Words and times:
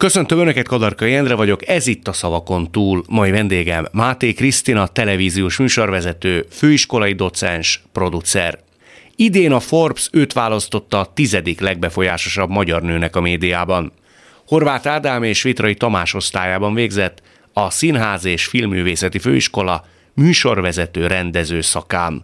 Köszöntöm 0.00 0.38
Önöket, 0.38 0.66
Kadarka 0.66 1.04
Jendre 1.04 1.34
vagyok, 1.34 1.68
ez 1.68 1.86
itt 1.86 2.08
a 2.08 2.12
Szavakon 2.12 2.70
túl. 2.70 3.04
Mai 3.08 3.30
vendégem 3.30 3.86
Máté 3.92 4.32
Krisztina, 4.32 4.86
televíziós 4.86 5.56
műsorvezető, 5.56 6.46
főiskolai 6.50 7.12
docens, 7.12 7.82
producer. 7.92 8.58
Idén 9.16 9.52
a 9.52 9.60
Forbes 9.60 10.08
őt 10.12 10.32
választotta 10.32 11.00
a 11.00 11.12
tizedik 11.14 11.60
legbefolyásosabb 11.60 12.50
magyar 12.50 12.82
nőnek 12.82 13.16
a 13.16 13.20
médiában. 13.20 13.92
Horváth 14.46 14.88
Ádám 14.88 15.22
és 15.22 15.42
Vitrai 15.42 15.74
Tamás 15.74 16.14
osztályában 16.14 16.74
végzett 16.74 17.22
a 17.52 17.70
Színház 17.70 18.24
és 18.24 18.46
Filmművészeti 18.46 19.18
Főiskola 19.18 19.86
műsorvezető 20.14 21.06
rendező 21.06 21.60
szakán. 21.60 22.22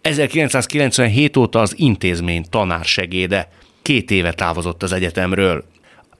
1997 0.00 1.36
óta 1.36 1.60
az 1.60 1.74
intézmény 1.76 2.44
tanársegéde. 2.50 3.48
Két 3.82 4.10
éve 4.10 4.32
távozott 4.32 4.82
az 4.82 4.92
egyetemről. 4.92 5.71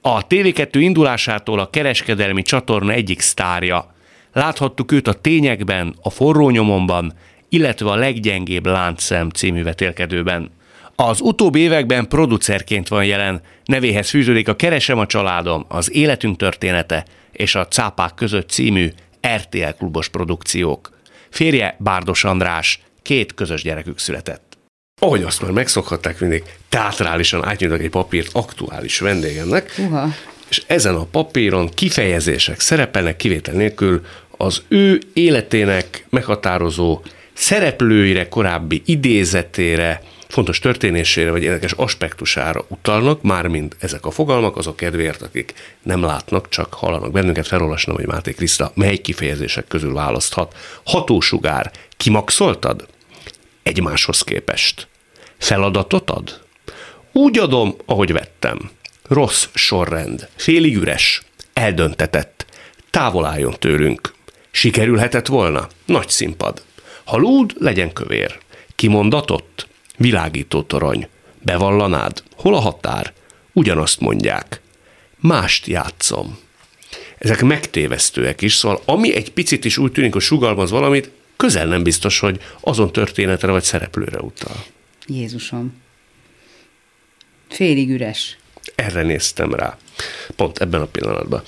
A 0.05 0.27
TV2 0.27 0.75
indulásától 0.75 1.59
a 1.59 1.69
kereskedelmi 1.69 2.41
csatorna 2.41 2.91
egyik 2.91 3.21
sztárja. 3.21 3.93
Láthattuk 4.33 4.91
őt 4.91 5.07
a 5.07 5.13
tényekben, 5.13 5.95
a 6.01 6.09
forró 6.09 6.49
nyomomban, 6.49 7.13
illetve 7.49 7.89
a 7.89 7.95
leggyengébb 7.95 8.65
láncszem 8.65 9.29
című 9.29 9.63
vetélkedőben. 9.63 10.51
Az 10.95 11.21
utóbbi 11.21 11.59
években 11.59 12.07
producerként 12.07 12.87
van 12.87 13.05
jelen, 13.05 13.41
nevéhez 13.65 14.09
fűződik 14.09 14.47
a 14.47 14.55
Keresem 14.55 14.99
a 14.99 15.05
családom, 15.05 15.65
az 15.67 15.91
életünk 15.93 16.37
története 16.37 17.05
és 17.31 17.55
a 17.55 17.67
Cápák 17.67 18.13
között 18.13 18.49
című 18.49 18.89
RTL 19.35 19.77
klubos 19.77 20.09
produkciók. 20.09 20.97
Férje 21.29 21.75
Bárdos 21.79 22.23
András, 22.23 22.79
két 23.01 23.33
közös 23.33 23.61
gyerekük 23.61 23.99
született 23.99 24.52
ahogy 24.99 25.23
azt 25.23 25.41
már 25.41 25.51
megszokhatták 25.51 26.19
mindig, 26.19 26.43
teatrálisan 26.69 27.45
átnyújtak 27.45 27.81
egy 27.81 27.89
papírt 27.89 28.29
aktuális 28.33 28.99
vendégemnek, 28.99 29.75
Uha. 29.77 30.07
és 30.49 30.63
ezen 30.67 30.95
a 30.95 31.03
papíron 31.03 31.69
kifejezések 31.69 32.59
szerepelnek 32.59 33.15
kivétel 33.15 33.53
nélkül 33.53 34.05
az 34.37 34.61
ő 34.67 35.01
életének 35.13 36.05
meghatározó 36.09 37.01
szereplőire, 37.33 38.27
korábbi 38.27 38.81
idézetére, 38.85 40.01
fontos 40.27 40.59
történésére 40.59 41.31
vagy 41.31 41.43
érdekes 41.43 41.71
aspektusára 41.71 42.65
utalnak, 42.67 43.21
mármint 43.21 43.75
ezek 43.79 44.05
a 44.05 44.11
fogalmak, 44.11 44.57
azok 44.57 44.75
kedvéért, 44.75 45.21
akik 45.21 45.53
nem 45.83 46.03
látnak, 46.03 46.49
csak 46.49 46.73
hallanak 46.73 47.11
bennünket, 47.11 47.47
felolvasnom, 47.47 47.95
hogy 47.95 48.05
Máté 48.07 48.31
Kriszta 48.31 48.71
mely 48.75 48.97
kifejezések 48.97 49.67
közül 49.67 49.93
választhat. 49.93 50.55
Hatósugár, 50.83 51.71
kimaxoltad? 51.97 52.87
Egymáshoz 53.63 54.21
képest. 54.21 54.87
Feladatot 55.37 56.09
ad? 56.09 56.41
Úgy 57.11 57.37
adom, 57.37 57.75
ahogy 57.85 58.11
vettem. 58.11 58.71
Rossz 59.07 59.47
sorrend, 59.53 60.29
félig 60.35 60.75
üres, 60.75 61.21
eldöntetett, 61.53 62.45
távol 62.89 63.25
álljon 63.25 63.55
tőlünk. 63.59 64.13
Sikerülhetett 64.51 65.27
volna? 65.27 65.67
Nagy 65.85 66.09
színpad. 66.09 66.63
Ha 67.03 67.17
lúd, 67.17 67.53
legyen 67.59 67.93
kövér. 67.93 68.39
Kimondatott? 68.75 69.67
Világító 69.97 70.61
torony. 70.61 71.07
Bevallanád? 71.41 72.23
Hol 72.35 72.55
a 72.55 72.59
határ? 72.59 73.13
Ugyanazt 73.53 73.99
mondják. 73.99 74.61
Mást 75.19 75.67
játszom. 75.67 76.37
Ezek 77.17 77.41
megtévesztőek 77.41 78.41
is, 78.41 78.53
szóval 78.53 78.81
ami 78.85 79.15
egy 79.15 79.31
picit 79.31 79.65
is 79.65 79.77
úgy 79.77 79.91
tűnik, 79.91 80.13
hogy 80.13 80.21
sugalmaz 80.21 80.71
valamit, 80.71 81.11
közel 81.43 81.65
nem 81.65 81.83
biztos, 81.83 82.19
hogy 82.19 82.39
azon 82.59 82.91
történetre 82.91 83.51
vagy 83.51 83.63
szereplőre 83.63 84.19
utal. 84.19 84.63
Jézusom. 85.07 85.81
Félig 87.49 87.89
üres. 87.89 88.37
Erre 88.75 89.01
néztem 89.01 89.53
rá, 89.53 89.77
pont 90.35 90.57
ebben 90.57 90.81
a 90.81 90.85
pillanatban. 90.85 91.43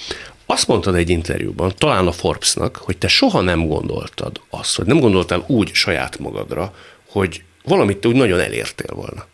Azt 0.45 0.67
mondtad 0.67 0.95
egy 0.95 1.09
interjúban, 1.09 1.73
talán 1.77 2.07
a 2.07 2.11
Forbesnak, 2.11 2.75
hogy 2.75 2.97
te 2.97 3.07
soha 3.07 3.41
nem 3.41 3.67
gondoltad 3.67 4.41
azt, 4.49 4.75
hogy 4.75 4.85
nem 4.85 4.99
gondoltál 4.99 5.43
úgy 5.47 5.73
saját 5.73 6.19
magadra, 6.19 6.75
hogy 7.09 7.43
valamit 7.63 7.97
te 7.97 8.07
úgy 8.07 8.16
nagyon 8.16 8.39
elértél 8.39 8.95
volna. 8.95 9.25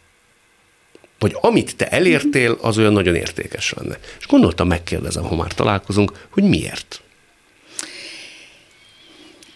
Vagy 1.19 1.37
amit 1.41 1.75
te 1.75 1.87
elértél, 1.87 2.57
az 2.61 2.77
olyan 2.77 2.93
nagyon 2.93 3.15
értékes 3.15 3.73
lenne. 3.73 3.99
És 4.19 4.27
gondoltam, 4.27 4.67
megkérdezem, 4.67 5.23
ha 5.23 5.35
már 5.35 5.53
találkozunk, 5.53 6.27
hogy 6.29 6.43
miért? 6.43 7.01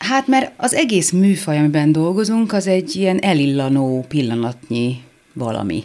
Hát 0.07 0.27
mert 0.27 0.51
az 0.57 0.73
egész 0.73 1.11
műfaj, 1.11 1.57
amiben 1.57 1.91
dolgozunk, 1.91 2.53
az 2.53 2.67
egy 2.67 2.95
ilyen 2.95 3.19
elillanó 3.19 4.05
pillanatnyi 4.07 5.01
valami. 5.33 5.83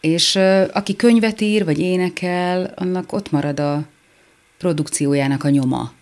És 0.00 0.38
aki 0.72 0.96
könyvet 0.96 1.40
ír, 1.40 1.64
vagy 1.64 1.78
énekel, 1.78 2.72
annak 2.76 3.12
ott 3.12 3.30
marad 3.30 3.60
a 3.60 3.84
produkciójának 4.58 5.44
a 5.44 5.48
nyoma. 5.48 5.92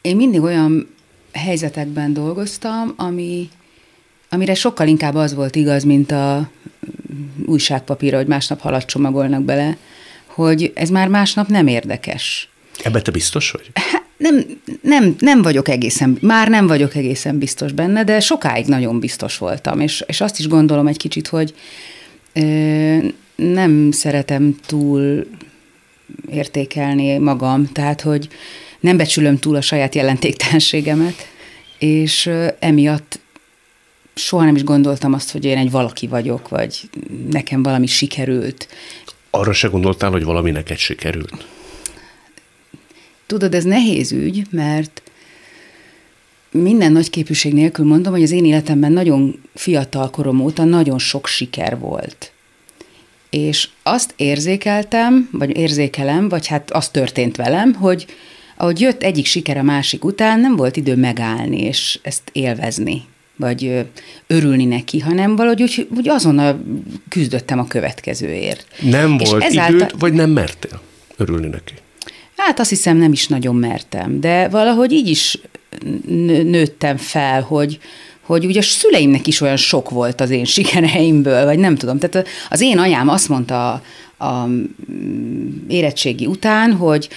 Én 0.00 0.16
mindig 0.16 0.40
olyan 0.40 0.94
helyzetekben 1.32 2.12
dolgoztam, 2.12 2.94
ami, 2.96 3.48
amire 4.28 4.54
sokkal 4.54 4.88
inkább 4.88 5.14
az 5.14 5.34
volt 5.34 5.56
igaz, 5.56 5.84
mint 5.84 6.10
a 6.10 6.50
újságpapírra, 7.46 8.16
hogy 8.16 8.26
másnap 8.26 8.60
halat 8.60 8.84
csomagolnak 8.86 9.42
bele, 9.42 9.76
hogy 10.26 10.72
ez 10.74 10.88
már 10.88 11.08
másnap 11.08 11.48
nem 11.48 11.66
érdekes. 11.66 12.48
Ebben 12.82 13.02
te 13.02 13.10
biztos 13.10 13.50
vagy? 13.50 13.70
Hát, 13.74 14.05
nem, 14.16 14.44
nem, 14.82 15.16
nem 15.18 15.42
vagyok 15.42 15.68
egészen, 15.68 16.18
már 16.20 16.48
nem 16.48 16.66
vagyok 16.66 16.94
egészen 16.94 17.38
biztos 17.38 17.72
benne, 17.72 18.04
de 18.04 18.20
sokáig 18.20 18.66
nagyon 18.66 19.00
biztos 19.00 19.38
voltam, 19.38 19.80
és, 19.80 20.04
és 20.06 20.20
azt 20.20 20.38
is 20.38 20.48
gondolom 20.48 20.86
egy 20.86 20.96
kicsit, 20.96 21.28
hogy 21.28 21.54
ö, 22.32 22.96
nem 23.36 23.90
szeretem 23.90 24.56
túl 24.66 25.26
értékelni 26.30 27.18
magam, 27.18 27.72
tehát, 27.72 28.00
hogy 28.00 28.28
nem 28.80 28.96
becsülöm 28.96 29.38
túl 29.38 29.56
a 29.56 29.60
saját 29.60 29.94
jelentéktelenségemet, 29.94 31.28
és 31.78 32.26
ö, 32.26 32.46
emiatt 32.58 33.20
soha 34.14 34.44
nem 34.44 34.54
is 34.54 34.64
gondoltam 34.64 35.12
azt, 35.12 35.32
hogy 35.32 35.44
én 35.44 35.56
egy 35.56 35.70
valaki 35.70 36.06
vagyok, 36.06 36.48
vagy 36.48 36.80
nekem 37.30 37.62
valami 37.62 37.86
sikerült. 37.86 38.68
Arra 39.30 39.52
se 39.52 39.68
gondoltál, 39.68 40.10
hogy 40.10 40.24
valami 40.24 40.50
neked 40.50 40.76
sikerült? 40.76 41.46
Tudod, 43.26 43.54
ez 43.54 43.64
nehéz 43.64 44.12
ügy, 44.12 44.46
mert 44.50 45.02
minden 46.50 46.92
nagy 46.92 47.10
képűség 47.10 47.52
nélkül 47.52 47.86
mondom, 47.86 48.12
hogy 48.12 48.22
az 48.22 48.30
én 48.30 48.44
életemben 48.44 48.92
nagyon 48.92 49.40
fiatal 49.54 50.10
korom 50.10 50.40
óta 50.40 50.64
nagyon 50.64 50.98
sok 50.98 51.26
siker 51.26 51.78
volt. 51.78 52.32
És 53.30 53.68
azt 53.82 54.14
érzékeltem, 54.16 55.28
vagy 55.32 55.56
érzékelem, 55.56 56.28
vagy 56.28 56.46
hát 56.46 56.70
az 56.70 56.88
történt 56.88 57.36
velem, 57.36 57.74
hogy 57.74 58.06
ahogy 58.56 58.80
jött 58.80 59.02
egyik 59.02 59.26
siker 59.26 59.56
a 59.56 59.62
másik 59.62 60.04
után, 60.04 60.40
nem 60.40 60.56
volt 60.56 60.76
idő 60.76 60.96
megállni 60.96 61.60
és 61.60 61.98
ezt 62.02 62.22
élvezni, 62.32 63.02
vagy 63.36 63.86
örülni 64.26 64.64
neki, 64.64 65.00
hanem 65.00 65.36
valahogy 65.36 65.62
úgy, 65.62 65.88
úgy 65.96 66.08
azonnal 66.08 66.64
küzdöttem 67.08 67.58
a 67.58 67.66
következőért. 67.66 68.66
Nem 68.80 69.16
és 69.18 69.30
volt 69.30 69.42
ezáltal... 69.42 69.74
időd, 69.74 69.98
vagy 69.98 70.12
nem 70.12 70.30
mertél 70.30 70.80
örülni 71.16 71.46
neki? 71.46 71.74
Hát 72.36 72.60
azt 72.60 72.68
hiszem 72.68 72.96
nem 72.96 73.12
is 73.12 73.28
nagyon 73.28 73.54
mertem, 73.54 74.20
de 74.20 74.48
valahogy 74.48 74.92
így 74.92 75.08
is 75.08 75.38
nőttem 76.44 76.96
fel, 76.96 77.42
hogy, 77.42 77.78
hogy 78.20 78.44
ugye 78.44 78.58
a 78.58 78.62
szüleimnek 78.62 79.26
is 79.26 79.40
olyan 79.40 79.56
sok 79.56 79.90
volt 79.90 80.20
az 80.20 80.30
én 80.30 80.44
sikereimből, 80.44 81.44
vagy 81.44 81.58
nem 81.58 81.76
tudom. 81.76 81.98
Tehát 81.98 82.28
az 82.50 82.60
én 82.60 82.78
anyám 82.78 83.08
azt 83.08 83.28
mondta 83.28 83.72
a, 83.72 83.82
a 84.24 84.48
érettségi 85.68 86.26
után, 86.26 86.72
hogy 86.72 87.08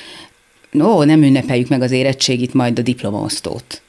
ó, 0.81 1.03
nem 1.03 1.23
ünnepeljük 1.23 1.67
meg 1.67 1.81
az 1.81 1.91
érettségit, 1.91 2.53
majd 2.53 2.79
a 2.79 2.81
diplomaosztót. 2.81 3.81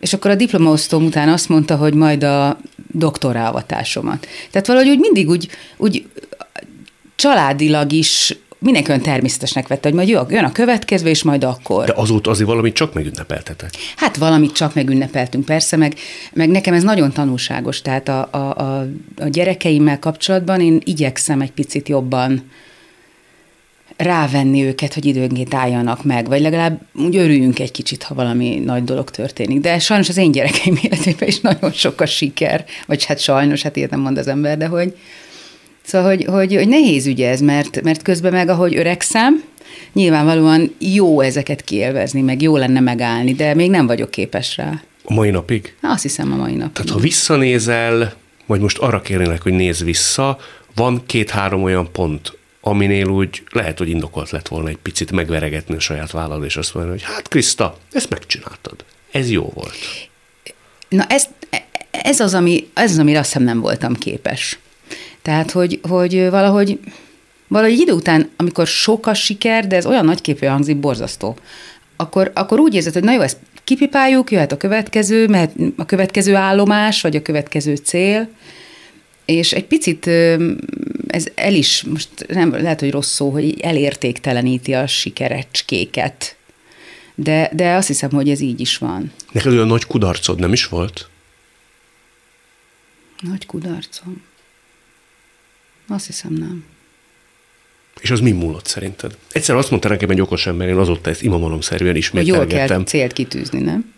És 0.00 0.12
akkor 0.12 0.30
a 0.30 0.34
diplomaosztóm 0.34 1.04
után 1.04 1.28
azt 1.28 1.48
mondta, 1.48 1.76
hogy 1.76 1.94
majd 1.94 2.22
a 2.22 2.60
doktorálvatásomat. 2.92 4.26
Tehát 4.50 4.66
valahogy 4.66 4.88
úgy 4.88 4.98
mindig 4.98 5.28
úgy, 5.28 5.48
úgy 5.76 6.06
családilag 7.16 7.92
is 7.92 8.36
mindenki 8.60 8.90
olyan 8.90 9.02
természetesnek 9.02 9.68
vette, 9.68 9.88
hogy 9.88 9.96
majd 9.96 10.08
jön 10.08 10.44
a 10.44 10.52
következő, 10.52 11.08
és 11.08 11.22
majd 11.22 11.44
akkor. 11.44 11.84
De 11.84 11.92
azóta 11.96 12.30
azért 12.30 12.48
valamit 12.48 12.74
csak 12.74 12.94
megünnepeltetek. 12.94 13.70
Hát 13.96 14.16
valamit 14.16 14.52
csak 14.52 14.74
megünnepeltünk, 14.74 15.44
persze, 15.44 15.76
meg, 15.76 15.94
meg 16.32 16.48
nekem 16.48 16.74
ez 16.74 16.82
nagyon 16.82 17.12
tanulságos, 17.12 17.82
tehát 17.82 18.08
a, 18.08 18.28
a, 18.30 18.36
a, 18.36 18.86
a 19.16 19.28
gyerekeimmel 19.28 19.98
kapcsolatban 19.98 20.60
én 20.60 20.80
igyekszem 20.84 21.40
egy 21.40 21.52
picit 21.52 21.88
jobban 21.88 22.50
rávenni 23.96 24.64
őket, 24.64 24.94
hogy 24.94 25.04
időnként 25.06 25.54
álljanak 25.54 26.04
meg, 26.04 26.26
vagy 26.26 26.40
legalább 26.40 26.80
úgy 26.94 27.16
örüljünk 27.16 27.58
egy 27.58 27.70
kicsit, 27.70 28.02
ha 28.02 28.14
valami 28.14 28.62
nagy 28.64 28.84
dolog 28.84 29.10
történik. 29.10 29.60
De 29.60 29.78
sajnos 29.78 30.08
az 30.08 30.16
én 30.16 30.32
gyerekeim 30.32 30.78
életében 30.82 31.28
is 31.28 31.40
nagyon 31.40 31.72
sok 31.72 32.00
a 32.00 32.06
siker, 32.06 32.64
vagy 32.86 33.04
hát 33.04 33.18
sajnos, 33.18 33.62
hát 33.62 33.76
ilyet 33.76 33.90
nem 33.90 34.00
mond 34.00 34.18
az 34.18 34.28
ember, 34.28 34.56
de 34.56 34.66
hogy, 34.66 34.96
Szóval, 35.82 36.08
hogy, 36.08 36.24
hogy, 36.24 36.54
hogy 36.54 36.68
nehéz 36.68 37.06
ügy 37.06 37.22
ez, 37.22 37.40
mert, 37.40 37.82
mert 37.82 38.02
közben 38.02 38.32
meg, 38.32 38.48
ahogy 38.48 38.76
öregszem, 38.76 39.42
nyilvánvalóan 39.92 40.74
jó 40.78 41.20
ezeket 41.20 41.62
kielvezni, 41.64 42.20
meg 42.20 42.42
jó 42.42 42.56
lenne 42.56 42.80
megállni, 42.80 43.32
de 43.32 43.54
még 43.54 43.70
nem 43.70 43.86
vagyok 43.86 44.10
képes 44.10 44.56
rá. 44.56 44.82
A 45.04 45.12
mai 45.12 45.30
napig? 45.30 45.74
Azt 45.82 46.02
hiszem 46.02 46.32
a 46.32 46.36
mai 46.36 46.54
napig. 46.54 46.72
Tehát 46.72 46.90
ha 46.90 46.98
visszanézel, 46.98 48.14
vagy 48.46 48.60
most 48.60 48.78
arra 48.78 49.00
kérnének, 49.00 49.42
hogy 49.42 49.52
nézz 49.52 49.82
vissza, 49.82 50.38
van 50.74 51.02
két-három 51.06 51.62
olyan 51.62 51.92
pont, 51.92 52.38
aminél 52.60 53.06
úgy 53.06 53.42
lehet, 53.50 53.78
hogy 53.78 53.88
indokolt 53.88 54.30
lett 54.30 54.48
volna 54.48 54.68
egy 54.68 54.78
picit 54.82 55.12
megveregetni 55.12 55.74
a 55.74 55.80
saját 55.80 56.10
vállal, 56.10 56.44
és 56.44 56.56
azt 56.56 56.74
mondani, 56.74 56.98
hogy 56.98 57.14
hát 57.14 57.28
Kriszta, 57.28 57.78
ezt 57.92 58.10
megcsináltad. 58.10 58.84
Ez 59.10 59.30
jó 59.30 59.50
volt. 59.54 59.74
Na 60.88 61.04
ez, 61.08 61.28
ez, 61.90 62.20
az, 62.20 62.34
ami, 62.34 62.68
ez 62.74 62.90
az, 62.90 62.98
amire 62.98 63.18
azt 63.18 63.28
hiszem 63.28 63.42
nem 63.42 63.60
voltam 63.60 63.94
képes. 63.94 64.58
Tehát, 65.22 65.50
hogy, 65.50 65.80
hogy 65.88 66.30
valahogy, 66.30 66.78
valahogy 67.48 67.78
idő 67.78 67.92
után, 67.92 68.30
amikor 68.36 68.66
sok 68.66 69.06
a 69.06 69.14
siker, 69.14 69.66
de 69.66 69.76
ez 69.76 69.86
olyan 69.86 70.04
nagyképű 70.04 70.46
hangzik, 70.46 70.76
borzasztó, 70.76 71.36
akkor, 71.96 72.30
akkor 72.34 72.58
úgy 72.58 72.74
érzed, 72.74 72.92
hogy 72.92 73.02
na 73.02 73.12
jó, 73.12 73.20
ezt 73.20 73.38
kipipáljuk, 73.64 74.30
jöhet 74.30 74.52
a 74.52 74.56
következő, 74.56 75.28
mehet 75.28 75.54
a 75.76 75.84
következő 75.84 76.34
állomás, 76.34 77.00
vagy 77.00 77.16
a 77.16 77.22
következő 77.22 77.76
cél, 77.76 78.28
és 79.24 79.52
egy 79.52 79.64
picit 79.64 80.06
ez 81.06 81.26
el 81.34 81.54
is, 81.54 81.82
most 81.82 82.08
nem 82.28 82.52
lehet, 82.52 82.80
hogy 82.80 82.90
rossz 82.90 83.12
szó, 83.12 83.30
hogy 83.30 83.60
elértékteleníti 83.60 84.74
a 84.74 84.86
sikerecskéket. 84.86 86.36
De, 87.14 87.50
de 87.52 87.74
azt 87.74 87.86
hiszem, 87.86 88.10
hogy 88.10 88.30
ez 88.30 88.40
így 88.40 88.60
is 88.60 88.78
van. 88.78 89.12
Neked 89.32 89.52
olyan 89.52 89.66
nagy 89.66 89.84
kudarcod 89.84 90.38
nem 90.38 90.52
is 90.52 90.66
volt? 90.66 91.08
Nagy 93.20 93.46
kudarcom? 93.46 94.22
Azt 95.90 96.06
hiszem 96.06 96.32
nem. 96.32 96.64
És 98.00 98.10
az 98.10 98.20
mi 98.20 98.30
múlott 98.30 98.66
szerinted? 98.66 99.16
Egyszer 99.32 99.56
azt 99.56 99.70
mondta 99.70 99.88
nekem 99.88 100.10
egy 100.10 100.20
okos 100.20 100.46
ember, 100.46 100.68
én 100.68 100.76
azóta 100.76 101.10
ezt 101.10 101.22
imamalomszerűen 101.22 101.96
ismételgettem. 101.96 102.58
Jól 102.58 102.66
kell 102.66 102.84
célt 102.84 103.12
kitűzni, 103.12 103.60
nem? 103.60 103.94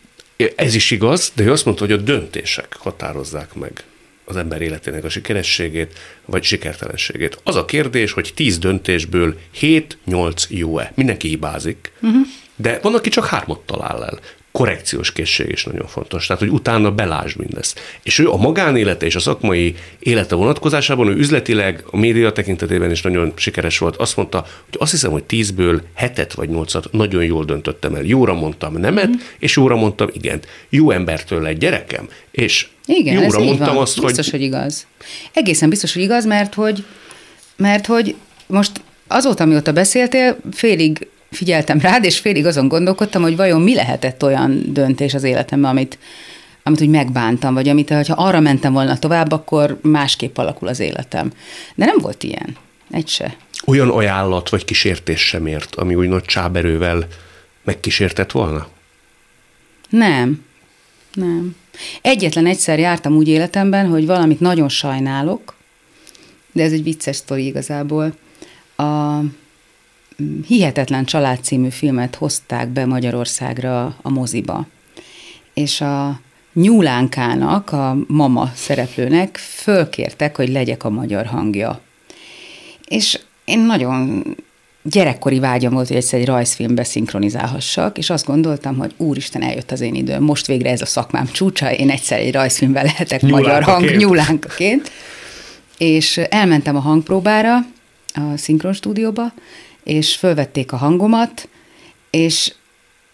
Ez 0.57 0.75
is 0.75 0.91
igaz, 0.91 1.33
de 1.35 1.43
ő 1.45 1.51
azt 1.51 1.65
mondta, 1.65 1.85
hogy 1.85 1.93
a 1.93 1.97
döntések 1.97 2.77
határozzák 2.79 3.55
meg 3.55 3.85
az 4.25 4.37
ember 4.37 4.61
életének 4.61 5.05
a 5.05 5.09
sikerességét, 5.09 5.99
vagy 6.25 6.43
sikertelenségét. 6.43 7.41
Az 7.43 7.57
a 7.57 7.65
kérdés, 7.65 8.13
hogy 8.13 8.33
tíz 8.35 8.59
döntésből 8.59 9.39
7-8 9.61 10.49
jó-e. 10.49 10.93
Mindenki 10.95 11.29
hibázik, 11.29 11.93
uh-huh. 12.01 12.27
de 12.57 12.79
van, 12.83 12.95
aki 12.95 13.09
csak 13.09 13.27
hármat 13.27 13.61
talál 13.61 14.05
el 14.05 14.21
korrekciós 14.53 15.13
készség 15.13 15.49
is 15.49 15.65
nagyon 15.65 15.87
fontos. 15.87 16.27
Tehát, 16.27 16.43
hogy 16.43 16.51
utána 16.51 16.91
belásd 16.91 17.39
mindezt. 17.39 17.81
És 18.03 18.19
ő 18.19 18.31
a 18.31 18.37
magánélete 18.37 19.07
és 19.07 19.15
a 19.15 19.21
szakmai 19.21 19.75
élete 19.99 20.35
vonatkozásában, 20.35 21.09
ő 21.09 21.17
üzletileg, 21.17 21.85
a 21.91 21.97
média 21.97 22.33
tekintetében 22.33 22.91
is 22.91 23.03
nagyon 23.03 23.33
sikeres 23.37 23.79
volt. 23.79 23.97
Azt 23.97 24.17
mondta, 24.17 24.47
hogy 24.65 24.77
azt 24.79 24.91
hiszem, 24.91 25.11
hogy 25.11 25.25
tízből 25.25 25.83
hetet 25.95 26.33
vagy 26.33 26.49
nyolcat 26.49 26.93
nagyon 26.93 27.25
jól 27.25 27.45
döntöttem 27.45 27.95
el. 27.95 28.03
Jóra 28.03 28.35
mondtam 28.35 28.77
nemet, 28.77 29.09
mm. 29.09 29.21
és 29.39 29.57
jóra 29.57 29.77
mondtam 29.77 30.09
igent. 30.13 30.47
Jó 30.69 30.91
embertől 30.91 31.47
egy 31.47 31.59
gyerekem, 31.59 32.09
és 32.31 32.67
igen, 32.87 33.15
jóra 33.15 33.27
ez 33.27 33.35
mondtam 33.35 33.75
van. 33.75 33.83
azt, 33.83 34.01
biztos, 34.01 34.31
hogy... 34.31 34.41
hogy 34.41 34.49
igaz. 34.49 34.87
Egészen 35.33 35.69
biztos, 35.69 35.93
hogy 35.93 36.03
igaz, 36.03 36.25
mert 36.25 36.55
hogy, 36.55 36.85
mert 37.57 37.87
hogy 37.87 38.15
most 38.47 38.81
azóta, 39.07 39.45
amióta 39.45 39.73
beszéltél, 39.73 40.37
félig 40.53 41.07
figyeltem 41.33 41.81
rád, 41.81 42.05
és 42.05 42.19
félig 42.19 42.47
azon 42.47 42.69
gondolkodtam, 42.69 43.23
hogy 43.23 43.37
vajon 43.37 43.61
mi 43.61 43.75
lehetett 43.75 44.25
olyan 44.25 44.63
döntés 44.67 45.15
az 45.15 45.23
életemben, 45.23 45.71
amit, 45.71 45.99
amit 46.63 46.81
úgy 46.81 46.89
megbántam, 46.89 47.55
vagy 47.55 47.69
amit, 47.69 47.91
ha 47.91 48.15
arra 48.17 48.41
mentem 48.41 48.73
volna 48.73 48.99
tovább, 48.99 49.33
akkor 49.33 49.79
másképp 49.83 50.39
alakul 50.39 50.69
az 50.69 50.81
életem. 50.81 51.33
De 51.75 51.85
nem 51.85 51.97
volt 51.99 52.23
ilyen. 52.23 52.57
Egy 52.91 53.09
se. 53.09 53.37
Olyan 53.67 53.89
ajánlat 53.89 54.49
vagy 54.49 54.65
kísértés 54.65 55.21
sem 55.21 55.47
ért, 55.47 55.75
ami 55.75 55.95
úgy 55.95 56.09
nagy 56.09 56.25
csáberővel 56.25 57.07
megkísértett 57.65 58.31
volna? 58.31 58.69
Nem. 59.89 60.45
Nem. 61.15 61.57
Egyetlen 62.03 62.47
egyszer 62.47 62.79
jártam 62.79 63.17
úgy 63.17 63.29
életemben, 63.29 63.89
hogy 63.89 64.07
valamit 64.07 64.41
nagyon 64.41 64.69
sajnálok, 64.69 65.55
de 66.53 66.63
ez 66.63 66.73
egy 66.73 66.83
vicces 66.83 67.17
sztori 67.17 67.47
igazából. 67.47 68.15
A, 68.77 69.19
Hihetetlen 70.47 71.05
család 71.05 71.43
című 71.43 71.69
filmet 71.69 72.15
hozták 72.15 72.69
be 72.69 72.87
Magyarországra 72.87 73.97
a 74.03 74.11
moziba. 74.11 74.67
És 75.55 75.81
a 75.81 76.21
Nyúlánkának, 76.53 77.73
a 77.73 77.97
mama 78.07 78.51
szereplőnek 78.55 79.37
fölkértek, 79.37 80.37
hogy 80.37 80.49
legyek 80.49 80.85
a 80.85 80.91
magyar 80.91 81.27
hangja. 81.27 81.81
És 82.89 83.19
én 83.45 83.59
nagyon 83.59 84.25
gyerekkori 84.83 85.39
vágyam 85.39 85.73
volt, 85.73 85.89
hogy 85.89 85.97
egyszer 85.97 86.21
egy 86.21 86.27
rajzfilmbe 86.27 86.85
szinkronizálhassak, 86.85 87.99
és 87.99 88.11
azt 88.11 88.27
gondoltam, 88.27 88.77
hogy 88.77 88.95
úristen, 88.97 89.43
eljött 89.43 89.71
az 89.71 89.81
én 89.81 89.95
időm, 89.95 90.23
most 90.23 90.47
végre 90.47 90.71
ez 90.71 90.81
a 90.81 90.87
szakmám 90.87 91.27
csúcsa, 91.27 91.73
én 91.73 91.91
egyszer 91.91 92.19
egy 92.19 92.33
rajzfilmbe 92.33 92.83
lehetek 92.83 93.23
magyar 93.23 93.63
hang, 93.63 93.97
nyúlánkaként. 93.97 94.91
És 95.79 96.17
elmentem 96.17 96.77
a 96.77 96.81
hangpróbára, 96.81 97.57
a 98.15 98.37
szinkron 98.37 98.73
stúdióba, 98.73 99.33
és 99.85 100.17
fölvették 100.17 100.73
a 100.73 100.77
hangomat, 100.77 101.49
és 102.11 102.53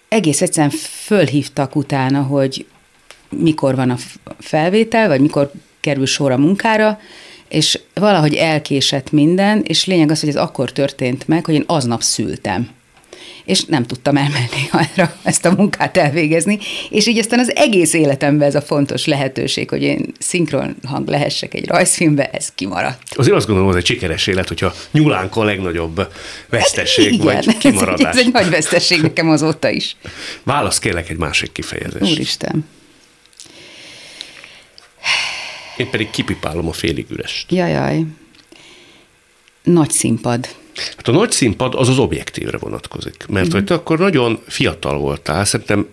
egész 0.08 0.42
egyszerűen 0.42 0.72
fölhívtak 1.04 1.76
utána, 1.76 2.22
hogy 2.22 2.66
mikor 3.30 3.74
van 3.74 3.90
a 3.90 3.96
felvétel, 4.38 5.08
vagy 5.08 5.20
mikor 5.20 5.50
kerül 5.80 6.06
sor 6.06 6.30
a 6.30 6.38
munkára, 6.38 6.98
és 7.48 7.80
valahogy 7.94 8.34
elkésett 8.34 9.12
minden, 9.12 9.62
és 9.62 9.86
lényeg 9.86 10.10
az, 10.10 10.20
hogy 10.20 10.28
ez 10.28 10.36
akkor 10.36 10.72
történt 10.72 11.28
meg, 11.28 11.44
hogy 11.44 11.54
én 11.54 11.64
aznap 11.66 12.02
szültem 12.02 12.76
és 13.48 13.64
nem 13.64 13.86
tudtam 13.86 14.16
elmenni 14.16 14.68
arra 14.96 15.14
ezt 15.22 15.44
a 15.44 15.54
munkát 15.56 15.96
elvégezni, 15.96 16.58
és 16.90 17.06
így 17.06 17.18
aztán 17.18 17.38
az 17.38 17.56
egész 17.56 17.92
életemben 17.92 18.48
ez 18.48 18.54
a 18.54 18.62
fontos 18.62 19.06
lehetőség, 19.06 19.68
hogy 19.68 19.82
én 19.82 20.12
szinkron 20.18 20.76
hang 20.86 21.08
lehessek 21.08 21.54
egy 21.54 21.66
rajzfilmbe, 21.66 22.30
ez 22.30 22.52
kimaradt. 22.54 23.14
Azért 23.14 23.36
azt 23.36 23.46
gondolom, 23.46 23.70
hogy 23.70 23.78
ez 23.78 23.88
egy 23.88 23.94
sikeres 23.94 24.26
élet, 24.26 24.48
hogyha 24.48 24.74
nyulánk 24.90 25.36
a 25.36 25.44
legnagyobb 25.44 26.12
vesztesség, 26.48 27.12
Igen, 27.12 27.24
vagy 27.24 27.58
kimaradás. 27.58 28.00
Ez 28.00 28.06
egy, 28.06 28.20
ez 28.20 28.26
egy 28.26 28.32
nagy 28.32 28.50
vesztesség 28.50 29.00
nekem 29.00 29.30
azóta 29.30 29.70
is. 29.70 29.96
Válasz 30.42 30.78
kérlek 30.78 31.08
egy 31.10 31.18
másik 31.18 31.52
kifejezést. 31.52 32.12
Úristen. 32.12 32.66
Én 35.76 35.90
pedig 35.90 36.10
kipipálom 36.10 36.68
a 36.68 36.72
félig 36.72 37.06
ürest. 37.10 37.52
Jajaj. 37.52 38.02
Nagy 39.62 39.90
színpad. 39.90 40.48
Hát 40.96 41.08
a 41.08 41.12
nagy 41.12 41.30
színpad 41.30 41.74
az 41.74 41.88
az 41.88 41.98
objektívre 41.98 42.58
vonatkozik, 42.58 43.24
mert 43.28 43.46
uh-huh. 43.46 43.52
hogy 43.52 43.64
te 43.64 43.74
akkor 43.74 43.98
nagyon 43.98 44.38
fiatal 44.46 44.98
voltál, 44.98 45.44
szerintem 45.44 45.86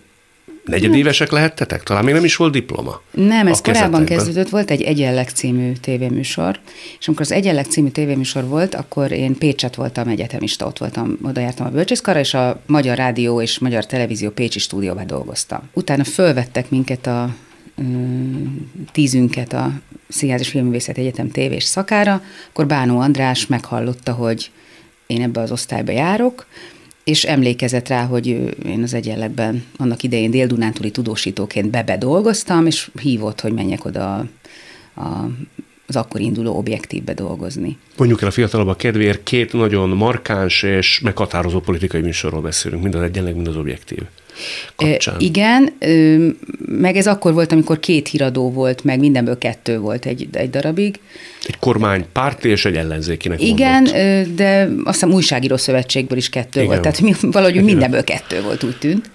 negyedévesek 0.64 1.30
lehettetek? 1.30 1.82
Talán 1.82 2.04
még 2.04 2.14
nem 2.14 2.24
is 2.24 2.36
volt 2.36 2.52
diploma. 2.52 3.00
Nem, 3.10 3.46
ez 3.46 3.60
korábban 3.60 4.04
kezdődött, 4.04 4.48
volt 4.48 4.70
egy 4.70 4.82
Egyenleg 4.82 5.28
című 5.28 5.72
tévéműsor, 5.72 6.58
és 6.98 7.06
amikor 7.06 7.24
az 7.24 7.32
Egyenleg 7.32 7.64
című 7.64 7.88
tévéműsor 7.88 8.44
volt, 8.44 8.74
akkor 8.74 9.12
én 9.12 9.38
Pécset 9.38 9.74
voltam 9.74 10.08
egyetemista, 10.08 10.66
ott 10.66 10.78
voltam, 10.78 11.18
oda 11.22 11.40
jártam 11.40 11.66
a 11.66 11.70
bölcsészkarra, 11.70 12.20
és 12.20 12.34
a 12.34 12.60
Magyar 12.66 12.96
Rádió 12.96 13.40
és 13.40 13.58
Magyar 13.58 13.86
Televízió 13.86 14.30
Pécsi 14.30 14.58
stúdióban 14.58 15.06
dolgoztam. 15.06 15.60
Utána 15.72 16.04
fölvettek 16.04 16.70
minket 16.70 17.06
a 17.06 17.34
tízünket 18.92 19.52
a 19.52 19.72
Színház 20.08 20.40
és 20.40 20.48
Filmművészet 20.48 20.98
Egyetem 20.98 21.30
tévés 21.30 21.64
szakára, 21.64 22.22
akkor 22.48 22.66
Bánó 22.66 22.98
András 22.98 23.46
meghallotta, 23.46 24.12
hogy 24.12 24.50
én 25.06 25.22
ebbe 25.22 25.40
az 25.40 25.50
osztályba 25.50 25.92
járok, 25.92 26.46
és 27.04 27.24
emlékezett 27.24 27.88
rá, 27.88 28.04
hogy 28.04 28.26
én 28.66 28.82
az 28.82 28.94
egyenletben 28.94 29.64
annak 29.76 30.02
idején 30.02 30.30
dél-dunántúli 30.30 30.90
tudósítóként 30.90 31.70
bebe 31.70 31.98
dolgoztam, 31.98 32.66
és 32.66 32.90
hívott, 33.00 33.40
hogy 33.40 33.52
menjek 33.52 33.84
oda 33.84 34.14
a, 34.14 34.26
a, 35.00 35.30
az 35.86 35.96
akkor 35.96 36.20
induló 36.20 36.56
objektívbe 36.56 37.14
dolgozni. 37.14 37.76
Mondjuk 37.96 38.22
el 38.22 38.28
a 38.28 38.30
fiatalabbak 38.30 38.76
kedvéért, 38.76 39.22
két 39.22 39.52
nagyon 39.52 39.88
markáns 39.88 40.62
és 40.62 41.00
meghatározó 41.00 41.60
politikai 41.60 42.00
műsorról 42.00 42.40
beszélünk, 42.40 42.82
mind 42.82 42.94
az 42.94 43.02
egyenleg, 43.02 43.34
mind 43.34 43.48
az 43.48 43.56
objektív 43.56 44.02
kapcsán. 44.76 45.20
Igen, 45.20 45.76
meg 46.66 46.96
ez 46.96 47.06
akkor 47.06 47.32
volt, 47.32 47.52
amikor 47.52 47.80
két 47.80 48.08
híradó 48.08 48.50
volt, 48.50 48.84
meg 48.84 48.98
mindenből 48.98 49.38
kettő 49.38 49.78
volt 49.78 50.06
egy, 50.06 50.28
egy 50.32 50.50
darabig. 50.50 51.00
Egy 51.46 51.58
kormány 51.58 52.04
párti 52.12 52.48
és 52.48 52.64
egy 52.64 52.76
ellenzékinek 52.76 53.42
Igen, 53.42 53.82
mondott. 53.82 54.34
de 54.34 54.68
azt 54.84 55.00
hiszem 55.00 55.12
újságíró 55.12 55.56
szövetségből 55.56 56.18
is 56.18 56.28
kettő 56.28 56.60
Igen. 56.60 56.66
volt, 56.66 56.80
tehát 56.80 57.00
mi, 57.00 57.14
valahogy 57.20 57.54
Igen. 57.54 57.64
mindenből 57.64 58.04
kettő 58.04 58.42
volt, 58.42 58.64
úgy 58.64 58.78
tűnt. 58.78 59.10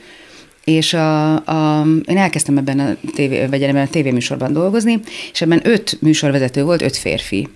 És 0.63 0.93
a, 0.93 1.33
a, 1.35 1.85
én 2.05 2.17
elkezdtem 2.17 2.57
ebben 2.57 2.79
a, 2.79 2.95
tévé, 3.15 3.45
vagy 3.45 3.63
ebben 3.63 3.85
a 3.85 3.89
tévéműsorban 3.89 4.53
dolgozni, 4.53 4.99
és 5.31 5.41
ebben 5.41 5.61
öt 5.63 5.97
műsorvezető 6.01 6.63
volt, 6.63 6.81
öt 6.81 6.97
férfi. 6.97 7.47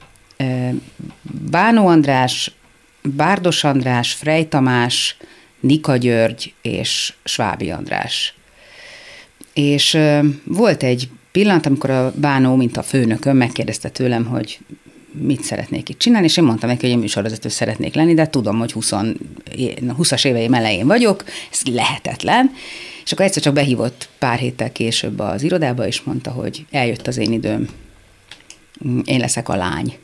Bánó 1.51 1.87
András, 1.87 2.51
Bárdos 3.01 3.63
András, 3.63 4.13
Frey 4.13 4.45
Tamás, 4.45 5.17
Nika 5.59 5.97
György 5.97 6.53
és 6.61 7.13
Svábi 7.23 7.71
András. 7.71 8.33
És 9.53 9.97
volt 10.43 10.83
egy 10.83 11.09
pillanat, 11.31 11.65
amikor 11.65 11.89
a 11.89 12.13
bánó, 12.15 12.55
mint 12.55 12.77
a 12.77 12.83
főnököm 12.83 13.37
megkérdezte 13.37 13.89
tőlem, 13.89 14.25
hogy 14.25 14.59
mit 15.11 15.43
szeretnék 15.43 15.89
itt 15.89 15.97
csinálni, 15.97 16.25
és 16.25 16.37
én 16.37 16.43
mondtam 16.43 16.69
neki, 16.69 16.81
hogy 16.81 16.89
én 16.89 16.97
műsorvezető 16.99 17.49
szeretnék 17.49 17.93
lenni, 17.93 18.13
de 18.13 18.27
tudom, 18.27 18.59
hogy 18.59 18.71
20, 18.71 18.91
20-as 19.53 20.25
éveim 20.25 20.53
elején 20.53 20.87
vagyok, 20.87 21.23
ez 21.51 21.61
lehetetlen. 21.73 22.51
És 23.05 23.11
akkor 23.11 23.25
egyszer 23.25 23.43
csak 23.43 23.53
behívott 23.53 24.09
pár 24.19 24.39
héttel 24.39 24.71
később 24.71 25.19
az 25.19 25.41
irodába, 25.41 25.87
és 25.87 26.01
mondta, 26.01 26.31
hogy 26.31 26.65
eljött 26.71 27.07
az 27.07 27.17
én 27.17 27.31
időm, 27.31 27.69
én 29.03 29.19
leszek 29.19 29.49
a 29.49 29.55
lány. 29.55 29.97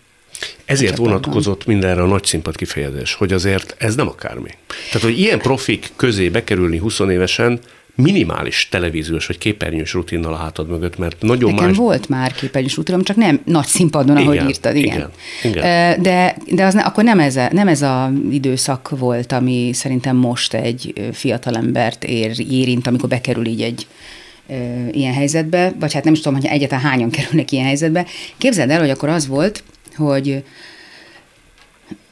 Ezért 0.66 0.98
vonatkozott 0.98 1.66
mindenre 1.66 2.02
a 2.02 2.06
nagy 2.06 2.26
színpad 2.26 2.56
kifejezés, 2.56 3.14
hogy 3.14 3.34
azért 3.34 3.76
ez 3.78 3.96
nem 3.96 4.08
akármi. 4.08 4.50
Tehát, 4.92 5.08
hogy 5.08 5.20
ilyen 5.20 5.40
profik 5.40 5.92
közé 5.96 6.30
bekerülni 6.30 6.78
20 6.78 7.00
évesen, 7.00 7.60
minimális 7.96 8.68
televíziós 8.70 9.26
vagy 9.26 9.38
képernyős 9.38 9.94
rutinnal 9.94 10.34
a 10.34 10.36
hátad 10.36 10.70
mögött, 10.70 10.98
mert 10.98 11.22
nagyon 11.22 11.54
Nekem 11.54 11.68
más... 11.68 11.78
volt 11.78 12.10
már 12.10 12.34
képernyős 12.34 12.76
rutinom, 12.76 13.04
csak 13.04 13.16
nem 13.16 13.42
nagy 13.46 13.66
színpadon, 13.66 14.18
ahogy 14.18 14.36
Igen, 14.36 14.48
írtad, 14.48 14.76
igen. 14.76 14.96
igen, 14.96 15.12
igen. 15.44 16.02
De, 16.02 16.38
de 16.52 16.66
az 16.66 16.74
ne, 16.74 16.82
akkor 16.82 17.04
nem 17.04 17.20
ez, 17.20 17.36
a, 17.36 17.50
nem 17.52 17.68
ez 17.68 17.82
a 17.82 18.12
időszak 18.32 18.90
volt, 18.90 19.32
ami 19.32 19.70
szerintem 19.74 20.16
most 20.16 20.54
egy 20.54 20.94
fiatalembert 21.14 22.04
ér, 22.04 22.40
érint, 22.50 22.88
amikor 22.88 23.10
bekerül 23.10 23.46
így 23.46 23.62
egy 23.62 23.88
ilyen 24.92 25.14
helyzetbe, 25.14 25.74
vagy 25.80 25.94
hát 25.94 26.04
nem 26.04 26.14
is 26.14 26.20
tudom, 26.22 26.40
hogy 26.40 26.50
egyáltalán 26.50 26.84
hányan 26.84 27.10
kerülnek 27.10 27.52
ilyen 27.52 27.66
helyzetbe. 27.66 28.06
Képzeld 28.38 28.70
el, 28.70 28.80
hogy 28.80 28.90
akkor 28.90 29.10
az 29.10 29.28
volt, 29.28 29.64
hogy 30.02 30.44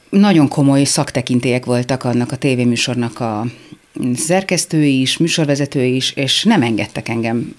nagyon 0.10 0.48
komoly 0.48 0.84
szaktekintélyek 0.84 1.65
voltak 1.65 2.03
annak 2.03 2.31
a 2.31 2.36
tévéműsornak 2.36 3.19
a 3.19 3.46
szerkesztői 4.15 5.01
is, 5.01 5.17
műsorvezetői 5.17 5.96
is, 5.96 6.12
és 6.12 6.43
nem 6.43 6.62
engedtek 6.62 7.08
engem 7.08 7.55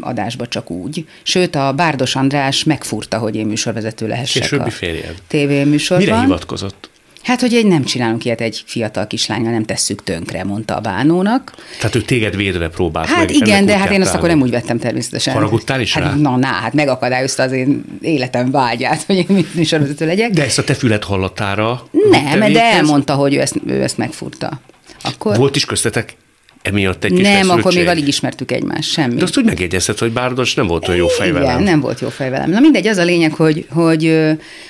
adásba 0.00 0.46
csak 0.46 0.70
úgy. 0.70 1.06
Sőt, 1.22 1.54
a 1.54 1.72
Bárdos 1.72 2.16
András 2.16 2.64
megfurta, 2.64 3.18
hogy 3.18 3.36
én 3.36 3.46
műsorvezető 3.46 4.06
lehessek 4.06 4.42
Későbbi 4.42 4.68
a 4.68 4.70
férjed. 4.70 5.14
tévéműsorban. 5.26 6.06
Mire 6.06 6.20
hivatkozott? 6.20 6.89
Hát, 7.22 7.40
hogy 7.40 7.54
egy 7.54 7.66
nem 7.66 7.84
csinálunk 7.84 8.24
ilyet 8.24 8.40
egy 8.40 8.62
fiatal 8.66 9.06
kislányra, 9.06 9.50
nem 9.50 9.64
tesszük 9.64 10.04
tönkre, 10.04 10.44
mondta 10.44 10.76
a 10.76 10.80
bánónak. 10.80 11.54
Tehát 11.78 11.94
ő 11.94 12.02
téged 12.02 12.36
védve 12.36 12.68
próbált 12.68 13.08
Hát 13.08 13.18
meg 13.18 13.34
igen, 13.34 13.66
de 13.66 13.78
hát 13.78 13.90
én 13.90 14.00
azt 14.00 14.14
akkor 14.14 14.28
nem 14.28 14.40
úgy 14.40 14.50
vettem 14.50 14.78
természetesen. 14.78 15.34
Haragudtál 15.34 15.80
is 15.80 15.94
hát, 15.94 16.02
rá? 16.02 16.14
Na, 16.14 16.36
na, 16.36 16.46
hát 16.46 16.72
megakadályozta 16.72 17.42
az 17.42 17.52
én 17.52 17.84
életem 18.00 18.50
vágyát, 18.50 19.02
hogy 19.02 19.16
én 19.16 19.46
műsorvezető 19.54 20.06
legyek. 20.06 20.30
De 20.30 20.44
ezt 20.44 20.58
a 20.58 20.64
te 20.64 20.74
fület 20.74 21.04
hallatára? 21.04 21.82
nem, 22.10 22.52
de 22.52 22.62
elmondta, 22.62 23.14
hogy 23.14 23.34
ő 23.34 23.40
ezt, 23.40 23.56
ő 23.66 23.82
ezt 23.82 23.98
megfurta. 23.98 24.60
Akkor 25.02 25.36
Volt 25.36 25.56
is 25.56 25.64
köztetek 25.64 26.16
emiatt 26.62 27.04
egy 27.04 27.12
kis 27.12 27.22
nem, 27.22 27.50
akkor 27.50 27.74
még 27.74 27.86
alig 27.86 28.08
ismertük 28.08 28.52
egymást, 28.52 28.90
semmi. 28.90 29.14
De 29.14 29.22
azt 29.22 29.38
úgy 29.38 29.44
megjegyezted, 29.44 29.98
hogy 29.98 30.12
Bárdos 30.12 30.54
nem 30.54 30.66
volt 30.66 30.88
olyan 30.88 31.00
jó 31.00 31.06
fej 31.06 31.28
Igen, 31.28 31.40
velem. 31.40 31.62
nem 31.62 31.80
volt 31.80 32.00
jó 32.00 32.08
fej 32.08 32.30
velem. 32.30 32.50
Na 32.50 32.60
mindegy, 32.60 32.86
az 32.86 32.96
a 32.96 33.04
lényeg, 33.04 33.32
hogy, 33.32 33.66
hogy, 33.70 34.18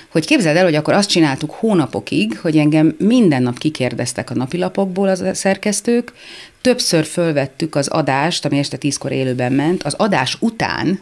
hogy 0.09 0.26
képzeld 0.26 0.56
el, 0.56 0.64
hogy 0.64 0.75
akkor 0.75 0.94
azt 0.94 1.09
csináltuk 1.09 1.50
hónapokig, 1.50 2.38
hogy 2.38 2.56
engem 2.56 2.94
minden 2.99 3.42
nap 3.42 3.59
kikérdeztek 3.59 4.30
a 4.30 4.35
napilapokból 4.35 5.09
az 5.09 5.20
a 5.20 5.35
szerkesztők, 5.35 6.12
többször 6.61 7.04
fölvettük 7.04 7.75
az 7.75 7.88
adást, 7.88 8.44
ami 8.44 8.59
este 8.59 8.76
tízkor 8.76 9.12
élőben 9.12 9.52
ment, 9.52 9.82
az 9.82 9.94
adás 9.94 10.37
után 10.40 11.00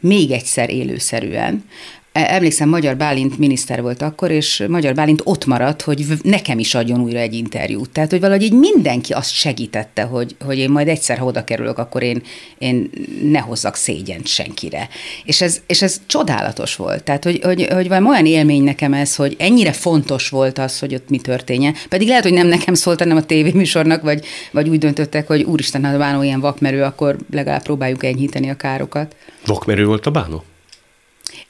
még 0.00 0.30
egyszer 0.30 0.70
élőszerűen. 0.70 1.64
E- 2.12 2.34
Emlékszem, 2.34 2.68
Magyar 2.68 2.96
Bálint 2.96 3.38
miniszter 3.38 3.82
volt 3.82 4.02
akkor, 4.02 4.30
és 4.30 4.64
Magyar 4.68 4.94
Bálint 4.94 5.20
ott 5.24 5.46
maradt, 5.46 5.82
hogy 5.82 6.04
nekem 6.22 6.58
is 6.58 6.74
adjon 6.74 7.00
újra 7.00 7.18
egy 7.18 7.34
interjút. 7.34 7.90
Tehát, 7.90 8.10
hogy 8.10 8.20
valahogy 8.20 8.42
így 8.42 8.52
mindenki 8.52 9.12
azt 9.12 9.32
segítette, 9.32 10.02
hogy, 10.02 10.36
hogy 10.44 10.58
én 10.58 10.70
majd 10.70 10.88
egyszer, 10.88 11.18
ha 11.18 11.24
oda 11.24 11.44
kerülök, 11.44 11.78
akkor 11.78 12.02
én, 12.02 12.22
én 12.58 12.90
ne 13.22 13.38
hozzak 13.38 13.76
szégyent 13.76 14.26
senkire. 14.26 14.88
És 15.24 15.40
ez, 15.40 15.60
és 15.66 15.82
ez 15.82 16.00
csodálatos 16.06 16.76
volt. 16.76 17.04
Tehát, 17.04 17.24
hogy, 17.24 17.40
hogy, 17.42 17.66
hogy 17.72 17.88
valami 17.88 18.08
olyan 18.08 18.26
élmény 18.26 18.62
nekem 18.62 18.92
ez, 18.92 19.16
hogy 19.16 19.36
ennyire 19.38 19.72
fontos 19.72 20.28
volt 20.28 20.58
az, 20.58 20.78
hogy 20.78 20.94
ott 20.94 21.08
mi 21.08 21.18
történjen. 21.18 21.74
Pedig 21.88 22.08
lehet, 22.08 22.22
hogy 22.22 22.32
nem 22.32 22.46
nekem 22.46 22.74
szólt, 22.74 22.98
hanem 22.98 23.16
a 23.16 23.22
tévéműsornak, 23.22 24.02
vagy, 24.02 24.24
vagy 24.50 24.68
úgy 24.68 24.78
döntöttek, 24.78 25.26
hogy 25.26 25.42
úristen, 25.42 25.84
ha 25.84 25.92
a 25.92 25.98
bánó 25.98 26.22
ilyen 26.22 26.40
vakmerő, 26.40 26.82
akkor 26.82 27.16
legalább 27.30 27.62
próbáljuk 27.62 28.04
enyhíteni 28.04 28.50
a 28.50 28.56
károkat. 28.56 29.16
Vakmerő 29.46 29.86
volt 29.86 30.06
a 30.06 30.10
bánó? 30.10 30.44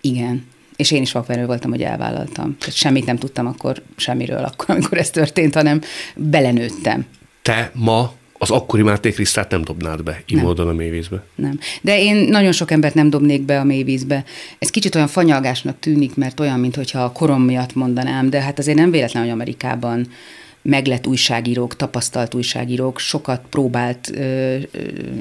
Igen. 0.01 0.47
És 0.77 0.91
én 0.91 1.03
is 1.03 1.13
vakverő 1.13 1.47
voltam, 1.47 1.71
hogy 1.71 1.83
elvállaltam. 1.83 2.57
Tehát 2.59 2.75
semmit 2.75 3.07
nem 3.07 3.17
tudtam 3.17 3.47
akkor 3.47 3.83
semmiről, 3.97 4.45
akkor, 4.45 4.71
amikor 4.75 4.99
ez 4.99 5.11
történt, 5.11 5.55
hanem 5.55 5.81
belenőttem. 6.17 7.07
Te 7.43 7.71
ma 7.75 8.13
az 8.43 8.51
akkori 8.51 8.83
Máté 8.83 9.11
Krisztát 9.11 9.51
nem 9.51 9.63
dobnád 9.63 10.03
be, 10.03 10.23
így 10.27 10.43
módon 10.43 10.69
a 10.69 10.73
mélyvízbe. 10.73 11.25
Nem. 11.35 11.59
De 11.81 12.01
én 12.01 12.17
nagyon 12.17 12.53
sok 12.53 12.71
embert 12.71 12.95
nem 12.95 13.11
dobnék 13.11 13.43
be 13.43 13.61
a 13.61 13.65
mélyvízbe. 13.65 14.25
Ez 14.59 14.71
kicsit 14.71 14.95
olyan 14.95 15.07
fanyalgásnak 15.09 15.79
tűnik, 15.79 16.15
mert 16.15 16.41
olyan, 16.41 16.61
mintha 16.61 17.05
a 17.05 17.13
korom 17.13 17.43
miatt 17.43 17.75
mondanám, 17.75 18.31
de 18.31 18.41
hát 18.41 18.59
azért 18.59 18.77
nem 18.79 18.91
véletlen, 18.91 19.23
hogy 19.23 19.33
Amerikában 19.33 20.09
meglett 20.63 21.07
újságírók, 21.07 21.77
tapasztalt 21.77 22.35
újságírók, 22.35 22.99
sokat 22.99 23.41
próbált 23.51 24.11
ö, 24.15 24.21
ö, 24.21 24.59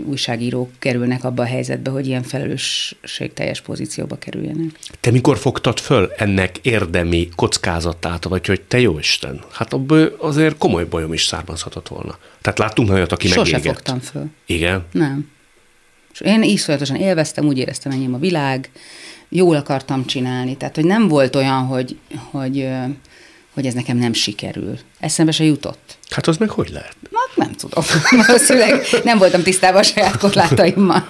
újságírók 0.05 0.69
kerülnek 0.79 1.23
abba 1.23 1.43
a 1.43 1.45
helyzetbe, 1.45 1.89
hogy 1.89 2.07
ilyen 2.07 2.23
felelősségteljes 2.23 3.61
pozícióba 3.61 4.15
kerüljenek. 4.15 4.79
Te 4.99 5.11
mikor 5.11 5.37
fogtad 5.37 5.79
föl 5.79 6.11
ennek 6.17 6.57
érdemi 6.57 7.29
kockázatát, 7.35 8.23
vagy 8.23 8.47
hogy 8.47 8.61
te 8.61 8.79
jó 8.79 8.99
Isten? 8.99 9.41
Hát 9.51 9.73
abból 9.73 10.15
azért 10.19 10.57
komoly 10.57 10.85
bajom 10.85 11.13
is 11.13 11.23
származhatott 11.23 11.87
volna. 11.87 12.17
Tehát 12.41 12.59
láttunk 12.59 12.89
olyat, 12.89 13.11
aki 13.11 13.27
Sose 13.27 13.51
megégett. 13.51 13.75
fogtam 13.75 13.99
föl. 13.99 14.25
Igen. 14.45 14.85
Nem. 14.91 15.29
És 16.13 16.21
én 16.21 16.43
iszonyatosan 16.43 16.95
élveztem, 16.95 17.45
úgy 17.45 17.57
éreztem, 17.57 17.91
enyém 17.91 18.13
a 18.13 18.17
világ, 18.17 18.69
jól 19.29 19.55
akartam 19.55 20.05
csinálni, 20.05 20.57
tehát 20.57 20.75
hogy 20.75 20.85
nem 20.85 21.07
volt 21.07 21.35
olyan, 21.35 21.65
hogy, 21.65 21.97
hogy, 22.31 22.67
hogy 23.53 23.65
ez 23.65 23.73
nekem 23.73 23.97
nem 23.97 24.13
sikerül. 24.13 24.79
Eszembe 24.99 25.31
se 25.31 25.43
jutott. 25.43 25.97
Hát 26.09 26.27
az 26.27 26.37
meg 26.37 26.49
hogy 26.49 26.69
lehet? 26.69 26.95
Hát 27.13 27.35
nem 27.35 27.51
tudom. 27.51 27.83
Valószínűleg 28.27 28.81
nem 29.03 29.17
voltam 29.17 29.43
tisztában 29.43 29.79
a 29.79 29.83
saját 29.83 30.17
korlátaimmal. 30.17 31.07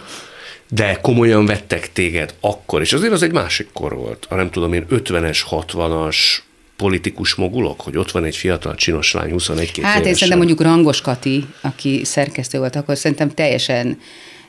De 0.69 0.97
komolyan 1.01 1.45
vettek 1.45 1.91
téged 1.93 2.33
akkor, 2.39 2.81
és 2.81 2.93
azért 2.93 3.13
az 3.13 3.23
egy 3.23 3.31
másik 3.31 3.69
kor 3.73 3.95
volt. 3.95 4.25
A 4.29 4.35
nem 4.35 4.49
tudom 4.49 4.73
én, 4.73 4.85
50-es, 4.89 5.39
60-as 5.49 6.15
politikus 6.75 7.35
mogulok, 7.35 7.81
hogy 7.81 7.97
ott 7.97 8.11
van 8.11 8.23
egy 8.23 8.35
fiatal 8.35 8.75
csinos 8.75 9.11
lány, 9.11 9.31
21 9.31 9.71
két 9.71 9.83
Hát 9.83 10.05
én 10.05 10.13
szerintem 10.13 10.37
mondjuk 10.37 10.61
Rangos 10.61 11.01
Kati, 11.01 11.45
aki 11.61 12.01
szerkesztő 12.03 12.57
volt, 12.57 12.75
akkor 12.75 12.97
szerintem 12.97 13.29
teljesen 13.29 13.99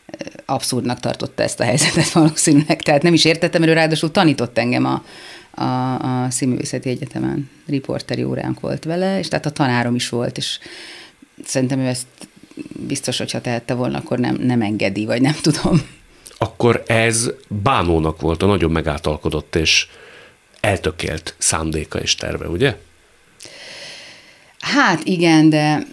ö, 0.07 0.25
abszurdnak 0.47 1.01
tartotta 1.01 1.43
ezt 1.43 1.61
a 1.61 1.65
helyzetet 1.65 2.11
valószínűleg. 2.11 2.83
Tehát 2.83 3.03
nem 3.03 3.13
is 3.13 3.25
értettem, 3.25 3.61
mert 3.61 3.73
ő 3.73 3.77
ráadásul 3.77 4.11
tanított 4.11 4.59
engem 4.59 4.85
a, 4.85 5.05
a, 5.55 6.25
a 6.25 6.31
Színművészeti 6.31 6.89
Egyetemen. 6.89 7.51
Riporteri 7.67 8.25
óránk 8.25 8.61
volt 8.61 8.85
vele, 8.85 9.19
és 9.19 9.29
tehát 9.29 9.47
a 9.47 9.51
tanárom 9.51 9.95
is 9.95 10.09
volt, 10.09 10.37
és 10.37 10.59
szerintem 11.45 11.79
ő 11.79 11.87
ezt 11.87 12.07
biztos, 12.87 13.19
hogyha 13.19 13.41
tehette 13.41 13.75
volna, 13.75 13.99
akkor 13.99 14.19
nem, 14.19 14.35
nem 14.35 14.63
engedi, 14.63 15.05
vagy 15.05 15.21
nem 15.21 15.37
tudom. 15.43 15.83
Akkor 16.39 16.83
ez 16.87 17.31
bánónak 17.49 18.21
volt 18.21 18.43
a 18.43 18.47
nagyon 18.47 18.71
megáltalkodott 18.71 19.55
és 19.55 19.87
eltökélt 20.61 21.35
szándéka 21.39 21.99
és 21.99 22.15
terve, 22.15 22.49
ugye? 22.49 22.77
Hát 24.61 25.05
igen, 25.05 25.49
de 25.49 25.87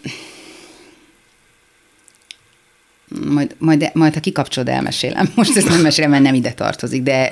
majd, 3.10 3.56
majd, 3.58 3.90
majd 3.94 4.14
ha 4.14 4.20
kikapcsolod, 4.20 4.70
elmesélem. 4.70 5.32
Most 5.36 5.58
ezt 5.58 5.70
nem 5.70 5.82
mesélem, 5.82 6.10
mert 6.10 6.24
nem 6.24 6.34
ide 6.34 6.54
tartozik, 6.54 7.04
de 7.04 7.32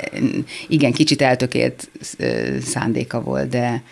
igen, 0.68 0.94
kicsit 0.94 1.22
eltökélt 1.22 1.90
szándéka 2.62 3.22
volt, 3.22 3.50
de, 3.50 3.84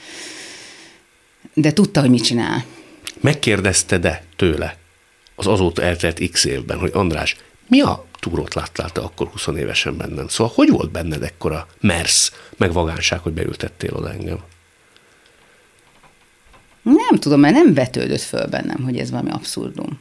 de 1.53 1.73
tudta, 1.73 2.01
hogy 2.01 2.09
mit 2.09 2.23
csinál. 2.23 2.63
Megkérdezte-e 3.21 4.23
tőle 4.35 4.77
az 5.35 5.47
azóta 5.47 5.81
eltelt 5.81 6.29
x 6.31 6.45
évben, 6.45 6.77
hogy 6.77 6.91
András, 6.93 7.35
mi 7.67 7.81
a 7.81 8.05
túrót 8.19 8.53
láttál 8.53 8.89
te 8.89 9.01
akkor 9.01 9.27
20 9.27 9.47
évesen 9.57 9.97
bennem? 9.97 10.27
Szóval 10.27 10.53
hogy 10.55 10.69
volt 10.69 10.91
benned 10.91 11.23
ekkora 11.23 11.67
mersz, 11.81 12.31
meg 12.57 12.73
vagánság, 12.73 13.19
hogy 13.19 13.33
beültettél 13.33 13.93
oda 13.93 14.11
engem? 14.11 14.39
Nem 16.83 17.19
tudom, 17.19 17.39
mert 17.39 17.53
nem 17.53 17.73
vetődött 17.73 18.21
föl 18.21 18.47
bennem, 18.47 18.83
hogy 18.83 18.97
ez 18.97 19.11
valami 19.11 19.29
abszurdum. 19.29 19.99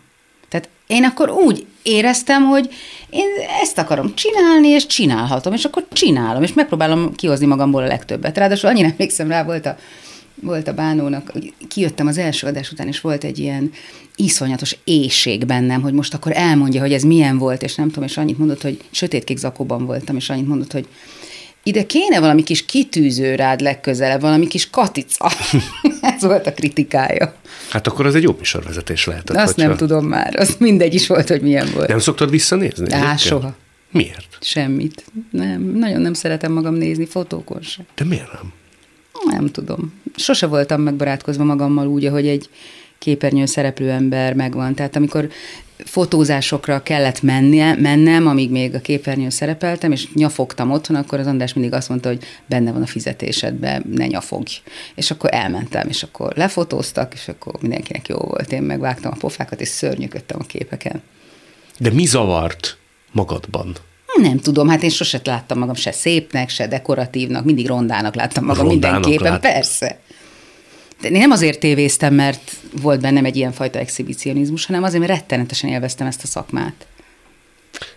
Tehát 0.54 0.68
én 0.87 1.04
akkor 1.04 1.30
úgy 1.30 1.66
éreztem, 1.82 2.44
hogy 2.44 2.68
én 3.11 3.26
ezt 3.62 3.78
akarom 3.78 4.14
csinálni, 4.14 4.68
és 4.68 4.87
csinálhatom, 4.87 5.52
és 5.52 5.64
akkor 5.64 5.87
csinálom, 5.92 6.42
és 6.42 6.52
megpróbálom 6.52 7.14
kihozni 7.14 7.46
magamból 7.46 7.82
a 7.82 7.87
legtöbbet. 7.87 8.38
Ráadásul 8.38 8.68
annyira 8.68 8.88
emlékszem 8.92 9.28
rá, 9.28 9.44
volt 9.44 9.66
a, 9.66 9.76
volt 10.34 10.68
a 10.68 10.73
bánónak, 10.73 11.32
kijöttem 11.68 12.06
az 12.06 12.18
első 12.18 12.46
adás 12.46 12.73
után, 12.73 12.87
és 12.87 13.00
volt 13.00 13.25
egy 13.25 13.38
ilyen 13.38 13.70
iszonyatos 14.16 14.76
éjség 14.84 15.46
bennem, 15.46 15.82
hogy 15.82 15.92
most 15.92 16.14
akkor 16.14 16.32
elmondja, 16.34 16.80
hogy 16.80 16.92
ez 16.92 17.02
milyen 17.02 17.38
volt, 17.38 17.62
és 17.62 17.75
nem 17.75 17.88
tudom, 17.88 18.04
és 18.04 18.16
annyit 18.16 18.38
mondott, 18.38 18.62
hogy 18.62 18.80
sötétkék 18.90 19.37
zakóban 19.37 19.87
voltam, 19.87 20.16
és 20.16 20.30
annyit 20.30 20.49
mondott, 20.49 20.73
hogy 20.73 20.87
ide 21.64 21.87
kéne 21.87 22.21
valami 22.21 22.42
kis 22.42 22.64
kitűző 22.64 23.35
rád 23.35 23.61
legközelebb, 23.61 24.21
valami 24.21 24.47
kis 24.47 24.71
katica. 24.71 25.30
ez 26.14 26.23
volt 26.23 26.47
a 26.47 26.52
kritikája. 26.52 27.35
Hát 27.71 27.87
akkor 27.87 28.06
az 28.06 28.14
egy 28.14 28.23
jó 28.23 28.35
műsorvezetés 28.38 29.04
lehetett. 29.06 29.37
Azt 29.37 29.56
nem 29.56 29.68
hogyha- 29.68 29.87
tudom 29.87 30.06
már, 30.06 30.37
az 30.37 30.56
mindegy 30.59 30.94
is 30.94 31.06
volt, 31.06 31.28
hogy 31.28 31.40
milyen 31.40 31.68
volt. 31.75 31.88
Nem 31.88 31.99
szoktad 31.99 32.30
visszanézni? 32.30 32.90
Á, 32.92 32.97
egyébként? 32.97 33.18
soha. 33.18 33.54
Miért? 33.90 34.38
Semmit. 34.40 35.04
Nem, 35.30 35.62
nagyon 35.62 36.00
nem 36.00 36.14
szeretem 36.14 36.52
magam 36.52 36.75
nézni, 36.75 37.06
fotókon 37.06 37.62
sem. 37.62 37.85
De 37.94 38.04
miért 38.04 38.33
nem? 38.33 38.52
Nem 39.26 39.47
tudom. 39.47 39.92
Sose 40.16 40.47
voltam 40.47 40.80
megbarátkozva 40.80 41.44
magammal 41.44 41.87
úgy, 41.87 42.04
ahogy 42.04 42.26
egy 42.26 42.49
képernyőn 42.99 43.47
szereplő 43.47 43.90
ember 43.90 44.35
megvan. 44.35 44.75
Tehát 44.75 44.97
amikor 44.97 45.28
fotózásokra 45.78 46.83
kellett 46.83 47.23
mennie, 47.23 47.75
mennem, 47.75 48.26
amíg 48.26 48.50
még 48.50 48.75
a 48.75 48.81
képernyőn 48.81 49.31
szerepeltem, 49.31 49.93
és 49.93 50.12
nyafogtam 50.12 50.71
otthon, 50.71 50.97
akkor 50.97 51.19
az 51.19 51.26
András 51.26 51.52
mindig 51.52 51.73
azt 51.73 51.88
mondta, 51.88 52.09
hogy 52.09 52.25
benne 52.47 52.73
van 52.73 52.83
a 52.83 52.87
fizetésedben, 52.87 53.85
ne 53.90 54.07
nyafogj. 54.07 54.61
És 54.95 55.11
akkor 55.11 55.31
elmentem, 55.33 55.88
és 55.88 56.02
akkor 56.02 56.33
lefotóztak, 56.37 57.14
és 57.14 57.28
akkor 57.28 57.54
mindenkinek 57.61 58.09
jó 58.09 58.16
volt. 58.16 58.52
Én 58.52 58.62
megvágtam 58.62 59.12
a 59.14 59.19
pofákat, 59.19 59.61
és 59.61 59.69
szörnyűködtem 59.69 60.38
a 60.40 60.47
képeken. 60.47 61.02
De 61.78 61.90
mi 61.90 62.04
zavart 62.07 62.78
magadban? 63.12 63.76
Nem 64.21 64.38
tudom, 64.38 64.69
hát 64.69 64.83
én 64.83 64.90
sose 64.90 65.21
láttam 65.25 65.59
magam 65.59 65.75
se 65.75 65.93
szépnek, 65.93 66.49
se 66.49 66.66
dekoratívnak, 66.66 67.45
mindig 67.45 67.66
rondának 67.66 68.14
láttam 68.14 68.45
magam 68.45 68.66
Rondának 68.66 69.04
minden 69.04 69.19
képen, 69.19 69.33
lát- 69.33 69.40
persze. 69.40 70.00
De 71.11 71.11
én 71.11 71.20
nem 71.20 71.30
azért 71.30 71.61
tévéztem, 71.61 72.14
mert 72.14 72.52
volt 72.82 73.00
bennem 73.00 73.25
egy 73.25 73.37
ilyenfajta 73.37 73.78
exhibicionizmus, 73.78 74.66
hanem 74.66 74.82
azért, 74.82 75.06
mert 75.06 75.18
rettenetesen 75.18 75.70
élveztem 75.70 76.06
ezt 76.06 76.23
a 76.23 76.26
szakmát. 76.26 76.87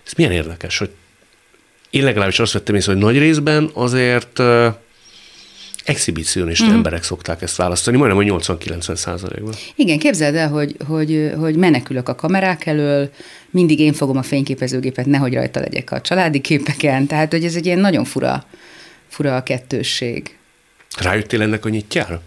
Ez 0.06 0.14
milyen 0.14 0.32
érdekes, 0.32 0.78
hogy 0.78 0.90
én 1.90 2.04
legalábbis 2.04 2.40
azt 2.40 2.54
vettem 2.54 2.76
észre, 2.76 2.92
hogy 2.92 3.02
nagy 3.02 3.18
részben 3.18 3.70
azért 3.74 4.40
uh, 4.40 4.68
exhibicionista 5.84 6.66
mm. 6.66 6.74
emberek 6.74 7.04
szokták 7.04 7.42
ezt 7.42 7.56
választani, 7.56 7.98
majdnem, 7.98 8.18
hogy 8.18 8.44
80-90 8.44 8.96
százalékban. 8.96 9.54
Igen, 9.76 10.00
képzeld 10.00 10.36
el, 10.36 10.50
hogy, 10.50 10.76
hogy, 10.88 11.32
hogy 11.38 11.56
menekülök 11.56 12.10
a 12.10 12.16
kamerák 12.16 12.66
elől, 12.66 13.12
mindig 13.50 13.80
én 13.80 13.94
fogom 13.94 14.18
a 14.18 14.24
fényképezőgépet, 14.24 15.06
nehogy 15.06 15.34
rajta 15.34 15.60
legyek 15.60 15.92
a 15.92 16.02
családi 16.02 16.42
képeken, 16.42 17.08
tehát 17.08 17.32
hogy 17.32 17.46
ez 17.46 17.56
egy 17.56 17.66
ilyen 17.66 17.80
nagyon 17.80 18.04
fura, 18.04 18.46
fura 19.08 19.36
a 19.36 19.44
kettősség. 19.44 20.38
Rájöttél 20.98 21.42
ennek 21.42 21.66
a 21.66 21.70
nyitjára? 21.70 22.22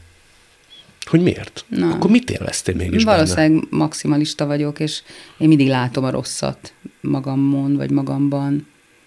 Hogy 1.11 1.23
miért? 1.23 1.65
Na. 1.69 1.91
Akkor 1.91 2.11
mit 2.11 2.31
élveztél 2.31 2.75
mégis 2.75 3.05
benne? 3.05 3.17
Valószínűleg 3.17 3.65
maximalista 3.71 4.47
vagyok, 4.47 4.81
és 4.81 5.03
én 5.39 5.49
mindig 5.49 5.69
látom 5.69 6.05
a 6.05 6.11
rosszat 6.11 6.73
magamon, 7.01 7.77
vagy 7.77 7.91
magamban. 7.91 8.67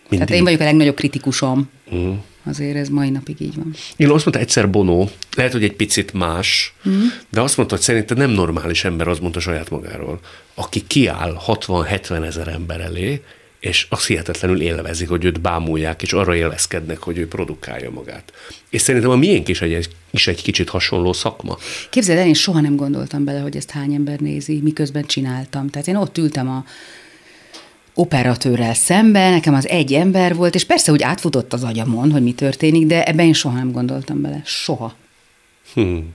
Tehát 0.10 0.30
én 0.30 0.44
vagyok 0.44 0.60
a 0.60 0.64
legnagyobb 0.64 0.96
kritikusom. 0.96 1.70
Mm. 1.96 2.12
Azért 2.46 2.76
ez 2.76 2.90
mai 2.90 3.10
napig 3.10 3.42
így 3.42 3.56
van. 3.56 3.74
Én 3.96 4.10
azt 4.10 4.26
mondta 4.26 4.44
egyszer 4.44 4.70
Bono, 4.70 5.08
lehet, 5.36 5.52
hogy 5.52 5.64
egy 5.64 5.74
picit 5.74 6.14
más, 6.14 6.74
mm. 6.90 7.02
de 7.30 7.42
azt 7.42 7.58
mondta, 7.58 7.76
hogy 7.76 7.84
szerintem 7.84 8.18
nem 8.18 8.30
normális 8.30 8.84
ember, 8.84 9.08
az 9.08 9.20
mondta 9.20 9.40
saját 9.40 9.70
magáról, 9.70 10.20
aki 10.54 10.88
kiáll 10.88 11.38
60-70 11.48 12.26
ezer 12.26 12.48
ember 12.48 12.80
elé, 12.80 13.22
és 13.64 13.86
azt 13.90 14.08
hihetetlenül 14.08 14.62
élvezik, 14.62 15.10
hogy 15.10 15.26
őt 15.26 15.42
bámulják, 15.42 16.02
és 16.02 16.14
arra 16.14 16.36
élvezkednek, 16.36 16.98
hogy 16.98 17.18
ő 17.18 17.28
produkálja 17.28 17.92
magát. 17.92 18.34
És 18.70 18.82
szerintem 18.82 19.10
a 19.10 19.16
miénk 19.16 19.48
is 19.48 19.62
egy, 19.62 19.90
is 20.12 20.28
egy 20.28 20.42
kicsit 20.42 20.70
hasonló 20.70 21.14
szakma. 21.14 21.58
Képzeld 21.90 22.20
el, 22.20 22.28
én 22.28 22.34
soha 22.34 22.60
nem 22.60 22.76
gondoltam 22.76 23.24
bele, 23.24 23.40
hogy 23.40 23.56
ezt 23.56 23.70
hány 23.70 23.94
ember 23.94 24.20
nézi, 24.20 24.60
miközben 24.64 25.04
csináltam. 25.04 25.70
Tehát 25.70 25.88
én 25.88 25.96
ott 25.96 26.18
ültem 26.18 26.50
a 26.50 26.66
operatőrrel 27.94 28.74
szemben, 28.74 29.32
nekem 29.32 29.54
az 29.54 29.68
egy 29.68 29.94
ember 29.94 30.36
volt, 30.36 30.56
és 30.56 30.64
persze 30.64 30.92
úgy 30.92 31.02
átfutott 31.02 31.54
az 31.54 31.64
agyamon, 31.64 32.12
hogy 32.12 32.24
mi 32.24 32.34
történik, 32.34 32.86
de 32.86 33.06
ebben 33.06 33.26
én 33.26 33.34
soha 33.34 33.56
nem 33.56 33.72
gondoltam 33.72 34.22
bele. 34.22 34.42
Soha. 34.46 34.96
Hmm. 35.74 36.14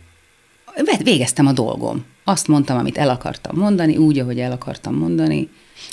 Végeztem 1.03 1.47
a 1.47 1.53
dolgom. 1.53 2.05
Azt 2.25 2.49
mondtam, 2.49 2.79
amit 2.79 2.99
el 2.99 3.11
akartam 3.11 3.57
mondani, 3.57 3.97
úgy, 3.97 4.19
ahogy 4.19 4.41
el 4.41 4.53
akartam 4.53 4.95
mondani. 4.95 5.49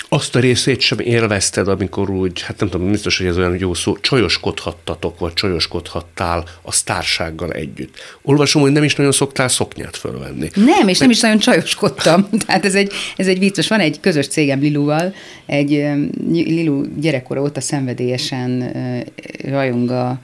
Azt 0.10 0.36
a 0.36 0.40
részét 0.40 0.80
sem 0.80 1.00
élvezted, 1.00 1.68
amikor 1.68 2.10
úgy, 2.10 2.42
hát 2.42 2.60
nem 2.60 2.70
tudom, 2.70 2.92
biztos, 2.92 3.18
hogy 3.18 3.28
ez 3.28 3.38
olyan 3.38 3.58
jó 3.60 3.74
szó, 3.74 3.98
csajoskodhattatok, 3.98 5.20
vagy 5.20 5.34
csajoskodhattál 5.34 6.44
a 6.62 6.72
sztársággal 6.72 7.52
együtt. 7.52 8.18
Olvasom, 8.22 8.62
hogy 8.62 8.72
nem 8.72 8.84
is 8.84 8.96
nagyon 8.96 9.12
szoktál 9.12 9.48
szoknyát 9.48 9.98
fölvenni. 9.98 10.50
Nem, 10.56 10.88
és 10.88 10.98
nem 10.98 11.10
is 11.10 11.20
nagyon 11.20 11.38
csajoskodtam. 11.38 12.30
Tehát 12.46 12.66
ez 12.66 12.76
egy, 12.76 12.92
ez 13.16 13.28
egy 13.28 13.40
vicces. 13.40 13.68
Van 13.68 13.80
egy 13.80 14.00
közös 14.00 14.28
cégem 14.28 14.60
Liluval, 14.60 15.14
egy 15.46 15.70
Lilu 16.32 16.86
gyerekkora 17.00 17.42
óta 17.42 17.62
szenvedélyesen 17.62 18.72
rajong 19.44 19.90
a 19.90 20.20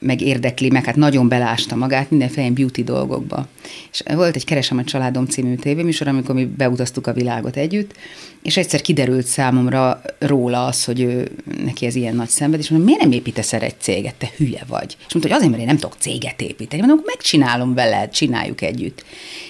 meg 0.00 0.20
érdekli, 0.20 0.70
meg 0.70 0.84
hát 0.84 0.96
nagyon 0.96 1.28
belásta 1.28 1.76
magát 1.76 2.10
mindenféle 2.10 2.50
beauty 2.50 2.84
dolgokba. 2.84 3.48
És 3.90 4.02
volt 4.14 4.36
egy 4.36 4.44
Keresem 4.44 4.78
a 4.78 4.84
családom 4.84 5.26
című 5.26 5.54
tévéműsor, 5.54 6.08
amikor 6.08 6.34
mi 6.34 6.44
beutaztuk 6.44 7.06
a 7.06 7.12
világot 7.12 7.56
együtt, 7.56 7.94
és 8.42 8.56
egyszer 8.56 8.80
kiderült 8.80 9.26
számomra 9.26 10.00
róla 10.18 10.66
az, 10.66 10.84
hogy 10.84 11.00
ő, 11.00 11.30
neki 11.64 11.86
ez 11.86 11.94
ilyen 11.94 12.14
nagy 12.14 12.28
szenved, 12.28 12.60
és 12.60 12.68
mondom, 12.68 12.88
miért 12.88 13.02
nem 13.02 13.12
építesz 13.12 13.52
erre 13.52 13.66
egy 13.66 13.80
céget, 13.80 14.14
te 14.14 14.30
hülye 14.36 14.62
vagy? 14.68 14.96
És 15.06 15.12
mondta, 15.12 15.32
hogy 15.32 15.32
azért, 15.32 15.50
mert 15.50 15.60
én 15.62 15.66
nem 15.66 15.78
tudok 15.78 15.96
céget 15.98 16.40
építeni. 16.40 16.82
Mondom, 16.82 17.04
megcsinálom 17.06 17.74
veled, 17.74 18.10
csináljuk 18.10 18.62
együtt. 18.62 19.04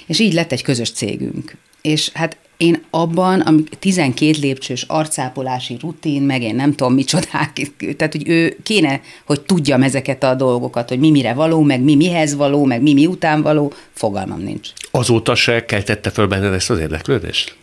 És 0.07 0.19
így 0.19 0.33
lett 0.33 0.53
egy 0.53 0.63
közös 0.63 0.91
cégünk. 0.91 1.57
És 1.83 2.11
hát 2.13 2.37
én 2.61 2.83
abban, 2.91 3.41
amik 3.41 3.69
12 3.79 4.33
lépcsős 4.41 4.83
arcápolási 4.83 5.77
rutin, 5.81 6.23
meg 6.23 6.43
én 6.43 6.55
nem 6.55 6.75
tudom 6.75 6.95
micsodák, 6.95 7.71
tehát 7.97 8.13
hogy 8.13 8.29
ő 8.29 8.57
kéne, 8.63 9.01
hogy 9.25 9.41
tudjam 9.41 9.83
ezeket 9.83 10.23
a 10.23 10.35
dolgokat, 10.35 10.89
hogy 10.89 10.99
mi 10.99 11.11
mire 11.11 11.33
való, 11.33 11.63
meg 11.63 11.81
mi 11.81 11.95
mihez 11.95 12.35
való, 12.35 12.65
meg 12.65 12.83
mi 12.83 12.93
miután 12.93 13.43
való, 13.43 13.73
fogalmam 13.95 14.41
nincs. 14.41 14.69
Azóta 14.91 15.35
se 15.35 15.65
keltette 15.65 16.11
föl 16.11 16.27
benned 16.27 16.53
ezt 16.53 16.71
az 16.71 16.79
érdeklődést? 16.79 17.57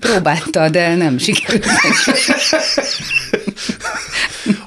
Próbálta, 0.00 0.68
de 0.68 0.94
nem 0.94 1.18
sikerült. 1.18 1.64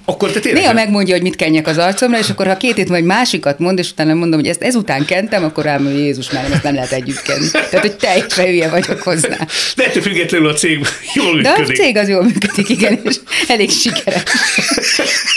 Akkor 0.06 0.32
te 0.32 0.40
tényleg... 0.40 0.62
Néha 0.62 0.74
megmondja, 0.74 1.14
hogy 1.14 1.24
mit 1.24 1.36
kenjek 1.36 1.68
az 1.68 1.78
arcomra, 1.78 2.18
és 2.18 2.30
akkor 2.30 2.48
ha 2.48 2.58
két 2.58 2.76
hét 2.76 2.88
vagy 2.88 3.04
másikat 3.04 3.60
mond, 3.60 3.80
és 3.80 3.92
utána 3.92 4.14
mondom, 4.14 4.40
hogy 4.40 4.50
ezt 4.50 4.62
ezután 4.62 5.06
kentem, 5.06 5.44
akkor 5.44 5.64
rám, 5.64 5.84
hogy 5.84 5.98
Jézus 5.98 6.32
már 6.32 6.52
ezt 6.52 6.64
nem 6.64 6.74
lehet 6.74 6.92
együtt 6.92 7.22
kenni. 7.22 7.52
Tehát, 7.52 7.80
hogy 7.80 7.96
teljesen 7.96 8.46
hülye 8.46 8.70
vagyok 8.70 9.02
hozzá. 9.02 9.38
De 9.76 9.86
ettől 9.86 10.02
függetlenül 10.02 10.48
a 10.48 10.54
cég 10.54 10.86
jól 11.14 11.42
De 11.42 11.50
a 11.50 11.58
működik. 11.58 11.78
cég 11.78 11.98
az 11.98 12.10
jól 12.10 12.24
működik, 12.24 12.70
igen, 12.70 13.00
és 13.04 13.16
elég 13.48 13.70
sikeres. 13.72 14.24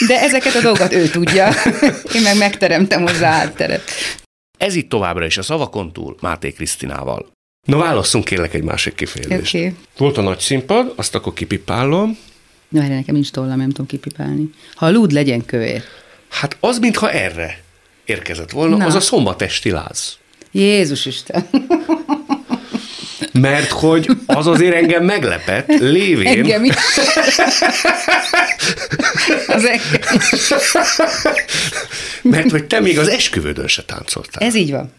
De 0.06 0.20
ezeket 0.20 0.54
a 0.54 0.60
dolgokat 0.60 0.92
ő 0.92 1.08
tudja. 1.08 1.48
Én 2.14 2.22
meg 2.22 2.36
megteremtem 2.36 3.02
hozzá 3.02 3.30
átteret. 3.30 3.82
Ez 4.58 4.74
itt 4.74 4.88
továbbra 4.88 5.24
is 5.26 5.38
a 5.38 5.42
szavakon 5.42 5.92
túl 5.92 6.16
Máté 6.20 6.50
Krisztinával. 6.50 7.26
Na 7.66 7.76
válasszunk 7.76 8.24
kérlek 8.24 8.54
egy 8.54 8.62
másik 8.62 8.94
kifejezést. 8.94 9.54
Oké. 9.54 9.72
Volt 9.96 10.18
a 10.18 10.20
nagy 10.22 10.38
színpad, 10.38 10.92
azt 10.96 11.14
akkor 11.14 11.32
kipipálom. 11.32 12.18
No, 12.68 12.80
erre 12.80 12.94
nekem 12.94 13.14
nincs 13.14 13.30
tollam, 13.30 13.58
nem 13.58 13.68
tudom 13.68 13.86
kipipálni. 13.86 14.50
Ha 14.74 14.86
a 14.86 14.90
lúd 14.90 15.12
legyen 15.12 15.44
kövér. 15.44 15.82
Hát 16.28 16.56
az, 16.60 16.78
mintha 16.78 17.10
erre 17.10 17.60
érkezett 18.04 18.50
volna, 18.50 18.76
Na. 18.76 18.84
az 18.84 18.94
a 18.94 19.00
szombatesti 19.00 19.70
láz. 19.70 20.16
Jézus 20.50 21.06
Isten. 21.06 21.48
Mert 23.32 23.70
hogy 23.70 24.08
az 24.26 24.46
azért 24.46 24.74
engem 24.74 25.04
meglepett, 25.04 25.78
lévén, 25.78 26.26
Engem 26.26 26.64
is. 26.64 26.74
Az 29.46 29.64
engem 29.64 30.18
is. 30.32 30.52
mert 32.22 32.50
hogy 32.50 32.64
te 32.64 32.80
még 32.80 32.98
az 32.98 33.08
esküvődön 33.08 33.66
se 33.68 33.82
táncoltál. 33.82 34.42
Ez 34.46 34.54
így 34.54 34.70
van. 34.70 34.92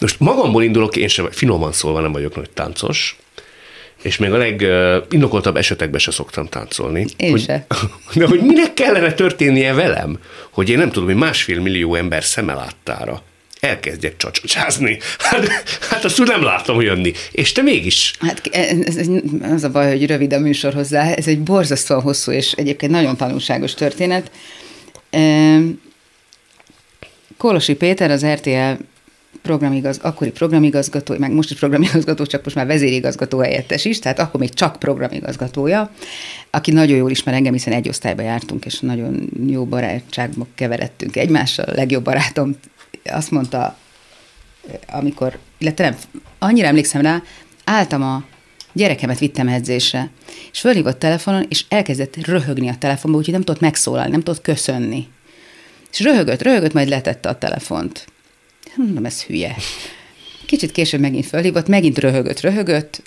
Most 0.00 0.20
magamból 0.20 0.62
indulok, 0.62 0.96
én 0.96 1.08
sem, 1.08 1.28
finoman 1.30 1.72
szólva 1.72 2.00
nem 2.00 2.12
vagyok 2.12 2.36
nagy 2.36 2.50
táncos, 2.50 3.16
és 4.02 4.16
még 4.16 4.32
a 4.32 4.36
legindokoltabb 4.36 5.56
esetekben 5.56 6.00
se 6.00 6.10
szoktam 6.10 6.46
táncolni. 6.46 7.06
Én 7.16 7.30
hogy, 7.30 7.42
se. 7.42 7.66
De 8.14 8.26
hogy 8.26 8.40
minek 8.40 8.74
kellene 8.74 9.12
történnie 9.12 9.74
velem, 9.74 10.18
hogy 10.50 10.68
én 10.68 10.78
nem 10.78 10.90
tudom, 10.90 11.08
hogy 11.08 11.18
másfél 11.18 11.60
millió 11.60 11.94
ember 11.94 12.24
szeme 12.24 12.54
láttára 12.54 13.22
elkezdjek 13.60 14.16
csacsacsázni. 14.16 14.98
Hát, 15.18 15.48
hát 15.90 16.04
azt 16.04 16.20
úgy 16.20 16.26
nem 16.26 16.42
látom 16.42 16.80
jönni. 16.80 17.12
És 17.32 17.52
te 17.52 17.62
mégis. 17.62 18.12
Hát 18.20 18.46
ez, 18.52 18.96
ez, 18.96 19.06
az 19.42 19.64
a 19.64 19.70
baj, 19.70 19.88
hogy 19.88 20.06
rövid 20.06 20.32
a 20.32 20.38
műsor 20.38 20.74
hozzá. 20.74 21.12
Ez 21.12 21.26
egy 21.26 21.40
borzasztóan 21.40 22.00
hosszú 22.00 22.32
és 22.32 22.52
egyébként 22.52 22.92
nagyon 22.92 23.16
tanulságos 23.16 23.74
történet. 23.74 24.30
Kolosi 27.36 27.74
Péter, 27.74 28.10
az 28.10 28.26
RTL 28.26 28.72
programigaz, 29.42 29.98
akkori 30.02 30.30
programigazgató, 30.30 31.14
meg 31.18 31.32
most 31.32 31.50
is 31.50 31.58
programigazgató, 31.58 32.26
csak 32.26 32.44
most 32.44 32.56
már 32.56 32.66
vezérigazgató 32.66 33.38
helyettes 33.38 33.84
is, 33.84 33.98
tehát 33.98 34.18
akkor 34.18 34.40
még 34.40 34.54
csak 34.54 34.78
programigazgatója, 34.78 35.90
aki 36.50 36.70
nagyon 36.70 36.96
jól 36.96 37.10
ismer 37.10 37.34
engem, 37.34 37.52
hiszen 37.52 37.72
egy 37.72 37.88
osztályba 37.88 38.22
jártunk, 38.22 38.64
és 38.64 38.80
nagyon 38.80 39.30
jó 39.46 39.64
barátságba 39.64 40.46
keveredtünk 40.54 41.16
egymással. 41.16 41.64
A 41.64 41.74
legjobb 41.74 42.04
barátom 42.04 42.56
azt 43.04 43.30
mondta, 43.30 43.76
amikor, 44.86 45.38
illetve 45.58 45.84
nem, 45.84 45.98
annyira 46.38 46.66
emlékszem 46.66 47.02
rá, 47.02 47.22
álltam 47.64 48.02
a 48.02 48.24
gyerekemet 48.72 49.18
vittem 49.18 49.48
edzésre, 49.48 50.10
és 50.52 50.60
fölhívott 50.60 50.98
telefonon, 50.98 51.46
és 51.48 51.64
elkezdett 51.68 52.26
röhögni 52.26 52.68
a 52.68 52.78
telefonba, 52.78 53.18
úgyhogy 53.18 53.34
nem 53.34 53.42
tudott 53.42 53.60
megszólalni, 53.60 54.10
nem 54.10 54.22
tudott 54.22 54.42
köszönni. 54.42 55.06
És 55.92 56.00
röhögött, 56.00 56.42
röhögött, 56.42 56.72
majd 56.72 56.88
letette 56.88 57.28
a 57.28 57.38
telefont. 57.38 58.06
Mondom, 58.78 59.04
ez 59.04 59.22
hülye. 59.22 59.56
Kicsit 60.46 60.72
később 60.72 61.00
megint 61.00 61.26
fölhívott, 61.26 61.68
megint 61.68 61.98
röhögött, 61.98 62.40
röhögött, 62.40 63.02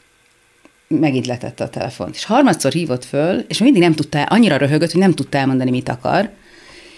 megint 0.88 1.28
letette 1.28 1.64
a 1.64 1.70
telefont. 1.70 2.16
És 2.16 2.24
harmadszor 2.24 2.72
hívott 2.72 3.06
föl, 3.06 3.46
és 3.48 3.58
mindig 3.58 3.82
nem 3.82 3.94
tudta, 3.94 4.24
annyira 4.24 4.58
röhögött, 4.58 4.92
hogy 4.92 5.02
nem 5.02 5.14
tudta 5.14 5.38
elmondani, 5.38 5.70
mit 5.70 5.90
akar. 5.90 6.30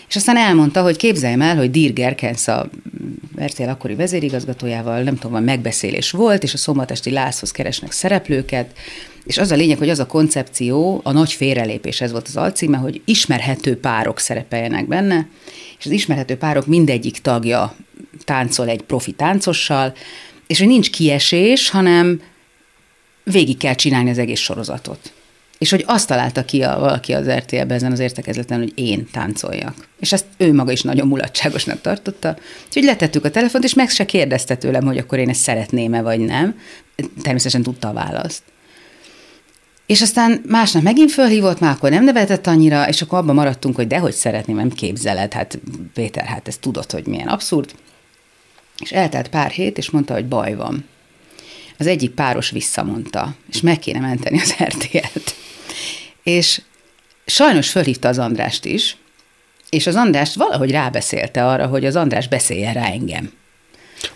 És 0.07 0.15
aztán 0.15 0.37
elmondta, 0.37 0.81
hogy 0.81 0.97
képzeljem 0.97 1.41
el, 1.41 1.55
hogy 1.55 1.71
Dirk 1.71 1.93
Gerkens 1.93 2.47
a 2.47 2.69
RTL 3.41 3.69
akkori 3.69 3.95
vezérigazgatójával, 3.95 5.01
nem 5.01 5.17
tudom, 5.17 5.43
megbeszélés 5.43 6.11
volt, 6.11 6.43
és 6.43 6.53
a 6.53 6.57
szombatesti 6.57 7.11
Lászhoz 7.11 7.51
keresnek 7.51 7.91
szereplőket, 7.91 8.77
és 9.25 9.37
az 9.37 9.51
a 9.51 9.55
lényeg, 9.55 9.77
hogy 9.77 9.89
az 9.89 9.99
a 9.99 10.05
koncepció, 10.05 11.01
a 11.03 11.11
nagy 11.11 11.31
félrelépés, 11.31 12.01
ez 12.01 12.11
volt 12.11 12.27
az 12.27 12.37
alcíme, 12.37 12.77
hogy 12.77 13.01
ismerhető 13.05 13.77
párok 13.77 14.19
szerepeljenek 14.19 14.87
benne, 14.87 15.27
és 15.79 15.85
az 15.85 15.91
ismerhető 15.91 16.37
párok 16.37 16.65
mindegyik 16.65 17.17
tagja 17.17 17.75
táncol 18.23 18.69
egy 18.69 18.81
profi 18.81 19.11
táncossal, 19.11 19.93
és 20.47 20.59
hogy 20.59 20.67
nincs 20.67 20.89
kiesés, 20.89 21.69
hanem 21.69 22.21
végig 23.23 23.57
kell 23.57 23.75
csinálni 23.75 24.09
az 24.09 24.17
egész 24.17 24.39
sorozatot. 24.39 25.13
És 25.57 25.69
hogy 25.69 25.83
azt 25.87 26.07
találta 26.07 26.45
ki 26.45 26.61
a, 26.61 26.79
valaki 26.79 27.13
az 27.13 27.29
RTL-ben 27.29 27.71
ezen 27.71 27.91
az 27.91 27.99
értekezleten, 27.99 28.59
hogy 28.59 28.71
én 28.75 29.07
táncoljak. 29.11 29.87
És 29.99 30.11
ezt 30.11 30.25
ő 30.37 30.53
maga 30.53 30.71
is 30.71 30.81
nagyon 30.81 31.07
mulatságosnak 31.07 31.81
tartotta. 31.81 32.37
Úgyhogy 32.67 32.83
letettük 32.83 33.25
a 33.25 33.31
telefont, 33.31 33.63
és 33.63 33.73
meg 33.73 33.89
se 33.89 34.05
kérdezte 34.05 34.55
tőlem, 34.55 34.85
hogy 34.85 34.97
akkor 34.97 35.19
én 35.19 35.29
ezt 35.29 35.41
szeretném-e, 35.41 36.01
vagy 36.01 36.19
nem. 36.19 36.59
Természetesen 37.21 37.63
tudta 37.63 37.89
a 37.89 37.93
választ. 37.93 38.43
És 39.85 40.01
aztán 40.01 40.43
másnap 40.47 40.83
megint 40.83 41.11
fölhívott, 41.11 41.59
már 41.59 41.71
akkor 41.71 41.89
nem 41.89 42.03
nevetett 42.03 42.47
annyira, 42.47 42.87
és 42.87 43.01
akkor 43.01 43.17
abban 43.17 43.35
maradtunk, 43.35 43.75
hogy 43.75 43.87
dehogy 43.87 44.13
szeretném, 44.13 44.55
nem 44.55 44.69
képzeled, 44.69 45.33
hát 45.33 45.59
Péter, 45.93 46.25
hát 46.25 46.47
ezt 46.47 46.59
tudod, 46.59 46.91
hogy 46.91 47.05
milyen 47.05 47.27
abszurd. 47.27 47.71
És 48.79 48.91
eltelt 48.91 49.29
pár 49.29 49.51
hét, 49.51 49.77
és 49.77 49.89
mondta, 49.89 50.13
hogy 50.13 50.27
baj 50.27 50.55
van. 50.55 50.85
Az 51.77 51.87
egyik 51.87 52.11
páros 52.11 52.49
visszamondta, 52.49 53.35
és 53.51 53.61
meg 53.61 53.79
kéne 53.79 53.99
menteni 53.99 54.41
az 54.41 54.55
RTL-t. 54.63 55.35
És 56.23 56.61
sajnos 57.25 57.69
fölhívta 57.69 58.07
az 58.07 58.19
Andrást 58.19 58.65
is, 58.65 58.97
és 59.69 59.87
az 59.87 59.95
Andrást 59.95 60.35
valahogy 60.35 60.71
rábeszélte 60.71 61.47
arra, 61.47 61.67
hogy 61.67 61.85
az 61.85 61.95
András 61.95 62.27
beszéljen 62.27 62.73
rá 62.73 62.85
engem. 62.85 63.31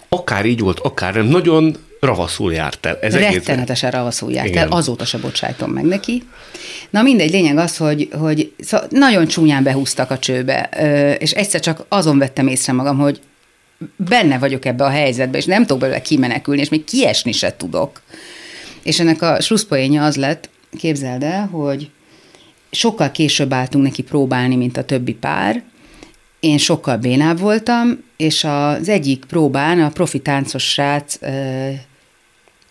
Akár 0.09 0.45
így 0.45 0.59
volt, 0.59 0.79
akár 0.79 1.13
nem. 1.13 1.25
Nagyon 1.25 1.77
ravaszul 1.99 2.53
járt 2.53 2.85
el. 2.85 2.97
Ez 3.01 3.13
Rettenetesen 3.13 3.89
egész... 3.89 3.99
ravaszul 3.99 4.31
járt 4.31 4.47
Igen. 4.47 4.63
el, 4.63 4.71
azóta 4.71 5.05
se 5.05 5.17
bocsájtom 5.17 5.71
meg 5.71 5.83
neki. 5.83 6.23
Na 6.89 7.01
mindegy, 7.01 7.31
lényeg 7.31 7.57
az, 7.57 7.77
hogy, 7.77 8.09
hogy 8.19 8.51
szóval 8.59 8.87
nagyon 8.89 9.27
csúnyán 9.27 9.63
behúztak 9.63 10.11
a 10.11 10.19
csőbe, 10.19 10.69
és 11.19 11.31
egyszer 11.31 11.59
csak 11.59 11.85
azon 11.87 12.17
vettem 12.17 12.47
észre 12.47 12.73
magam, 12.73 12.97
hogy 12.97 13.19
benne 13.95 14.37
vagyok 14.37 14.65
ebbe 14.65 14.83
a 14.83 14.89
helyzetbe, 14.89 15.37
és 15.37 15.45
nem 15.45 15.61
tudok 15.61 15.79
belőle 15.79 16.01
kimenekülni, 16.01 16.61
és 16.61 16.69
még 16.69 16.83
kiesni 16.83 17.31
se 17.31 17.55
tudok. 17.57 18.01
És 18.83 18.99
ennek 18.99 19.21
a 19.21 19.41
slusszpoénja 19.41 20.03
az 20.03 20.15
lett, 20.15 20.49
képzeld 20.77 21.23
el, 21.23 21.45
hogy 21.45 21.89
sokkal 22.71 23.11
később 23.11 23.53
álltunk 23.53 23.83
neki 23.83 24.03
próbálni, 24.03 24.55
mint 24.55 24.77
a 24.77 24.83
többi 24.83 25.13
pár, 25.13 25.63
én 26.39 26.57
sokkal 26.57 26.97
bénább 26.97 27.39
voltam, 27.39 28.03
és 28.17 28.43
az 28.43 28.89
egyik 28.89 29.25
próbán 29.25 29.81
a 29.81 29.89
profi 29.89 30.19
táncos 30.19 30.63
srác, 30.63 31.19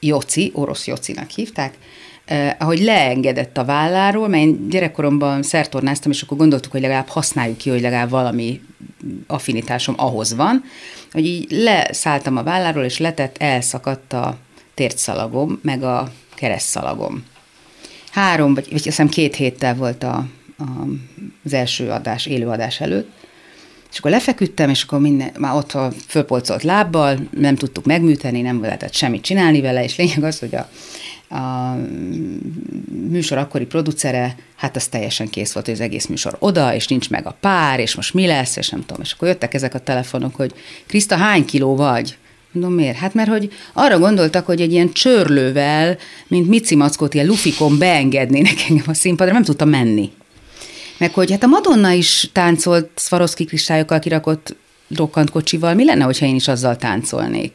Joci, 0.07 0.51
orosz 0.55 0.87
Jocinak 0.87 1.31
hívták, 1.31 1.75
ahogy 2.59 2.81
leengedett 2.81 3.57
a 3.57 3.65
válláról, 3.65 4.29
mert 4.29 4.43
én 4.43 4.69
gyerekkoromban 4.69 5.43
szertornáztam, 5.43 6.11
és 6.11 6.23
akkor 6.23 6.37
gondoltuk, 6.37 6.73
hogy 6.73 6.81
legalább 6.81 7.09
használjuk 7.09 7.57
ki, 7.57 7.71
hogy 7.71 7.81
legalább 7.81 8.11
valami 8.11 8.61
affinitásom 9.27 9.95
ahhoz 9.99 10.35
van, 10.35 10.65
hogy 11.13 11.27
így 11.27 11.51
leszálltam 11.51 12.37
a 12.37 12.43
válláról, 12.43 12.85
és 12.85 12.99
letett, 12.99 13.37
elszakadt 13.39 14.13
a 14.13 14.37
tértszalagom, 14.75 15.59
meg 15.63 15.83
a 15.83 16.13
keresztszalagom. 16.35 17.25
Három, 18.11 18.55
vagy, 18.55 18.65
vagy 18.65 18.75
azt 18.75 18.85
hiszem 18.85 19.09
két 19.09 19.35
héttel 19.35 19.75
volt 19.75 20.03
a, 20.03 20.27
a, 20.59 20.65
az 21.45 21.53
első 21.53 21.91
adás, 21.91 22.27
élőadás 22.27 22.81
előtt, 22.81 23.11
és 23.97 24.03
akkor 24.03 24.15
lefeküdtem, 24.15 24.71
és 24.71 24.83
akkor 24.83 25.01
minden, 25.01 25.31
már 25.39 25.55
ott 25.55 25.73
a 25.73 25.93
fölpolcolt 26.07 26.63
lábbal, 26.63 27.19
nem 27.31 27.55
tudtuk 27.55 27.85
megműteni, 27.85 28.41
nem 28.41 28.61
lehetett 28.61 28.95
semmit 28.95 29.23
csinálni 29.23 29.61
vele, 29.61 29.85
és 29.85 29.97
lényeg 29.97 30.25
az, 30.25 30.39
hogy 30.39 30.55
a, 30.55 30.69
a 31.35 31.77
műsor 33.09 33.39
akkori 33.39 33.65
producere, 33.65 34.37
hát 34.57 34.77
az 34.77 34.87
teljesen 34.87 35.29
kész 35.29 35.53
volt, 35.53 35.67
hogy 35.67 35.75
az 35.75 35.81
egész 35.81 36.07
műsor 36.07 36.37
oda, 36.39 36.75
és 36.75 36.87
nincs 36.89 37.11
meg 37.11 37.27
a 37.27 37.37
pár, 37.41 37.81
és 37.81 37.95
most 37.95 38.15
mi 38.15 38.27
lesz, 38.27 38.57
és 38.57 38.69
nem 38.69 38.85
tudom. 38.87 39.03
És 39.03 39.13
akkor 39.13 39.29
jöttek 39.29 39.55
ezek 39.55 39.75
a 39.75 39.79
telefonok, 39.79 40.35
hogy 40.35 40.55
Kriszta, 40.87 41.17
hány 41.17 41.45
kiló 41.45 41.77
vagy? 41.77 42.17
Mondom, 42.53 42.73
miért? 42.73 42.97
Hát 42.97 43.15
mert 43.15 43.29
hogy 43.29 43.53
arra 43.73 43.99
gondoltak, 43.99 44.47
hogy 44.47 44.61
egy 44.61 44.73
ilyen 44.73 44.93
csörlővel, 44.93 45.97
mint 46.27 46.49
Mici 46.49 46.75
Mackót, 46.75 47.15
ilyen 47.15 47.27
lufikon 47.27 47.79
beengednének 47.79 48.65
engem 48.69 48.87
a 48.89 48.95
színpadra, 48.95 49.33
nem 49.33 49.43
tudtam 49.43 49.69
menni. 49.69 50.13
Meg 50.99 51.15
hogy 51.15 51.31
hát 51.31 51.43
a 51.43 51.47
Madonna 51.47 51.91
is 51.91 52.29
táncolt 52.33 52.89
Swarovski 52.97 53.45
kristályokkal 53.45 53.99
kirakott 53.99 54.57
rokkant 54.97 55.31
kocsival, 55.31 55.75
mi 55.75 55.85
lenne, 55.85 56.05
hogyha 56.05 56.27
én 56.27 56.35
is 56.35 56.49
azzal 56.49 56.77
táncolnék? 56.77 57.53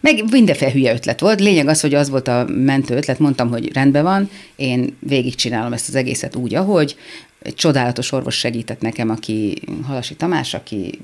Meg 0.00 0.24
mindenféle 0.30 0.72
hülye 0.72 0.92
ötlet 0.92 1.20
volt. 1.20 1.40
Lényeg 1.40 1.68
az, 1.68 1.80
hogy 1.80 1.94
az 1.94 2.08
volt 2.10 2.28
a 2.28 2.46
mentő 2.48 2.96
ötlet, 2.96 3.18
mondtam, 3.18 3.48
hogy 3.48 3.72
rendben 3.72 4.02
van, 4.02 4.30
én 4.56 4.96
végigcsinálom 5.00 5.72
ezt 5.72 5.88
az 5.88 5.94
egészet 5.94 6.36
úgy, 6.36 6.54
ahogy. 6.54 6.96
Egy 7.42 7.54
csodálatos 7.54 8.12
orvos 8.12 8.38
segített 8.38 8.80
nekem, 8.80 9.10
aki 9.10 9.62
Halasi 9.86 10.14
Tamás, 10.14 10.54
aki 10.54 10.98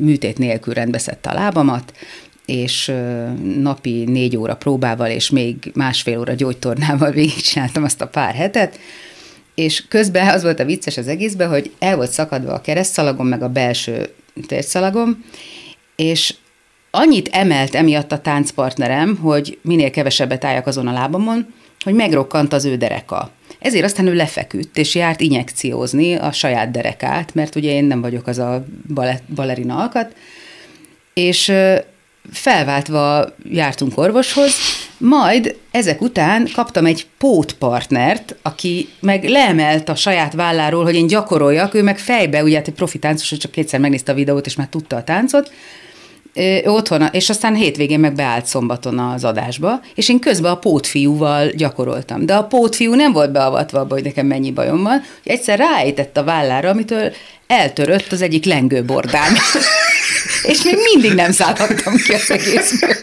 műtét 0.00 0.38
nélkül 0.38 0.74
rendbeszedte 0.74 1.30
a 1.30 1.34
lábamat, 1.34 1.92
és 2.46 2.92
napi 3.60 4.04
négy 4.04 4.36
óra 4.36 4.56
próbával, 4.56 5.08
és 5.08 5.30
még 5.30 5.70
másfél 5.74 6.18
óra 6.18 6.34
gyógytornával 6.34 7.10
végigcsináltam 7.10 7.84
azt 7.84 8.00
a 8.00 8.08
pár 8.08 8.34
hetet, 8.34 8.78
és 9.60 9.84
közben 9.88 10.28
az 10.28 10.42
volt 10.42 10.60
a 10.60 10.64
vicces 10.64 10.96
az 10.96 11.08
egészben, 11.08 11.48
hogy 11.48 11.72
el 11.78 11.96
volt 11.96 12.10
szakadva 12.10 12.52
a 12.52 12.60
keresztszalagom, 12.60 13.26
meg 13.26 13.42
a 13.42 13.48
belső 13.48 14.08
térszalagom, 14.46 15.24
és 15.96 16.34
annyit 16.90 17.28
emelt 17.32 17.74
emiatt 17.74 18.12
a 18.12 18.20
táncpartnerem, 18.20 19.16
hogy 19.16 19.58
minél 19.62 19.90
kevesebbet 19.90 20.44
álljak 20.44 20.66
azon 20.66 20.86
a 20.86 20.92
lábamon, 20.92 21.46
hogy 21.84 21.94
megrokkant 21.94 22.52
az 22.52 22.64
ő 22.64 22.76
dereka. 22.76 23.30
Ezért 23.58 23.84
aztán 23.84 24.06
ő 24.06 24.14
lefeküdt, 24.14 24.78
és 24.78 24.94
járt 24.94 25.20
injekciózni 25.20 26.14
a 26.14 26.32
saját 26.32 26.70
derekát, 26.70 27.34
mert 27.34 27.54
ugye 27.54 27.72
én 27.72 27.84
nem 27.84 28.00
vagyok 28.00 28.26
az 28.26 28.38
a 28.38 28.64
balerina 29.34 29.76
alkat, 29.76 30.14
és 31.14 31.52
felváltva 32.32 33.26
jártunk 33.50 33.98
orvoshoz, 33.98 34.52
majd 34.98 35.56
ezek 35.70 36.00
után 36.00 36.48
kaptam 36.54 36.86
egy 36.86 37.06
pótpartnert, 37.18 38.36
aki 38.42 38.88
meg 39.00 39.24
leemelt 39.24 39.88
a 39.88 39.94
saját 39.94 40.32
válláról, 40.32 40.84
hogy 40.84 40.94
én 40.94 41.06
gyakoroljak, 41.06 41.74
ő 41.74 41.82
meg 41.82 41.98
fejbe, 41.98 42.42
ugye 42.42 42.56
hát 42.56 42.68
egy 42.68 42.74
profi 42.74 42.98
táncos, 42.98 43.38
csak 43.38 43.50
kétszer 43.50 43.80
megnézte 43.80 44.12
a 44.12 44.14
videót, 44.14 44.46
és 44.46 44.56
már 44.56 44.68
tudta 44.68 44.96
a 44.96 45.04
táncot, 45.04 45.50
otthon, 46.64 47.08
és 47.12 47.28
aztán 47.28 47.54
hétvégén 47.54 48.00
meg 48.00 48.14
beállt 48.14 48.46
szombaton 48.46 48.98
az 48.98 49.24
adásba, 49.24 49.80
és 49.94 50.08
én 50.08 50.18
közben 50.18 50.52
a 50.52 50.58
pótfiúval 50.58 51.48
gyakoroltam. 51.48 52.26
De 52.26 52.34
a 52.34 52.44
pótfiú 52.44 52.94
nem 52.94 53.12
volt 53.12 53.32
beavatva 53.32 53.80
abba, 53.80 53.94
hogy 53.94 54.04
nekem 54.04 54.26
mennyi 54.26 54.50
bajom 54.50 54.82
van, 54.82 55.02
hogy 55.22 55.32
egyszer 55.32 55.58
ráejtett 55.58 56.16
a 56.16 56.24
vállára, 56.24 56.68
amitől 56.68 57.12
eltörött 57.46 58.12
az 58.12 58.22
egyik 58.22 58.44
lengőbordám. 58.44 59.32
és 60.42 60.62
még 60.62 60.76
mindig 60.92 61.12
nem 61.12 61.32
szállhattam 61.32 61.96
ki 61.96 62.12
az 62.12 62.30
egészből. 62.30 62.96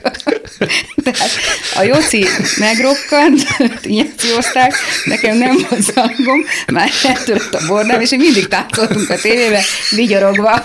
Tehát 1.03 1.29
a 1.75 1.83
Jóci 1.83 2.25
megrokkant, 2.59 3.41
injekciózták, 3.81 4.73
nekem 5.03 5.37
nem 5.37 5.65
volt 5.69 5.81
szalgom, 5.81 6.45
már 6.67 6.89
eltörött 7.03 7.53
a 7.53 7.67
bordám, 7.67 8.01
és 8.01 8.09
még 8.09 8.19
mindig 8.19 8.47
táncoltunk 8.47 9.09
a 9.09 9.15
tévébe, 9.15 9.61
vigyorogva. 9.89 10.63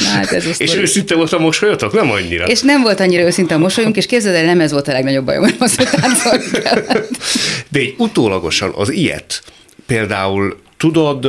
Na, 0.00 0.08
hát 0.08 0.32
ez 0.32 0.44
és 0.56 0.74
őszinte 0.74 1.14
volt 1.14 1.32
a 1.32 1.38
mosolyotok? 1.38 1.92
Nem 1.92 2.10
annyira. 2.10 2.44
És 2.44 2.60
nem 2.60 2.82
volt 2.82 3.00
annyira 3.00 3.22
őszinte 3.22 3.54
a 3.54 3.58
mosolyunk, 3.58 3.96
és 3.96 4.06
képzeld 4.06 4.34
el, 4.34 4.44
nem 4.44 4.60
ez 4.60 4.72
volt 4.72 4.88
a 4.88 4.92
legnagyobb 4.92 5.24
bajom, 5.24 5.42
hogy 5.42 5.56
az, 5.58 5.76
hogy 6.22 6.50
De 7.68 7.78
egy 7.78 7.94
utólagosan 7.98 8.72
az 8.74 8.90
ilyet, 8.90 9.42
például 9.86 10.58
tudod, 10.76 11.26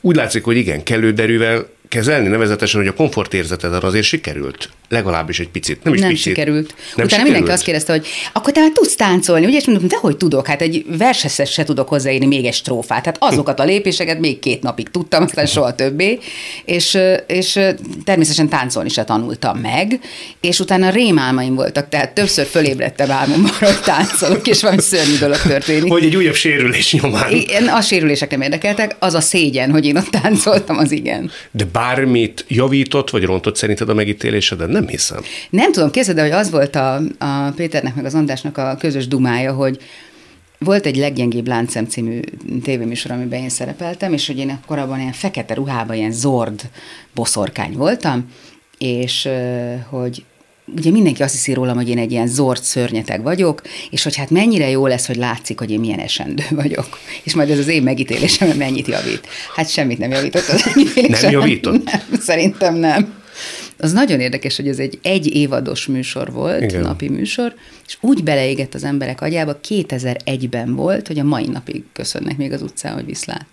úgy 0.00 0.16
látszik, 0.16 0.44
hogy 0.44 0.56
igen, 0.56 0.82
kellő 0.82 1.12
derűvel 1.12 1.66
kezelni, 1.92 2.28
nevezetesen, 2.28 2.80
hogy 2.80 2.88
a 2.88 2.94
komfortérzeted 2.94 3.84
azért 3.84 4.04
sikerült? 4.04 4.70
Legalábbis 4.88 5.40
egy 5.40 5.48
picit. 5.48 5.84
Nem 5.84 5.94
is 5.94 6.00
nem 6.00 6.08
picit. 6.08 6.24
sikerült. 6.24 6.68
Nem 6.68 6.76
Utána 6.92 7.08
sikerült? 7.08 7.28
mindenki 7.28 7.52
azt 7.52 7.62
kérdezte, 7.64 7.92
hogy 7.92 8.06
akkor 8.32 8.52
te 8.52 8.60
már 8.60 8.70
tudsz 8.70 8.94
táncolni, 8.94 9.46
ugye? 9.46 9.56
És 9.56 9.64
mondom, 9.64 9.88
de 9.88 9.96
hogy 10.00 10.16
tudok? 10.16 10.46
Hát 10.46 10.60
egy 10.60 10.84
vershez 10.98 11.50
se 11.50 11.64
tudok 11.64 11.88
hozzáírni 11.88 12.26
még 12.26 12.44
egy 12.44 12.54
strófát. 12.54 13.04
Hát 13.04 13.16
azokat 13.20 13.60
a 13.60 13.64
lépéseket 13.64 14.18
még 14.18 14.38
két 14.38 14.62
napig 14.62 14.88
tudtam, 14.90 15.22
aztán 15.22 15.46
soha 15.46 15.74
többé. 15.74 16.18
És, 16.64 16.98
és 17.26 17.58
természetesen 18.04 18.48
táncolni 18.48 18.88
se 18.88 19.04
tanultam 19.04 19.58
meg, 19.58 20.00
és 20.40 20.60
utána 20.60 20.90
rémálmaim 20.90 21.54
voltak, 21.54 21.88
tehát 21.88 22.14
többször 22.14 22.46
fölébredtem 22.46 23.10
álmomban, 23.10 23.52
hogy 23.58 23.80
táncolok, 23.84 24.48
és 24.48 24.62
valami 24.62 24.80
szörnyű 24.80 25.18
dolog 25.18 25.40
történik. 25.40 25.92
Hogy 25.92 26.04
egy 26.04 26.16
újabb 26.16 26.34
sérülés 26.34 26.92
nyomán. 26.92 27.30
Én, 27.32 27.68
a 27.68 27.80
sérülések 27.80 28.30
nem 28.30 28.40
érdekeltek, 28.40 28.96
az 28.98 29.14
a 29.14 29.20
szégyen, 29.20 29.70
hogy 29.70 29.86
én 29.86 29.96
ott 29.96 30.10
táncoltam, 30.22 30.78
az 30.78 30.90
igen. 30.90 31.30
De 31.50 31.64
bármit 31.82 32.44
javított 32.48 33.10
vagy 33.10 33.24
rontott 33.24 33.56
szerinted 33.56 33.88
a 33.88 33.94
megítéléseden? 33.94 34.70
Nem 34.70 34.86
hiszem. 34.86 35.20
Nem 35.50 35.72
tudom, 35.72 35.90
képzeld, 35.90 36.20
hogy 36.20 36.30
az 36.30 36.50
volt 36.50 36.76
a, 36.76 36.94
a 37.18 37.50
Péternek 37.56 37.94
meg 37.94 38.04
az 38.04 38.14
Andrásnak 38.14 38.58
a 38.58 38.76
közös 38.78 39.08
dumája, 39.08 39.52
hogy 39.52 39.78
volt 40.58 40.86
egy 40.86 40.96
leggyengébb 40.96 41.46
láncem 41.46 41.86
című 41.86 42.20
tévéműsor, 42.62 43.10
amiben 43.10 43.40
én 43.40 43.48
szerepeltem, 43.48 44.12
és 44.12 44.26
hogy 44.26 44.38
én 44.38 44.58
korábban 44.66 45.00
ilyen 45.00 45.12
fekete 45.12 45.54
ruhában, 45.54 45.96
ilyen 45.96 46.12
zord 46.12 46.62
boszorkány 47.14 47.72
voltam, 47.72 48.30
és 48.78 49.28
hogy 49.88 50.24
ugye 50.66 50.90
mindenki 50.90 51.22
azt 51.22 51.32
hiszi 51.32 51.52
rólam, 51.52 51.76
hogy 51.76 51.88
én 51.88 51.98
egy 51.98 52.10
ilyen 52.10 52.26
zord 52.26 52.62
szörnyeteg 52.62 53.22
vagyok, 53.22 53.62
és 53.90 54.02
hogy 54.02 54.16
hát 54.16 54.30
mennyire 54.30 54.68
jó 54.68 54.86
lesz, 54.86 55.06
hogy 55.06 55.16
látszik, 55.16 55.58
hogy 55.58 55.70
én 55.70 55.80
milyen 55.80 55.98
esendő 55.98 56.44
vagyok. 56.62 56.98
És 57.22 57.34
majd 57.34 57.50
ez 57.50 57.58
az 57.58 57.68
én 57.68 57.82
megítélésem, 57.82 58.48
mennyit 58.48 58.86
javít. 58.86 59.26
Hát 59.54 59.70
semmit 59.70 59.98
nem 59.98 60.10
javított 60.10 60.48
az 60.48 60.64
Nem 61.20 61.30
javított? 61.30 61.84
Nem, 61.84 62.00
szerintem 62.20 62.74
nem. 62.74 63.20
Az 63.78 63.92
nagyon 63.92 64.20
érdekes, 64.20 64.56
hogy 64.56 64.68
ez 64.68 64.78
egy 64.78 64.98
egy 65.02 65.34
évados 65.34 65.86
műsor 65.86 66.32
volt, 66.32 66.62
Igen. 66.62 66.80
napi 66.80 67.08
műsor, 67.08 67.54
és 67.86 67.96
úgy 68.00 68.22
beleégett 68.22 68.74
az 68.74 68.84
emberek 68.84 69.20
agyába, 69.20 69.60
2001-ben 69.68 70.74
volt, 70.74 71.06
hogy 71.06 71.18
a 71.18 71.24
mai 71.24 71.46
napig 71.46 71.84
köszönnek 71.92 72.36
még 72.36 72.52
az 72.52 72.62
utcán, 72.62 72.94
hogy 72.94 73.04
viszlát. 73.04 73.46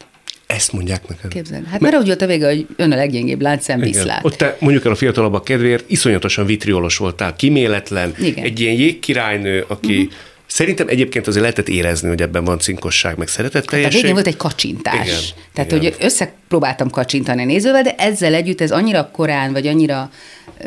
Ezt 0.56 0.72
mondják 0.72 1.08
neked. 1.08 1.30
Képzeld. 1.32 1.64
Hát 1.64 1.80
mert, 1.80 1.82
mert 1.82 1.96
úgy 1.96 2.06
volt 2.06 2.22
a 2.22 2.26
vége, 2.26 2.48
hogy 2.48 2.68
ön 2.76 2.92
a 2.92 2.96
leggyengébb 2.96 3.42
láncszem 3.42 3.80
viszlát. 3.80 4.26
Ott 4.26 4.36
te 4.36 4.58
mondjuk 4.60 4.86
el 4.86 4.92
a 4.92 4.96
fiatalabbak 4.96 5.44
kedvéért 5.44 5.84
iszonyatosan 5.88 6.46
vitriolos 6.46 6.98
voltál, 6.98 7.36
kiméletlen, 7.36 8.14
Igen. 8.20 8.44
egy 8.44 8.60
ilyen 8.60 8.76
jégkirálynő, 8.76 9.66
aki 9.68 9.98
uh-huh. 9.98 10.14
Szerintem 10.52 10.88
egyébként 10.88 11.28
azért 11.28 11.42
lehetett 11.42 11.70
érezni, 11.70 12.08
hogy 12.08 12.22
ebben 12.22 12.44
van 12.44 12.60
cinkosság, 12.60 13.18
meg 13.18 13.28
szeretetteljesség. 13.28 13.94
Hát 13.94 13.94
a 13.94 14.02
végén 14.02 14.14
volt 14.14 14.28
egy 14.28 14.38
kacsintás. 14.38 15.08
Igen, 15.08 15.20
Tehát, 15.54 15.72
igen. 15.72 15.84
hogy 15.84 15.96
összepróbáltam 16.06 16.90
kacsintani 16.90 17.42
a 17.42 17.46
nézővel, 17.46 17.82
de 17.82 17.96
ezzel 17.96 18.34
együtt 18.34 18.62
ez 18.62 18.72
annyira 18.72 19.10
korán, 19.12 19.52
vagy 19.52 19.68
annyira 19.68 20.12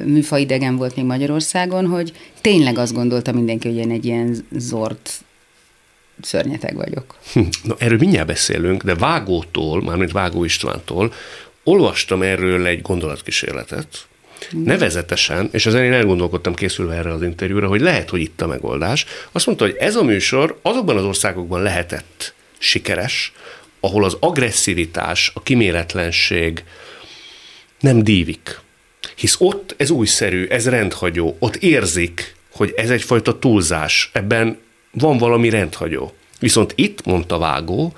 műfaidegen 0.04 0.76
volt 0.76 0.96
még 0.96 1.04
Magyarországon, 1.04 1.86
hogy 1.86 2.12
tényleg 2.40 2.78
azt 2.78 2.92
gondolta 2.92 3.32
mindenki, 3.32 3.68
hogy 3.68 3.76
én 3.76 3.90
egy 3.90 4.04
ilyen 4.04 4.46
zord 4.56 4.98
szörnyeteg 6.24 6.74
vagyok. 6.74 7.16
Na, 7.64 7.74
erről 7.78 7.98
mindjárt 7.98 8.26
beszélünk, 8.26 8.82
de 8.82 8.94
Vágótól, 8.94 9.82
mármint 9.82 10.12
Vágó 10.12 10.44
Istvántól, 10.44 11.12
olvastam 11.64 12.22
erről 12.22 12.66
egy 12.66 12.82
gondolatkísérletet, 12.82 14.06
mm. 14.56 14.62
Nevezetesen, 14.64 15.48
és 15.52 15.66
ezen 15.66 15.84
én 15.84 15.92
elgondolkodtam 15.92 16.54
készülve 16.54 16.94
erre 16.94 17.12
az 17.12 17.22
interjúra, 17.22 17.68
hogy 17.68 17.80
lehet, 17.80 18.10
hogy 18.10 18.20
itt 18.20 18.40
a 18.40 18.46
megoldás. 18.46 19.06
Azt 19.32 19.46
mondta, 19.46 19.64
hogy 19.64 19.76
ez 19.78 19.96
a 19.96 20.02
műsor 20.02 20.58
azokban 20.62 20.96
az 20.96 21.04
országokban 21.04 21.62
lehetett 21.62 22.34
sikeres, 22.58 23.32
ahol 23.80 24.04
az 24.04 24.16
agresszivitás, 24.20 25.30
a 25.34 25.42
kiméletlenség 25.42 26.64
nem 27.80 28.02
dívik. 28.02 28.60
Hisz 29.16 29.36
ott 29.38 29.74
ez 29.76 29.90
újszerű, 29.90 30.46
ez 30.46 30.68
rendhagyó, 30.68 31.36
ott 31.38 31.56
érzik, 31.56 32.34
hogy 32.52 32.72
ez 32.76 32.90
egyfajta 32.90 33.38
túlzás, 33.38 34.10
ebben 34.12 34.58
van 34.92 35.18
valami 35.18 35.48
rendhagyó. 35.48 36.12
Viszont 36.38 36.72
itt, 36.76 37.04
mondta 37.04 37.38
Vágó, 37.38 37.92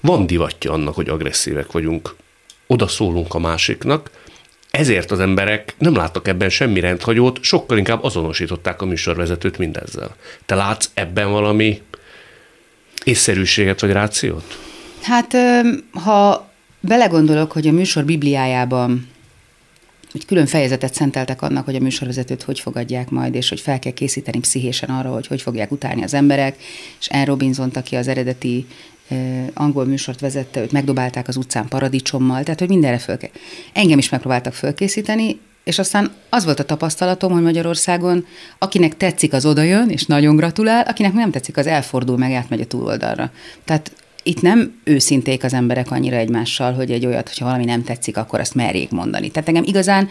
van 0.00 0.26
divatja 0.26 0.72
annak, 0.72 0.94
hogy 0.94 1.08
agresszívek 1.08 1.72
vagyunk. 1.72 2.14
Oda 2.66 2.88
szólunk 2.88 3.34
a 3.34 3.38
másiknak, 3.38 4.10
ezért 4.70 5.10
az 5.10 5.20
emberek 5.20 5.74
nem 5.78 5.94
láttak 5.94 6.28
ebben 6.28 6.48
semmi 6.48 6.80
rendhagyót, 6.80 7.42
sokkal 7.42 7.78
inkább 7.78 8.02
azonosították 8.02 8.82
a 8.82 8.86
műsorvezetőt 8.86 9.58
mindezzel. 9.58 10.16
Te 10.46 10.54
látsz 10.54 10.90
ebben 10.94 11.30
valami 11.30 11.82
észszerűséget 13.04 13.80
vagy 13.80 13.92
rációt? 13.92 14.58
Hát, 15.02 15.36
ha 15.92 16.50
belegondolok, 16.80 17.52
hogy 17.52 17.66
a 17.66 17.72
műsor 17.72 18.04
Bibliájában 18.04 19.09
hogy 20.12 20.24
külön 20.24 20.46
fejezetet 20.46 20.94
szenteltek 20.94 21.42
annak, 21.42 21.64
hogy 21.64 21.74
a 21.74 21.80
műsorvezetőt 21.80 22.42
hogy 22.42 22.60
fogadják 22.60 23.10
majd, 23.10 23.34
és 23.34 23.48
hogy 23.48 23.60
fel 23.60 23.78
kell 23.78 23.92
készíteni 23.92 24.38
pszichésen 24.38 24.90
arra, 24.90 25.12
hogy 25.12 25.26
hogy 25.26 25.42
fogják 25.42 25.70
utálni 25.70 26.02
az 26.02 26.14
emberek, 26.14 26.56
és 27.00 27.08
Anne 27.08 27.24
Robinson, 27.24 27.70
aki 27.74 27.96
az 27.96 28.08
eredeti 28.08 28.66
angol 29.54 29.84
műsort 29.84 30.20
vezette, 30.20 30.60
őt 30.60 30.72
megdobálták 30.72 31.28
az 31.28 31.36
utcán 31.36 31.68
paradicsommal, 31.68 32.42
tehát 32.42 32.58
hogy 32.58 32.68
mindenre 32.68 32.98
föl 32.98 33.16
kell. 33.16 33.30
Engem 33.72 33.98
is 33.98 34.08
megpróbáltak 34.08 34.52
fölkészíteni, 34.52 35.38
és 35.64 35.78
aztán 35.78 36.10
az 36.28 36.44
volt 36.44 36.60
a 36.60 36.64
tapasztalatom, 36.64 37.32
hogy 37.32 37.42
Magyarországon, 37.42 38.26
akinek 38.58 38.96
tetszik, 38.96 39.32
az 39.32 39.46
odajön, 39.46 39.88
és 39.88 40.06
nagyon 40.06 40.36
gratulál, 40.36 40.82
akinek 40.82 41.12
nem 41.12 41.30
tetszik, 41.30 41.56
az 41.56 41.66
elfordul, 41.66 42.16
meg 42.16 42.32
átmegy 42.32 42.60
a 42.60 42.66
túloldalra. 42.66 43.32
Tehát 43.64 43.92
itt 44.22 44.40
nem 44.40 44.80
őszinték 44.84 45.44
az 45.44 45.54
emberek 45.54 45.90
annyira 45.90 46.16
egymással, 46.16 46.72
hogy 46.72 46.90
egy 46.90 47.06
olyat, 47.06 47.28
hogyha 47.28 47.44
valami 47.44 47.64
nem 47.64 47.84
tetszik, 47.84 48.16
akkor 48.16 48.40
azt 48.40 48.54
merjék 48.54 48.90
mondani. 48.90 49.30
Tehát 49.30 49.48
engem 49.48 49.64
igazán 49.66 50.08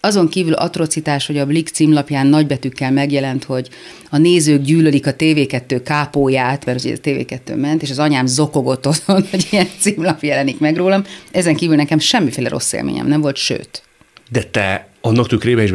azon 0.00 0.28
kívül 0.28 0.52
atrocitás, 0.52 1.26
hogy 1.26 1.38
a 1.38 1.46
Blik 1.46 1.68
címlapján 1.68 2.26
nagybetűkkel 2.26 2.92
megjelent, 2.92 3.44
hogy 3.44 3.68
a 4.10 4.18
nézők 4.18 4.62
gyűlölik 4.62 5.06
a 5.06 5.14
TV2 5.14 5.80
kápóját, 5.84 6.64
mert 6.64 6.84
ugye 6.84 6.94
a 6.94 6.98
TV2 7.02 7.56
ment, 7.56 7.82
és 7.82 7.90
az 7.90 7.98
anyám 7.98 8.26
zokogott 8.26 8.86
otthon, 8.86 9.24
hogy 9.30 9.46
ilyen 9.50 9.68
címlap 9.78 10.22
jelenik 10.22 10.58
meg 10.58 10.76
rólam. 10.76 11.04
Ezen 11.30 11.56
kívül 11.56 11.76
nekem 11.76 11.98
semmiféle 11.98 12.48
rossz 12.48 12.72
élményem 12.72 13.06
nem 13.06 13.20
volt, 13.20 13.36
sőt. 13.36 13.82
De 14.30 14.42
te 14.42 14.87
annak 15.00 15.28
tükrében 15.28 15.64
is 15.64 15.70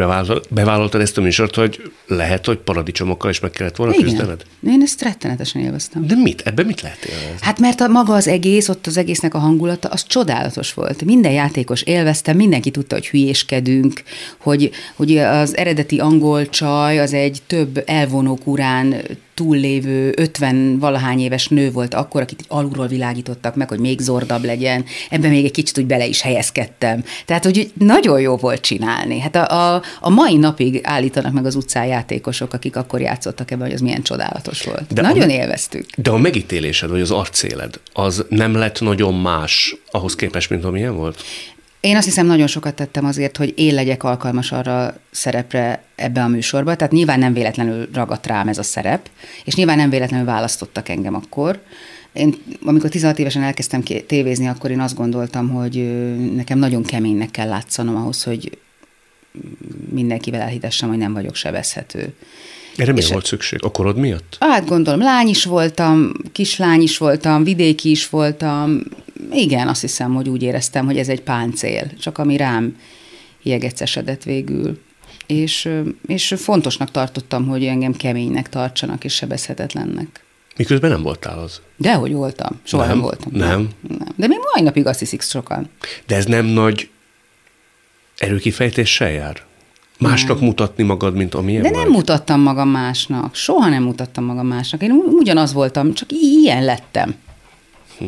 bevállaltad 0.50 1.02
ezt 1.02 1.18
a 1.18 1.22
műsort, 1.22 1.56
hogy 1.56 1.92
lehet, 2.08 2.46
hogy 2.46 2.58
paradicsomokkal 2.58 3.30
is 3.30 3.40
meg 3.40 3.52
kellett 3.52 3.76
volna 3.76 3.94
Igen. 3.94 4.06
küzdened? 4.06 4.46
Én 4.68 4.82
ezt 4.82 5.02
rettenetesen 5.02 5.62
élveztem. 5.62 6.08
De 6.08 6.16
mit? 6.16 6.42
Ebben 6.42 6.66
mit 6.66 6.82
lehet 6.82 7.04
élvezni? 7.04 7.38
Hát 7.42 7.60
mert 7.60 7.82
a, 7.82 7.88
maga 7.88 8.14
az 8.14 8.28
egész, 8.28 8.70
ott 8.70 8.88
az 8.88 8.98
egésznek 8.98 9.34
a 9.34 9.40
hangulata, 9.40 9.88
az 9.88 10.04
csodálatos 10.08 10.74
volt. 10.74 11.06
Minden 11.06 11.32
játékos 11.32 11.82
élvezte, 11.82 12.34
mindenki 12.34 12.72
tudta, 12.72 12.96
hogy 12.96 13.08
hülyéskedünk, 13.08 14.04
hogy, 14.38 14.72
hogy 14.96 15.18
az 15.18 15.58
eredeti 15.58 16.00
angol 16.00 16.50
csaj 16.50 17.00
az 17.00 17.14
egy 17.14 17.42
több 17.48 17.84
elvonók 17.86 18.48
urán 18.48 18.96
túllévő 19.34 20.14
50 20.18 20.80
valahány 20.80 21.20
éves 21.20 21.48
nő 21.48 21.72
volt 21.72 21.94
akkor, 21.94 22.22
akit 22.22 22.46
alulról 22.48 22.88
világítottak 22.88 23.56
meg, 23.56 23.70
hogy 23.70 23.80
még 23.80 24.00
zordabb 24.00 24.44
legyen. 24.44 24.86
Ebben 25.10 25.30
még 25.30 25.46
egy 25.46 25.52
kicsit 25.52 25.78
úgy 25.78 25.86
bele 25.86 26.06
is 26.06 26.22
helyezkedtem. 26.22 27.04
Tehát, 27.26 27.44
hogy 27.44 27.72
nagyon 27.74 28.20
jó 28.20 28.36
volt 28.36 28.62
csinálni. 28.62 29.20
Hát 29.20 29.36
a, 29.36 29.76
a, 29.76 29.82
a 30.00 30.10
mai 30.10 30.38
napig 30.38 30.80
állítanak 30.84 31.34
meg 31.34 31.46
az 31.46 31.56
utcán 31.56 31.86
játékosok, 31.86 32.54
akik 32.54 32.76
akkor 32.76 33.02
játszottak 33.02 33.52
ebben, 33.52 33.66
hogy 33.66 33.76
az 33.76 33.82
milyen 33.82 34.02
csodálatos 34.02 34.64
volt. 34.64 34.94
De 34.94 35.02
nagyon 35.02 35.30
a, 35.30 35.32
élveztük. 35.32 35.86
De 35.98 36.10
a 36.10 36.18
megítélésed, 36.18 36.90
vagy 36.90 37.02
az 37.02 37.12
arcéled, 37.12 37.80
az 37.94 38.26
nem 38.30 38.56
lett 38.56 38.82
nagyon 38.82 39.14
más 39.14 39.76
ahhoz 39.92 40.16
képest, 40.16 40.50
mint 40.50 40.64
amilyen 40.64 40.96
volt? 40.96 41.22
Én 41.84 41.96
azt 41.96 42.06
hiszem, 42.06 42.26
nagyon 42.26 42.48
sokat 42.48 42.76
tettem 42.76 43.06
azért, 43.06 43.38
hogy 43.38 43.54
én 43.56 43.74
legyek 43.74 44.04
alkalmas 44.04 44.52
arra 44.52 44.96
szerepre 45.12 45.84
ebbe 45.96 46.24
a 46.24 46.28
műsorba. 46.28 46.76
Tehát 46.76 46.94
nyilván 46.94 47.20
nem 47.20 47.34
véletlenül 47.34 47.88
ragadt 47.94 48.26
rám 48.26 48.48
ez 48.48 48.58
a 48.58 48.64
szerep, 48.64 49.10
és 49.46 49.56
nyilván 49.56 49.78
nem 49.78 49.90
véletlenül 49.90 50.26
választottak 50.26 50.90
engem 50.90 51.16
akkor. 51.16 51.62
Én, 52.14 52.36
amikor 52.66 52.90
16 52.90 53.20
évesen 53.20 53.44
elkezdtem 53.44 53.84
tévézni, 53.84 54.48
akkor 54.48 54.72
én 54.72 54.80
azt 54.80 54.96
gondoltam, 54.96 55.50
hogy 55.50 56.06
nekem 56.36 56.60
nagyon 56.60 56.84
keménynek 56.84 57.32
kell 57.32 57.48
látszanom 57.48 57.96
ahhoz, 57.96 58.24
hogy 58.24 58.58
mindenkivel 59.90 60.42
elhitessem, 60.42 60.90
hogy 60.90 60.98
nem 60.98 61.14
vagyok 61.14 61.36
sebezhető. 61.36 62.14
Erre 62.76 62.92
miért 62.92 63.12
volt 63.12 63.26
szükség? 63.26 63.64
A 63.64 63.72
korod 63.72 63.98
miatt? 63.98 64.38
Hát 64.40 64.66
gondolom, 64.66 65.00
lány 65.00 65.28
is 65.28 65.46
voltam, 65.46 66.12
kislány 66.32 66.82
is 66.82 66.98
voltam, 66.98 67.44
vidéki 67.44 67.90
is 67.90 68.10
voltam. 68.10 68.82
Igen, 69.34 69.68
azt 69.68 69.82
hiszem, 69.82 70.14
hogy 70.14 70.30
úgy 70.30 70.44
éreztem, 70.44 70.86
hogy 70.86 70.98
ez 70.98 71.10
egy 71.10 71.22
páncél, 71.22 71.94
csak 72.00 72.18
ami 72.18 72.38
rám 72.38 72.76
jegecesedett 73.44 74.24
végül. 74.24 74.82
És, 75.28 75.70
és 76.08 76.34
fontosnak 76.38 76.92
tartottam, 76.92 77.48
hogy 77.48 77.66
engem 77.66 77.94
keménynek 77.94 78.50
tartsanak 78.50 79.04
és 79.04 79.14
sebezhetetlennek. 79.14 80.24
Miközben 80.58 80.90
nem 80.90 81.02
voltál 81.02 81.40
az. 81.40 81.62
Dehogy 81.78 82.14
voltam. 82.14 82.60
Soha 82.64 82.86
nem, 82.86 82.92
nem 82.92 83.02
voltam. 83.04 83.32
Nem. 83.32 83.48
nem. 83.48 83.70
nem. 83.98 84.08
De 84.16 84.28
még 84.28 84.38
mai 84.54 84.64
napig 84.64 84.86
azt 84.86 85.00
hiszik 85.00 85.22
sokan. 85.22 85.70
De 86.08 86.16
ez 86.16 86.26
nem 86.26 86.46
nagy 86.46 86.90
erőkifejtéssel 88.18 89.12
jár? 89.12 89.42
Másnak 90.00 90.38
nem. 90.38 90.48
mutatni 90.48 90.84
magad, 90.84 91.16
mint 91.16 91.34
amilyen 91.34 91.62
De 91.62 91.70
nem 91.70 91.82
vagy? 91.82 91.92
mutattam 91.92 92.42
magam 92.42 92.70
másnak. 92.70 93.36
Soha 93.36 93.70
nem 93.70 93.84
mutattam 93.84 94.24
magam 94.24 94.48
másnak. 94.48 94.82
Én 94.82 94.92
ugyanaz 94.92 95.54
voltam, 95.54 95.94
csak 95.94 96.12
ilyen 96.12 96.64
lettem. 96.64 97.16
Hm. 97.98 98.06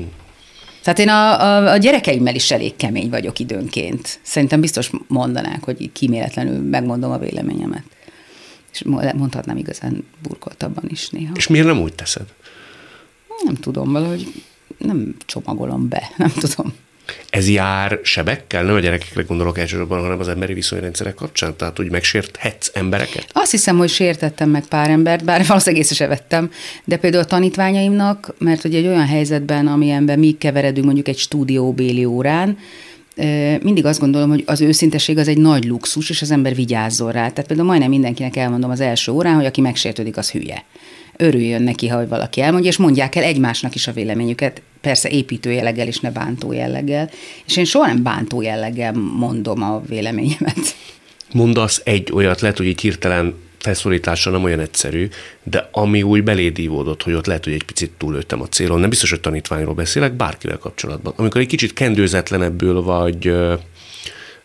Tehát 0.85 0.99
én 0.99 1.09
a, 1.09 1.41
a, 1.41 1.71
a 1.71 1.77
gyerekeimmel 1.77 2.35
is 2.35 2.51
elég 2.51 2.75
kemény 2.75 3.09
vagyok 3.09 3.39
időnként. 3.39 4.19
Szerintem 4.21 4.61
biztos 4.61 4.89
mondanák, 5.07 5.63
hogy 5.63 5.91
kiméletlenül 5.91 6.61
megmondom 6.61 7.11
a 7.11 7.17
véleményemet. 7.17 7.83
És 8.71 8.83
mondhatnám 9.15 9.57
igazán 9.57 10.05
burkoltabban 10.21 10.83
is 10.87 11.09
néha. 11.09 11.31
És 11.35 11.47
miért 11.47 11.67
nem 11.67 11.81
úgy 11.81 11.93
teszed? 11.93 12.25
Nem 13.43 13.55
tudom, 13.55 13.91
valahogy 13.91 14.43
nem 14.77 15.15
csomagolom 15.25 15.89
be, 15.89 16.11
nem 16.17 16.31
tudom. 16.39 16.73
Ez 17.29 17.49
jár 17.49 17.99
sebekkel? 18.03 18.63
Nem 18.63 18.75
a 18.75 18.79
gyerekekre 18.79 19.21
gondolok 19.21 19.57
elsősorban, 19.57 20.01
hanem 20.01 20.19
az 20.19 20.27
emberi 20.27 20.53
viszonyrendszerek 20.53 21.13
kapcsán? 21.13 21.55
Tehát 21.57 21.79
úgy 21.79 21.91
megsérthetsz 21.91 22.71
embereket? 22.73 23.27
Azt 23.31 23.51
hiszem, 23.51 23.77
hogy 23.77 23.89
sértettem 23.89 24.49
meg 24.49 24.65
pár 24.65 24.89
embert, 24.89 25.23
bár 25.23 25.45
valószínűleg 25.47 25.83
észre 25.83 25.95
se 25.95 26.07
vettem, 26.07 26.51
de 26.83 26.97
például 26.97 27.23
a 27.23 27.27
tanítványaimnak, 27.27 28.33
mert 28.37 28.61
hogy 28.61 28.75
egy 28.75 28.87
olyan 28.87 29.05
helyzetben, 29.05 29.67
amilyenben 29.67 30.19
mi 30.19 30.31
keveredünk 30.31 30.85
mondjuk 30.85 31.07
egy 31.07 31.17
stúdióbéli 31.17 32.05
órán, 32.05 32.57
mindig 33.61 33.85
azt 33.85 33.99
gondolom, 33.99 34.29
hogy 34.29 34.43
az 34.45 34.61
őszinteség 34.61 35.17
az 35.17 35.27
egy 35.27 35.37
nagy 35.37 35.65
luxus, 35.65 36.09
és 36.09 36.21
az 36.21 36.31
ember 36.31 36.55
vigyázzon 36.55 37.11
rá. 37.11 37.29
Tehát 37.29 37.47
például 37.47 37.67
majdnem 37.67 37.89
mindenkinek 37.89 38.35
elmondom 38.35 38.69
az 38.69 38.79
első 38.79 39.11
órán, 39.11 39.35
hogy 39.35 39.45
aki 39.45 39.61
megsértődik, 39.61 40.17
az 40.17 40.31
hülye 40.31 40.63
örüljön 41.17 41.61
neki, 41.61 41.87
ha 41.87 42.07
valaki 42.07 42.41
elmondja, 42.41 42.69
és 42.69 42.77
mondják 42.77 43.15
el 43.15 43.23
egymásnak 43.23 43.75
is 43.75 43.87
a 43.87 43.91
véleményüket, 43.91 44.61
persze 44.81 45.09
építő 45.09 45.51
jelleggel 45.51 45.87
és 45.87 45.99
ne 45.99 46.11
bántó 46.11 46.51
jelleggel. 46.51 47.09
És 47.45 47.57
én 47.57 47.65
soha 47.65 47.87
nem 47.87 48.03
bántó 48.03 48.41
jelleggel 48.41 48.93
mondom 48.93 49.63
a 49.63 49.81
véleményemet. 49.87 50.75
mondasz 51.33 51.81
egy 51.83 52.11
olyat, 52.13 52.41
lehet, 52.41 52.57
hogy 52.57 52.65
így 52.65 52.81
hirtelen 52.81 53.35
felszólítása 53.65 54.29
nem 54.29 54.43
olyan 54.43 54.59
egyszerű, 54.59 55.07
de 55.43 55.69
ami 55.71 56.03
úgy 56.03 56.23
belédívódott, 56.23 57.03
hogy 57.03 57.13
ott 57.13 57.25
lehet, 57.25 57.43
hogy 57.43 57.53
egy 57.53 57.63
picit 57.63 57.91
túlőttem 57.97 58.41
a 58.41 58.47
célon. 58.47 58.79
Nem 58.79 58.89
biztos, 58.89 59.09
hogy 59.09 59.19
tanítványról 59.19 59.73
beszélek, 59.73 60.13
bárkivel 60.13 60.57
kapcsolatban. 60.57 61.13
Amikor 61.15 61.41
egy 61.41 61.47
kicsit 61.47 61.73
kendőzetlenebbül 61.73 62.81
vagy 62.81 63.27
ö, 63.27 63.53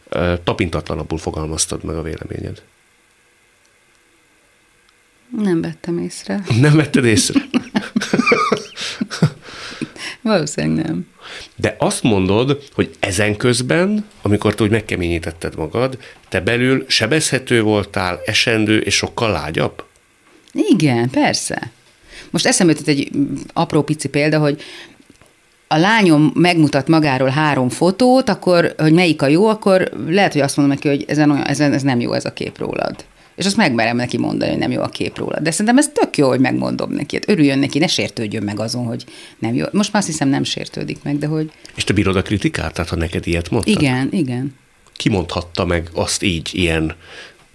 ö, 0.09 0.35
tapintatlanabbul 0.45 1.19
fogalmaztad 1.19 1.85
meg 1.85 1.97
a 1.97 2.03
véleményed. 2.03 2.63
Nem 5.43 5.61
vettem 5.61 5.99
észre. 5.99 6.43
Nem 6.61 6.77
vetted 6.77 7.05
észre? 7.05 7.41
Valószínűleg 10.23 10.87
nem. 10.87 11.07
De 11.57 11.77
azt 11.79 12.03
mondod, 12.03 12.63
hogy 12.73 12.91
ezen 13.01 13.37
közben, 13.37 14.05
amikor 14.23 14.55
te 14.55 14.63
úgy 14.63 14.71
megkeményítetted 14.71 15.57
magad, 15.57 15.99
te 16.29 16.41
belül 16.41 16.85
sebezhető 16.89 17.63
voltál, 17.63 18.21
esendő 18.25 18.79
és 18.79 18.95
sokkal 18.95 19.31
lágyabb? 19.31 19.85
Igen, 20.53 21.11
persze. 21.11 21.71
Most 22.31 22.47
eszembe 22.47 22.73
jutott 22.73 22.89
egy 22.89 23.11
apró 23.53 23.83
pici 23.83 24.09
példa, 24.09 24.39
hogy 24.39 24.63
a 25.69 25.77
lányom 25.77 26.33
megmutat 26.35 26.89
magáról 26.89 27.29
három 27.29 27.69
fotót, 27.69 28.29
akkor, 28.29 28.75
hogy 28.79 28.93
melyik 28.93 29.23
a 29.23 29.27
jó, 29.27 29.47
akkor 29.47 29.91
lehet, 30.07 30.33
hogy 30.33 30.41
azt 30.41 30.57
mondom 30.57 30.75
neki, 30.75 30.89
hogy 30.89 31.05
ezen, 31.09 31.31
olyan, 31.31 31.47
ezen 31.47 31.73
ez 31.73 31.83
nem 31.83 32.01
jó 32.01 32.13
ez 32.13 32.25
a 32.25 32.33
kép 32.33 32.59
rólad. 32.59 33.05
És 33.41 33.47
azt 33.47 33.57
megmerem 33.57 33.97
neki 33.97 34.19
mondani, 34.19 34.51
hogy 34.51 34.61
nem 34.61 34.71
jó 34.71 34.83
a 34.83 34.89
kép 34.89 35.19
róla. 35.19 35.41
De 35.41 35.51
szerintem 35.51 35.79
ez 35.79 35.89
tök 35.89 36.17
jó, 36.17 36.29
hogy 36.29 36.41
megmondom 36.41 36.93
neki. 36.93 37.15
Hát 37.17 37.29
örüljön 37.29 37.59
neki, 37.59 37.79
ne 37.79 37.87
sértődjön 37.87 38.43
meg 38.43 38.61
azon, 38.61 38.85
hogy 38.85 39.05
nem 39.39 39.55
jó. 39.55 39.65
Most 39.73 39.93
már 39.93 40.03
azt 40.03 40.11
hiszem 40.11 40.29
nem 40.29 40.45
sértődik 40.45 41.03
meg, 41.03 41.19
de 41.19 41.27
hogy... 41.27 41.53
És 41.75 41.85
te 41.85 41.93
bírod 41.93 42.17
a 42.17 42.23
kritikát? 42.23 42.73
Tehát 42.73 42.91
ha 42.91 42.97
neked 42.97 43.27
ilyet 43.27 43.51
mondtak? 43.51 43.83
Igen, 43.83 44.09
igen. 44.13 44.55
Ki 44.97 45.09
mondhatta 45.09 45.65
meg 45.65 45.89
azt 45.95 46.23
így, 46.23 46.51
ilyen 46.53 46.95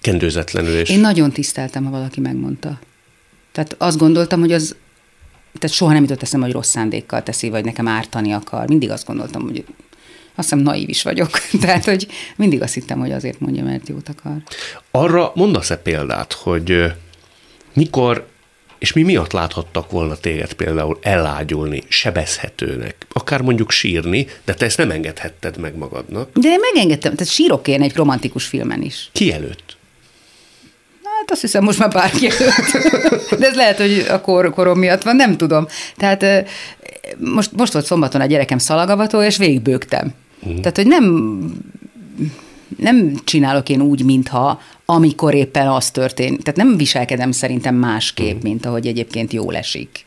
kendőzetlenül? 0.01 0.77
És... 0.77 0.89
Én 0.89 0.99
nagyon 0.99 1.31
tiszteltem, 1.31 1.83
ha 1.83 1.91
valaki 1.91 2.19
megmondta. 2.19 2.79
Tehát 3.51 3.75
azt 3.77 3.97
gondoltam, 3.97 4.39
hogy 4.39 4.51
az 4.51 4.75
tehát 5.59 5.75
soha 5.75 5.93
nem 5.93 6.01
jutott 6.01 6.21
eszem, 6.21 6.41
hogy 6.41 6.51
rossz 6.51 6.69
szándékkal 6.69 7.23
teszi, 7.23 7.49
vagy 7.49 7.65
nekem 7.65 7.87
ártani 7.87 8.31
akar. 8.31 8.67
Mindig 8.67 8.89
azt 8.89 9.05
gondoltam, 9.05 9.41
hogy 9.41 9.65
azt 10.35 10.49
hiszem 10.49 10.59
naív 10.59 10.89
is 10.89 11.03
vagyok. 11.03 11.29
Tehát, 11.61 11.85
hogy 11.85 12.07
mindig 12.35 12.61
azt 12.61 12.73
hittem, 12.73 12.99
hogy 12.99 13.11
azért 13.11 13.39
mondja, 13.39 13.63
mert 13.63 13.89
jót 13.89 14.09
akar. 14.09 14.37
Arra 14.91 15.31
mondasz-e 15.35 15.77
példát, 15.77 16.33
hogy 16.33 16.93
mikor 17.73 18.27
és 18.77 18.93
mi 18.93 19.01
miatt 19.01 19.31
láthattak 19.31 19.91
volna 19.91 20.15
téged 20.15 20.53
például 20.53 20.99
elágyulni, 21.01 21.83
sebezhetőnek, 21.87 22.95
akár 23.09 23.41
mondjuk 23.41 23.71
sírni, 23.71 24.27
de 24.45 24.53
te 24.53 24.65
ezt 24.65 24.77
nem 24.77 24.91
engedhetted 24.91 25.57
meg 25.57 25.75
magadnak. 25.75 26.29
De 26.33 26.49
én 26.49 26.59
megengedtem, 26.59 27.15
tehát 27.15 27.33
sírok 27.33 27.67
én 27.67 27.81
egy 27.81 27.95
romantikus 27.95 28.45
filmen 28.45 28.81
is. 28.81 29.09
Ki 29.11 29.33
előtt? 29.33 29.77
Hát 31.03 31.31
azt 31.31 31.41
hiszem 31.41 31.63
most 31.63 31.79
már 31.79 31.89
bárki 31.89 32.29
előtt. 32.29 33.29
De 33.39 33.47
ez 33.47 33.55
lehet, 33.55 33.77
hogy 33.77 34.05
a 34.09 34.21
kor, 34.21 34.53
korom 34.53 34.79
miatt 34.79 35.03
van, 35.03 35.15
nem 35.15 35.37
tudom. 35.37 35.67
Tehát 35.97 36.49
most, 37.17 37.51
most 37.51 37.73
volt 37.73 37.85
szombaton 37.85 38.21
a 38.21 38.25
gyerekem 38.25 38.57
szalagavató, 38.57 39.21
és 39.21 39.37
végigbőgtem. 39.37 40.13
Uh-huh. 40.45 40.59
Tehát, 40.59 40.75
hogy 40.75 40.87
nem, 40.87 41.39
nem 42.77 43.15
csinálok 43.23 43.69
én 43.69 43.81
úgy, 43.81 44.03
mintha 44.03 44.61
amikor 44.85 45.33
éppen 45.33 45.67
az 45.67 45.91
történt. 45.91 46.43
Tehát 46.43 46.59
nem 46.59 46.77
viselkedem 46.77 47.31
szerintem 47.31 47.75
másképp, 47.75 48.27
uh-huh. 48.27 48.43
mint 48.43 48.65
ahogy 48.65 48.87
egyébként 48.87 49.33
jól 49.33 49.55
esik. 49.55 50.05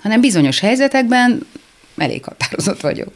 Hanem 0.00 0.20
bizonyos 0.20 0.60
helyzetekben 0.60 1.46
elég 1.96 2.24
határozott 2.24 2.80
vagyok. 2.80 3.12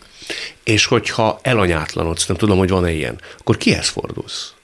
És 0.65 0.87
hogyha 0.87 1.39
elanyátlanodsz, 1.43 2.27
nem 2.27 2.37
tudom, 2.37 2.59
hogy 2.59 2.69
van-e 2.69 2.93
ilyen, 2.93 3.21
akkor 3.39 3.57
kihez 3.57 3.89
fordulsz? 3.89 4.55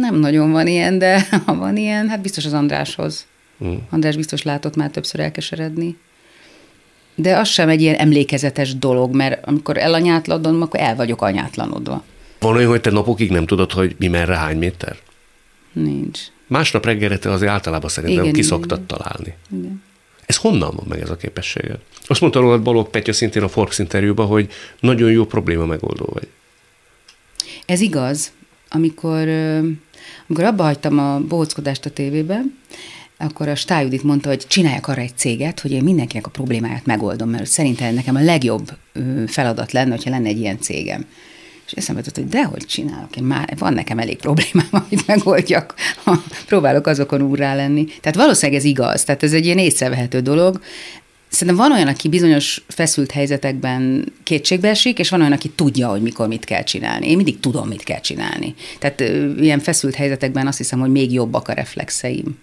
Nem 0.00 0.14
nagyon 0.14 0.50
van 0.50 0.66
ilyen, 0.66 0.98
de 0.98 1.28
ha 1.46 1.54
van 1.54 1.76
ilyen, 1.76 2.08
hát 2.08 2.20
biztos 2.20 2.44
az 2.44 2.52
Andráshoz. 2.52 3.26
Uh-huh. 3.58 3.78
András 3.90 4.16
biztos 4.16 4.42
látott 4.42 4.76
már 4.76 4.90
többször 4.90 5.20
elkeseredni. 5.20 5.96
De 7.14 7.36
az 7.36 7.48
sem 7.48 7.68
egy 7.68 7.80
ilyen 7.80 7.94
emlékezetes 7.94 8.78
dolog, 8.78 9.14
mert 9.14 9.46
amikor 9.46 9.78
elanyátlanodom, 9.78 10.62
akkor 10.62 10.80
el 10.80 10.96
vagyok 10.96 11.22
anyátlanodva. 11.22 12.04
Van 12.38 12.56
olyan, 12.56 12.68
hogy 12.68 12.80
te 12.80 12.90
napokig 12.90 13.30
nem 13.30 13.46
tudod, 13.46 13.72
hogy 13.72 13.96
mi 13.98 14.08
merre 14.08 14.36
hány 14.36 14.58
méter? 14.58 14.96
Nincs. 15.72 16.20
Másnap 16.46 16.84
reggelre 16.84 17.18
te 17.18 17.30
azért 17.30 17.52
általában 17.52 17.90
szerintem 17.90 18.22
igen, 18.22 18.34
kiszoktad 18.34 18.82
igen. 18.84 18.86
találni. 18.86 19.34
Igen. 19.50 19.82
Ez 20.26 20.36
honnan 20.36 20.74
van 20.76 20.86
meg 20.88 21.00
ez 21.00 21.10
a 21.10 21.16
képességed? 21.16 21.78
Azt 22.06 22.20
mondta 22.20 22.40
rólad 22.40 22.62
Balogh 22.62 22.90
Petya 22.90 23.12
szintén 23.12 23.42
a 23.42 23.48
Forbes 23.48 23.78
interjúban, 23.78 24.26
hogy 24.26 24.52
nagyon 24.80 25.10
jó 25.10 25.24
probléma 25.24 25.66
megoldó 25.66 26.08
vagy. 26.12 26.28
Ez 27.66 27.80
igaz. 27.80 28.32
Amikor, 28.70 29.28
amikor 30.28 30.44
abba 30.44 30.62
hagytam 30.62 30.98
a 30.98 31.20
bohockodást 31.20 31.86
a 31.86 31.90
tévében, 31.90 32.58
akkor 33.18 33.48
a 33.48 33.54
Stájudit 33.54 34.02
mondta, 34.02 34.28
hogy 34.28 34.46
csináljak 34.46 34.88
arra 34.88 35.00
egy 35.00 35.16
céget, 35.16 35.60
hogy 35.60 35.70
én 35.70 35.82
mindenkinek 35.82 36.26
a 36.26 36.30
problémáját 36.30 36.86
megoldom, 36.86 37.28
mert 37.30 37.46
szerintem 37.46 37.94
nekem 37.94 38.16
a 38.16 38.20
legjobb 38.20 38.72
feladat 39.26 39.72
lenne, 39.72 39.90
hogyha 39.90 40.10
lenne 40.10 40.28
egy 40.28 40.38
ilyen 40.38 40.60
cégem. 40.60 41.06
És 41.66 41.72
eszembe 41.72 42.00
jutott, 42.00 42.22
hogy 42.24 42.32
dehogy 42.32 42.66
csinálok, 42.66 43.16
én 43.16 43.24
már 43.24 43.54
van 43.58 43.72
nekem 43.72 43.98
elég 43.98 44.16
problémám, 44.16 44.68
amit 44.86 45.06
megoldjak, 45.06 45.74
ha 46.04 46.22
próbálok 46.46 46.86
azokon 46.86 47.22
úrrá 47.22 47.54
lenni. 47.54 47.84
Tehát 47.84 48.16
valószínűleg 48.16 48.60
ez 48.60 48.66
igaz, 48.66 49.04
tehát 49.04 49.22
ez 49.22 49.32
egy 49.32 49.44
ilyen 49.44 49.58
észrevehető 49.58 50.20
dolog. 50.20 50.60
Szerintem 51.28 51.66
van 51.66 51.76
olyan, 51.76 51.88
aki 51.88 52.08
bizonyos 52.08 52.64
feszült 52.68 53.10
helyzetekben 53.10 54.12
kétségbe 54.22 54.68
esik, 54.68 54.98
és 54.98 55.10
van 55.10 55.20
olyan, 55.20 55.32
aki 55.32 55.48
tudja, 55.48 55.88
hogy 55.88 56.02
mikor 56.02 56.28
mit 56.28 56.44
kell 56.44 56.62
csinálni. 56.62 57.08
Én 57.08 57.16
mindig 57.16 57.40
tudom, 57.40 57.68
mit 57.68 57.82
kell 57.82 58.00
csinálni. 58.00 58.54
Tehát 58.78 59.00
ilyen 59.40 59.60
feszült 59.60 59.94
helyzetekben 59.94 60.46
azt 60.46 60.58
hiszem, 60.58 60.80
hogy 60.80 60.90
még 60.90 61.12
jobbak 61.12 61.48
a 61.48 61.52
reflexeim. 61.52 62.38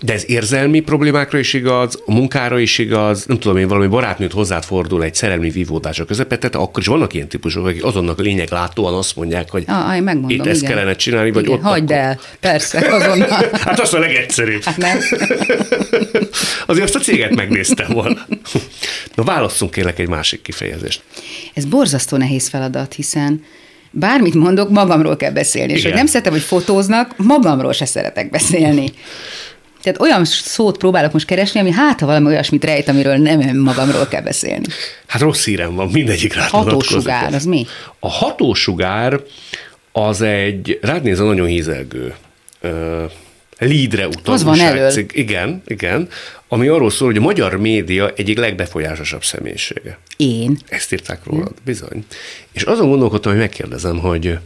De 0.00 0.12
ez 0.12 0.24
érzelmi 0.26 0.80
problémákra 0.80 1.38
is 1.38 1.52
igaz, 1.52 2.02
a 2.06 2.12
munkára 2.12 2.58
is 2.58 2.78
igaz, 2.78 3.24
nem 3.26 3.38
tudom 3.38 3.56
én, 3.56 3.68
valami 3.68 3.86
barátnőt 3.86 4.32
hozzád 4.32 4.64
fordul 4.64 5.02
egy 5.04 5.14
szerelmi 5.14 5.50
vívódása 5.50 6.04
közepette, 6.04 6.48
tehát 6.48 6.66
akkor 6.66 6.82
is 6.82 6.88
vannak 6.88 7.14
ilyen 7.14 7.28
típusok, 7.28 7.66
akik 7.66 7.84
azonnak 7.84 8.18
lényeg 8.18 8.50
látóan 8.50 8.94
azt 8.94 9.16
mondják, 9.16 9.50
hogy 9.50 9.64
ah, 9.66 10.00
megmondom, 10.00 10.30
itt 10.30 10.46
ezt 10.46 10.62
igen. 10.62 10.74
kellene 10.74 10.96
csinálni, 10.96 11.30
vagy 11.30 11.44
igen, 11.44 11.56
ott 11.56 11.62
Hagyd 11.62 11.90
akkor... 11.90 12.02
el, 12.02 12.20
persze, 12.40 12.94
azonnal. 12.94 13.28
hát 13.66 13.80
az 13.80 13.94
a 13.94 13.98
legegyszerűbb. 13.98 14.62
Hát 14.62 14.76
nem. 14.76 14.98
Azért 16.66 16.84
azt 16.84 16.94
a 16.94 17.00
céget 17.00 17.34
megnéztem 17.34 17.92
volna. 17.92 18.26
Na 19.14 19.22
válasszunk 19.22 19.70
kérlek 19.70 19.98
egy 19.98 20.08
másik 20.08 20.42
kifejezést. 20.42 21.02
Ez 21.54 21.64
borzasztó 21.64 22.16
nehéz 22.16 22.48
feladat, 22.48 22.94
hiszen 22.94 23.44
bármit 23.90 24.34
mondok, 24.34 24.70
magamról 24.70 25.16
kell 25.16 25.32
beszélni. 25.32 25.68
Igen. 25.68 25.78
És 25.78 25.84
hogy 25.84 25.94
nem 25.94 26.06
szeretem, 26.06 26.32
hogy 26.32 26.42
fotóznak, 26.42 27.14
magamról 27.16 27.72
se 27.72 27.84
szeretek 27.84 28.30
beszélni. 28.30 28.92
Tehát 29.86 30.00
olyan 30.00 30.24
szót 30.24 30.78
próbálok 30.78 31.12
most 31.12 31.26
keresni, 31.26 31.60
ami 31.60 31.70
hát, 31.70 32.00
ha 32.00 32.06
valami 32.06 32.26
olyasmit 32.26 32.64
rejt, 32.64 32.88
amiről 32.88 33.16
nem 33.16 33.58
magamról 33.58 34.06
kell 34.06 34.22
beszélni. 34.22 34.64
Hát 35.06 35.20
rossz 35.20 35.44
hírem 35.44 35.74
van, 35.74 35.88
mindegyik 35.88 36.34
rá 36.34 36.46
Hatósugár, 36.46 37.34
az 37.34 37.44
mi? 37.44 37.66
A 37.98 38.08
hatósugár 38.08 39.20
az 39.92 40.20
egy, 40.20 40.78
rád 40.82 41.02
nézve 41.02 41.24
nagyon 41.24 41.46
hízelgő 41.46 42.14
leadre 43.58 44.06
utaló 44.08 44.34
Az 44.34 44.42
van 44.42 44.60
elől. 44.60 44.92
Igen, 45.12 45.62
igen, 45.66 46.08
ami 46.48 46.68
arról 46.68 46.90
szól, 46.90 47.08
hogy 47.08 47.16
a 47.16 47.20
magyar 47.20 47.56
média 47.56 48.12
egyik 48.16 48.38
legbefolyásosabb 48.38 49.24
személyisége. 49.24 49.98
Én? 50.16 50.58
Ezt 50.68 50.92
írták 50.92 51.24
rólad, 51.24 51.48
hm. 51.48 51.64
bizony. 51.64 52.04
És 52.52 52.62
azon 52.62 52.88
gondolkodtam, 52.88 53.32
hogy 53.32 53.40
megkérdezem, 53.40 53.98
hogy 53.98 54.38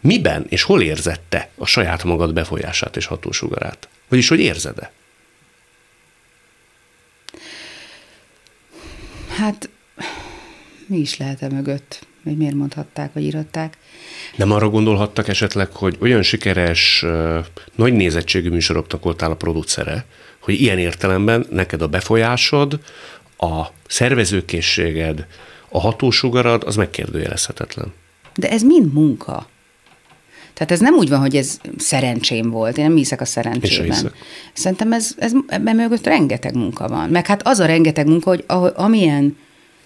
miben 0.00 0.46
és 0.48 0.62
hol 0.62 0.82
érzette 0.82 1.48
a 1.56 1.66
saját 1.66 2.04
magad 2.04 2.32
befolyását 2.32 2.96
és 2.96 3.06
hatósugarát? 3.06 3.88
Vagyis, 4.12 4.28
hogy 4.28 4.40
érzed-e? 4.40 4.92
Hát, 9.28 9.68
mi 10.86 10.98
is 10.98 11.16
lehet-e 11.16 11.48
mögött? 11.48 12.06
Vagy 12.24 12.36
miért 12.36 12.54
mondhatták, 12.54 13.12
vagy 13.12 13.22
írhatták? 13.22 13.78
Nem 14.36 14.50
arra 14.50 14.68
gondolhattak 14.68 15.28
esetleg, 15.28 15.70
hogy 15.70 15.96
olyan 16.00 16.22
sikeres, 16.22 17.04
nagy 17.74 17.92
nézettségű 17.92 18.50
műsoroknak 18.50 19.02
voltál 19.02 19.30
a 19.30 19.36
producere, 19.36 20.04
hogy 20.40 20.60
ilyen 20.60 20.78
értelemben 20.78 21.46
neked 21.50 21.82
a 21.82 21.88
befolyásod, 21.88 22.80
a 23.38 23.66
szervezőkészséged, 23.86 25.26
a 25.68 25.80
hatósugarad, 25.80 26.62
az 26.64 26.76
megkérdőjelezhetetlen. 26.76 27.92
De 28.34 28.50
ez 28.50 28.62
mind 28.62 28.92
munka. 28.92 29.46
Tehát 30.54 30.72
ez 30.72 30.80
nem 30.80 30.94
úgy 30.94 31.08
van, 31.08 31.20
hogy 31.20 31.36
ez 31.36 31.58
szerencsém 31.76 32.50
volt, 32.50 32.78
én 32.78 32.84
nem 32.84 32.96
hiszek 32.96 33.20
a 33.20 33.24
szerencsében. 33.24 34.12
Szerintem 34.52 34.92
ez, 34.92 35.14
ez 35.18 35.32
ebben 35.46 35.76
mögött 35.76 36.06
rengeteg 36.06 36.54
munka 36.54 36.88
van. 36.88 37.08
Meg 37.08 37.26
hát 37.26 37.46
az 37.46 37.58
a 37.58 37.66
rengeteg 37.66 38.06
munka, 38.06 38.30
hogy 38.30 38.44
amilyen 38.74 39.36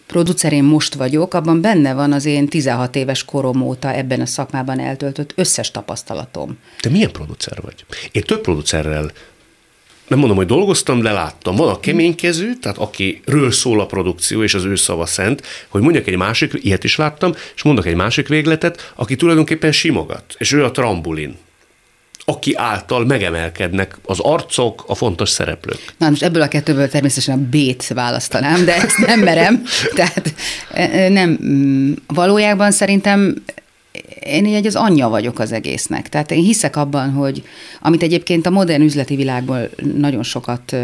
producer 0.06 0.52
én 0.52 0.64
most 0.64 0.94
vagyok, 0.94 1.34
abban 1.34 1.60
benne 1.60 1.94
van 1.94 2.12
az 2.12 2.24
én 2.24 2.48
16 2.48 2.96
éves 2.96 3.24
korom 3.24 3.62
óta 3.62 3.92
ebben 3.92 4.20
a 4.20 4.26
szakmában 4.26 4.80
eltöltött 4.80 5.32
összes 5.34 5.70
tapasztalatom. 5.70 6.58
Te 6.80 6.88
milyen 6.88 7.12
producer 7.12 7.58
vagy? 7.62 7.84
Én 8.12 8.22
több 8.22 8.40
producerrel 8.40 9.10
nem 10.08 10.18
mondom, 10.18 10.36
hogy 10.36 10.46
dolgoztam, 10.46 11.00
de 11.00 11.12
láttam. 11.12 11.56
Van 11.56 11.68
a 11.68 11.80
keménykező, 11.80 12.54
tehát 12.60 12.78
akiről 12.78 13.50
szól 13.50 13.80
a 13.80 13.86
produkció, 13.86 14.42
és 14.42 14.54
az 14.54 14.64
ő 14.64 14.74
szava 14.74 15.06
szent, 15.06 15.42
hogy 15.68 15.80
mondjak 15.80 16.06
egy 16.06 16.16
másik, 16.16 16.52
ilyet 16.54 16.84
is 16.84 16.96
láttam, 16.96 17.34
és 17.54 17.62
mondok 17.62 17.86
egy 17.86 17.94
másik 17.94 18.28
végletet, 18.28 18.92
aki 18.94 19.16
tulajdonképpen 19.16 19.72
simogat, 19.72 20.34
és 20.38 20.52
ő 20.52 20.64
a 20.64 20.70
trambulin 20.70 21.36
aki 22.28 22.54
által 22.54 23.04
megemelkednek 23.04 23.96
az 24.04 24.20
arcok, 24.20 24.84
a 24.86 24.94
fontos 24.94 25.28
szereplők. 25.28 25.94
Na 25.98 26.08
most 26.08 26.22
ebből 26.22 26.42
a 26.42 26.48
kettőből 26.48 26.88
természetesen 26.88 27.38
a 27.38 27.56
B-t 27.56 27.88
választanám, 27.88 28.64
de 28.64 28.74
ezt 28.74 28.98
nem 28.98 29.20
merem. 29.20 29.62
Tehát 29.94 30.34
nem, 31.08 31.38
mm, 31.44 31.92
valójában 32.06 32.70
szerintem 32.70 33.34
én 34.26 34.46
így 34.46 34.66
az 34.66 34.74
anyja 34.74 35.08
vagyok 35.08 35.38
az 35.38 35.52
egésznek. 35.52 36.08
Tehát 36.08 36.30
én 36.30 36.42
hiszek 36.42 36.76
abban, 36.76 37.10
hogy 37.10 37.42
amit 37.80 38.02
egyébként 38.02 38.46
a 38.46 38.50
modern 38.50 38.82
üzleti 38.82 39.16
világból 39.16 39.70
nagyon 39.96 40.22
sokat 40.22 40.76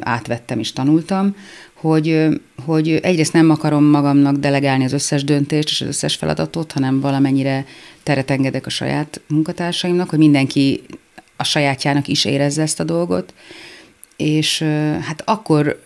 átvettem 0.00 0.58
és 0.58 0.72
tanultam, 0.72 1.34
hogy, 1.74 2.26
hogy 2.64 2.88
egyrészt 3.02 3.32
nem 3.32 3.50
akarom 3.50 3.84
magamnak 3.84 4.36
delegálni 4.36 4.84
az 4.84 4.92
összes 4.92 5.24
döntést 5.24 5.68
és 5.68 5.80
az 5.80 5.86
összes 5.86 6.14
feladatot, 6.14 6.72
hanem 6.72 7.00
valamennyire 7.00 7.64
teret 8.02 8.30
engedek 8.30 8.66
a 8.66 8.70
saját 8.70 9.20
munkatársaimnak, 9.28 10.10
hogy 10.10 10.18
mindenki 10.18 10.82
a 11.36 11.44
sajátjának 11.44 12.08
is 12.08 12.24
érezze 12.24 12.62
ezt 12.62 12.80
a 12.80 12.84
dolgot, 12.84 13.34
és 14.16 14.62
hát 15.00 15.22
akkor 15.24 15.82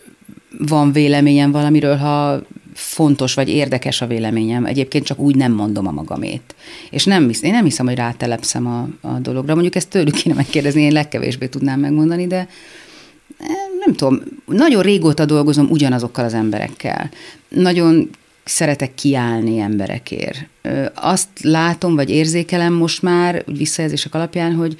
van 0.59 0.91
véleményem 0.91 1.51
valamiről, 1.51 1.95
ha 1.95 2.41
fontos 2.73 3.33
vagy 3.33 3.49
érdekes 3.49 4.01
a 4.01 4.07
véleményem. 4.07 4.65
Egyébként 4.65 5.05
csak 5.05 5.19
úgy 5.19 5.35
nem 5.35 5.51
mondom 5.51 5.87
a 5.87 5.91
magamét. 5.91 6.55
És 6.89 7.05
nem, 7.05 7.27
hisz, 7.27 7.41
én 7.41 7.51
nem 7.51 7.63
hiszem, 7.63 7.85
hogy 7.85 7.95
rátelepszem 7.95 8.67
a, 8.67 9.07
a 9.07 9.19
dologra. 9.19 9.53
Mondjuk 9.53 9.75
ezt 9.75 9.89
tőlük 9.89 10.13
kéne 10.13 10.35
megkérdezni, 10.35 10.81
én 10.81 10.91
legkevésbé 10.91 11.47
tudnám 11.47 11.79
megmondani, 11.79 12.27
de 12.27 12.47
nem 13.85 13.95
tudom, 13.95 14.21
nagyon 14.45 14.81
régóta 14.81 15.25
dolgozom 15.25 15.69
ugyanazokkal 15.69 16.25
az 16.25 16.33
emberekkel. 16.33 17.09
Nagyon 17.49 18.09
szeretek 18.43 18.93
kiállni 18.95 19.59
emberekért. 19.59 20.47
Azt 20.93 21.27
látom, 21.41 21.95
vagy 21.95 22.09
érzékelem 22.09 22.73
most 22.73 23.01
már, 23.01 23.43
visszajelzések 23.45 24.15
alapján, 24.15 24.53
hogy, 24.53 24.79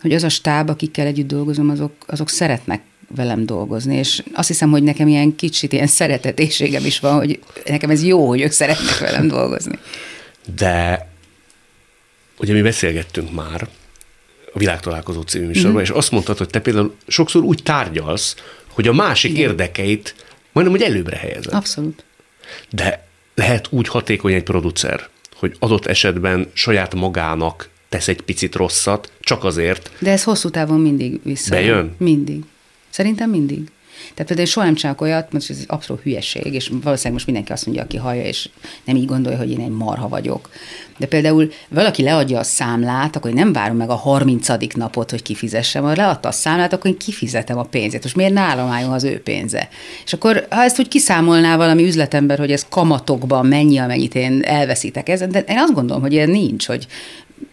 hogy 0.00 0.12
az 0.12 0.22
a 0.22 0.28
stáb, 0.28 0.70
akikkel 0.70 1.06
együtt 1.06 1.26
dolgozom, 1.26 1.70
azok, 1.70 1.92
azok 2.06 2.28
szeretnek 2.28 2.82
velem 3.14 3.46
dolgozni, 3.46 3.96
és 3.96 4.22
azt 4.32 4.48
hiszem, 4.48 4.70
hogy 4.70 4.82
nekem 4.82 5.08
ilyen 5.08 5.36
kicsit 5.36 5.72
ilyen 5.72 5.86
szeretetéségem 5.86 6.84
is 6.84 7.00
van, 7.00 7.14
hogy 7.14 7.38
nekem 7.66 7.90
ez 7.90 8.04
jó, 8.04 8.28
hogy 8.28 8.40
ők 8.40 8.50
szeretnek 8.50 8.98
velem 8.98 9.28
dolgozni. 9.28 9.78
De 10.56 11.08
ugye 12.38 12.52
mi 12.52 12.62
beszélgettünk 12.62 13.32
már 13.32 13.68
a 14.54 14.58
Világtalálkozó 14.58 15.20
című 15.20 15.46
műsorban, 15.46 15.72
mm-hmm. 15.72 15.82
és 15.82 15.90
azt 15.90 16.10
mondtad, 16.10 16.38
hogy 16.38 16.48
te 16.48 16.60
például 16.60 16.94
sokszor 17.06 17.42
úgy 17.42 17.62
tárgyalsz, 17.62 18.36
hogy 18.68 18.88
a 18.88 18.92
másik 18.92 19.30
Igen. 19.30 19.42
érdekeit 19.42 20.14
majdnem, 20.52 20.76
hogy 20.76 20.86
előbbre 20.86 21.16
helyezed. 21.16 21.52
Abszolút. 21.52 22.04
De 22.70 23.06
lehet 23.34 23.66
úgy 23.70 23.88
hatékony 23.88 24.32
egy 24.32 24.42
producer, 24.42 25.08
hogy 25.34 25.56
adott 25.58 25.86
esetben 25.86 26.50
saját 26.52 26.94
magának 26.94 27.68
tesz 27.88 28.08
egy 28.08 28.20
picit 28.20 28.54
rosszat, 28.54 29.12
csak 29.20 29.44
azért. 29.44 29.90
De 29.98 30.10
ez 30.10 30.22
hosszú 30.24 30.50
távon 30.50 30.80
mindig 30.80 31.20
vissza. 31.22 31.50
Bejön? 31.50 31.94
Mindig. 31.98 32.42
Szerintem 32.92 33.30
mindig. 33.30 33.70
Tehát 34.14 34.26
például 34.26 34.48
soha 34.48 34.66
nem 34.66 34.74
csinálok 34.74 35.00
olyat, 35.00 35.32
most 35.32 35.50
ez 35.50 35.56
egy 35.58 35.64
abszolút 35.68 36.02
hülyeség, 36.02 36.54
és 36.54 36.68
valószínűleg 36.68 37.12
most 37.12 37.26
mindenki 37.26 37.52
azt 37.52 37.66
mondja, 37.66 37.84
aki 37.84 37.96
hallja, 37.96 38.24
és 38.24 38.48
nem 38.84 38.96
így 38.96 39.04
gondolja, 39.06 39.38
hogy 39.38 39.50
én 39.50 39.60
egy 39.60 39.70
marha 39.70 40.08
vagyok. 40.08 40.48
De 40.98 41.06
például 41.06 41.50
valaki 41.68 42.02
leadja 42.02 42.38
a 42.38 42.42
számlát, 42.42 43.16
akkor 43.16 43.30
én 43.30 43.36
nem 43.36 43.52
várom 43.52 43.76
meg 43.76 43.90
a 43.90 43.94
30. 43.94 44.48
napot, 44.74 45.10
hogy 45.10 45.22
kifizessem. 45.22 45.82
Ha 45.82 45.94
leadta 45.94 46.28
a 46.28 46.32
számlát, 46.32 46.72
akkor 46.72 46.90
én 46.90 46.98
kifizetem 46.98 47.58
a 47.58 47.62
pénzét. 47.62 48.02
Most 48.02 48.16
miért 48.16 48.32
nálam 48.32 48.70
álljon 48.70 48.92
az 48.92 49.04
ő 49.04 49.20
pénze? 49.20 49.68
És 50.04 50.12
akkor, 50.12 50.46
ha 50.50 50.62
ezt 50.62 50.78
úgy 50.78 50.88
kiszámolná 50.88 51.56
valami 51.56 51.84
üzletember, 51.84 52.38
hogy 52.38 52.52
ez 52.52 52.66
kamatokban 52.68 53.46
mennyi, 53.46 53.78
amennyit 53.78 54.14
én 54.14 54.42
elveszítek 54.44 55.08
ezen, 55.08 55.30
de 55.30 55.38
én 55.38 55.58
azt 55.58 55.74
gondolom, 55.74 56.02
hogy 56.02 56.12
ilyen 56.12 56.30
nincs, 56.30 56.66
hogy 56.66 56.86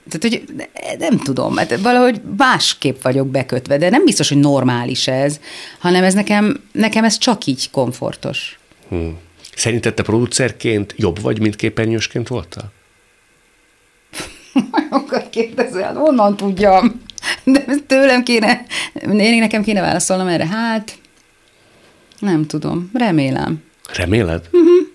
tehát, 0.10 0.22
hogy 0.22 0.66
nem 1.00 1.18
tudom, 1.18 1.54
mert 1.54 1.70
hát 1.70 1.80
valahogy 1.80 2.22
másképp 2.38 3.02
vagyok 3.02 3.28
bekötve, 3.28 3.78
de 3.78 3.90
nem 3.90 4.06
biztos, 4.06 4.30
hogy 4.30 4.38
normális 4.38 5.08
ez, 5.08 5.40
hanem 5.80 6.04
ez 6.04 6.14
nekem, 6.14 6.64
nekem 6.72 7.04
ez 7.04 7.18
csak 7.18 7.46
így 7.46 7.70
komfortos. 7.72 8.60
Hmm. 8.90 9.18
Szerinted 9.56 9.94
te 9.94 10.04
producerként 10.04 10.94
jobb 10.98 11.22
vagy, 11.22 11.40
mint 11.40 11.56
képernyősként 11.56 12.28
voltál? 12.28 12.72
Akkor 14.90 15.30
kérdezel, 15.30 15.94
honnan 15.94 16.36
tudjam? 16.36 17.02
De 17.44 17.66
tőlem 17.88 18.24
kéne, 18.24 18.66
én 19.18 19.40
nekem 19.40 19.64
kéne 19.64 19.82
válaszolnom 19.82 20.28
erre. 20.28 20.48
Hát, 20.48 20.98
nem 22.20 22.46
tudom, 22.46 22.90
remélem. 22.94 23.64
Reméled? 23.94 24.50
Uh-huh. 24.52 24.89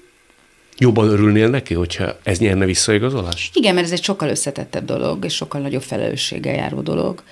Jobban 0.79 1.09
örülnél 1.09 1.49
neki, 1.49 1.75
hogyha 1.75 2.17
ez 2.23 2.39
nyerne 2.39 2.65
visszaigazolást? 2.65 3.57
Igen, 3.57 3.75
mert 3.75 3.87
ez 3.87 3.93
egy 3.93 4.03
sokkal 4.03 4.29
összetettebb 4.29 4.85
dolog, 4.85 5.25
és 5.25 5.35
sokkal 5.35 5.61
nagyobb 5.61 5.83
felelősséggel 5.83 6.55
járó 6.55 6.81
dolog, 6.81 7.23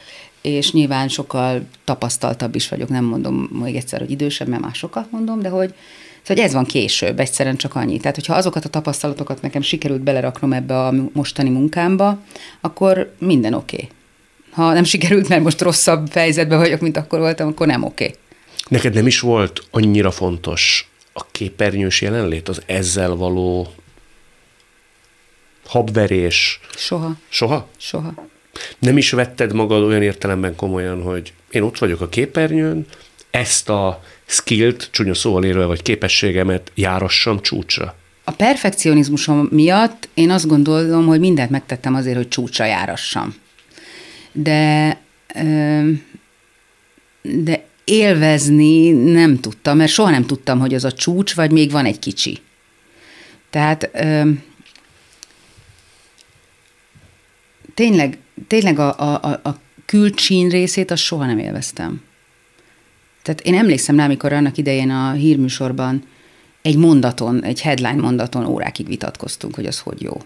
és 0.42 0.72
nyilván 0.72 1.08
sokkal 1.08 1.62
tapasztaltabb 1.84 2.54
is 2.54 2.68
vagyok, 2.68 2.88
nem 2.88 3.04
mondom 3.04 3.48
még 3.62 3.76
egyszer, 3.76 4.00
hogy 4.00 4.10
idősebb, 4.10 4.48
mert 4.48 4.62
másokat 4.62 5.10
mondom, 5.10 5.40
de 5.40 5.48
hogy, 5.48 5.74
Szóval 6.22 6.44
ez 6.44 6.52
van 6.52 6.64
később, 6.64 7.20
egyszerűen 7.20 7.56
csak 7.56 7.74
annyi. 7.74 7.98
Tehát, 7.98 8.14
hogyha 8.14 8.34
azokat 8.34 8.64
a 8.64 8.68
tapasztalatokat 8.68 9.42
nekem 9.42 9.62
sikerült 9.62 10.00
beleraknom 10.00 10.52
ebbe 10.52 10.78
a 10.78 10.94
mostani 11.12 11.50
munkámba, 11.50 12.18
akkor 12.60 13.14
minden 13.18 13.54
oké. 13.54 13.76
Okay. 13.76 13.88
Ha 14.50 14.72
nem 14.72 14.84
sikerült, 14.84 15.28
mert 15.28 15.42
most 15.42 15.60
rosszabb 15.60 16.12
helyzetben 16.12 16.58
vagyok, 16.58 16.80
mint 16.80 16.96
akkor 16.96 17.18
voltam, 17.18 17.48
akkor 17.48 17.66
nem 17.66 17.82
oké. 17.82 18.04
Okay. 18.04 18.16
Neked 18.68 18.94
nem 18.94 19.06
is 19.06 19.20
volt 19.20 19.62
annyira 19.70 20.10
fontos 20.10 20.91
a 21.12 21.26
képernyős 21.30 22.00
jelenlét, 22.00 22.48
az 22.48 22.62
ezzel 22.66 23.14
való 23.14 23.72
habverés? 25.66 26.60
Soha. 26.76 27.12
Soha? 27.28 27.68
Soha. 27.76 28.14
Nem 28.78 28.96
is 28.96 29.10
vetted 29.10 29.52
magad 29.52 29.82
olyan 29.82 30.02
értelemben 30.02 30.56
komolyan, 30.56 31.02
hogy 31.02 31.32
én 31.50 31.62
ott 31.62 31.78
vagyok 31.78 32.00
a 32.00 32.08
képernyőn, 32.08 32.86
ezt 33.30 33.68
a 33.68 34.02
skillt, 34.24 34.88
csúnya 34.90 35.14
szóval 35.14 35.44
érve, 35.44 35.64
vagy 35.64 35.82
képességemet 35.82 36.72
járassam 36.74 37.40
csúcsra? 37.40 37.96
A 38.24 38.30
perfekcionizmusom 38.30 39.48
miatt 39.50 40.08
én 40.14 40.30
azt 40.30 40.46
gondolom, 40.46 41.06
hogy 41.06 41.20
mindent 41.20 41.50
megtettem 41.50 41.94
azért, 41.94 42.16
hogy 42.16 42.28
csúcsra 42.28 42.64
járassam. 42.64 43.34
De, 44.32 45.00
de 47.22 47.64
élvezni 47.92 48.90
nem 48.90 49.40
tudtam, 49.40 49.76
mert 49.76 49.90
soha 49.90 50.10
nem 50.10 50.26
tudtam, 50.26 50.58
hogy 50.60 50.74
az 50.74 50.84
a 50.84 50.92
csúcs, 50.92 51.34
vagy 51.34 51.52
még 51.52 51.70
van 51.70 51.84
egy 51.84 51.98
kicsi. 51.98 52.38
Tehát 53.50 53.90
tényleg, 57.74 58.18
tényleg 58.46 58.78
a, 58.78 58.98
a, 58.98 59.40
a 59.42 59.58
külcsín 59.86 60.48
részét 60.48 60.90
azt 60.90 61.02
soha 61.02 61.26
nem 61.26 61.38
élveztem. 61.38 62.02
Tehát 63.22 63.40
én 63.40 63.54
emlékszem 63.54 63.96
rá, 63.96 64.04
amikor 64.04 64.32
annak 64.32 64.56
idején 64.56 64.90
a 64.90 65.12
hírműsorban 65.12 66.02
egy 66.62 66.76
mondaton, 66.76 67.44
egy 67.44 67.60
headline 67.60 68.00
mondaton 68.00 68.46
órákig 68.46 68.86
vitatkoztunk, 68.86 69.54
hogy 69.54 69.66
az 69.66 69.78
hogy 69.78 70.02
jó. 70.02 70.16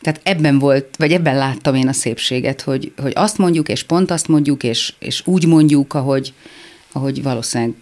Tehát 0.00 0.20
ebben 0.22 0.58
volt, 0.58 0.96
vagy 0.98 1.12
ebben 1.12 1.36
láttam 1.36 1.74
én 1.74 1.88
a 1.88 1.92
szépséget, 1.92 2.60
hogy, 2.60 2.92
hogy 2.96 3.12
azt 3.14 3.38
mondjuk, 3.38 3.68
és 3.68 3.82
pont 3.82 4.10
azt 4.10 4.28
mondjuk, 4.28 4.62
és, 4.62 4.92
és 4.98 5.22
úgy 5.24 5.46
mondjuk, 5.46 5.94
ahogy, 5.94 6.32
ahogy 6.92 7.22
valószínűleg 7.22 7.74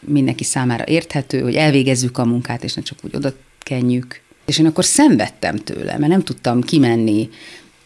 mindenki 0.00 0.44
számára 0.44 0.84
érthető, 0.86 1.40
hogy 1.40 1.54
elvégezzük 1.54 2.18
a 2.18 2.24
munkát, 2.24 2.64
és 2.64 2.74
ne 2.74 2.82
csak 2.82 2.98
úgy 3.02 3.16
oda 3.16 3.32
kenjük. 3.58 4.20
És 4.46 4.58
én 4.58 4.66
akkor 4.66 4.84
szenvedtem 4.84 5.56
tőle, 5.56 5.98
mert 5.98 6.12
nem 6.12 6.22
tudtam 6.22 6.62
kimenni 6.62 7.28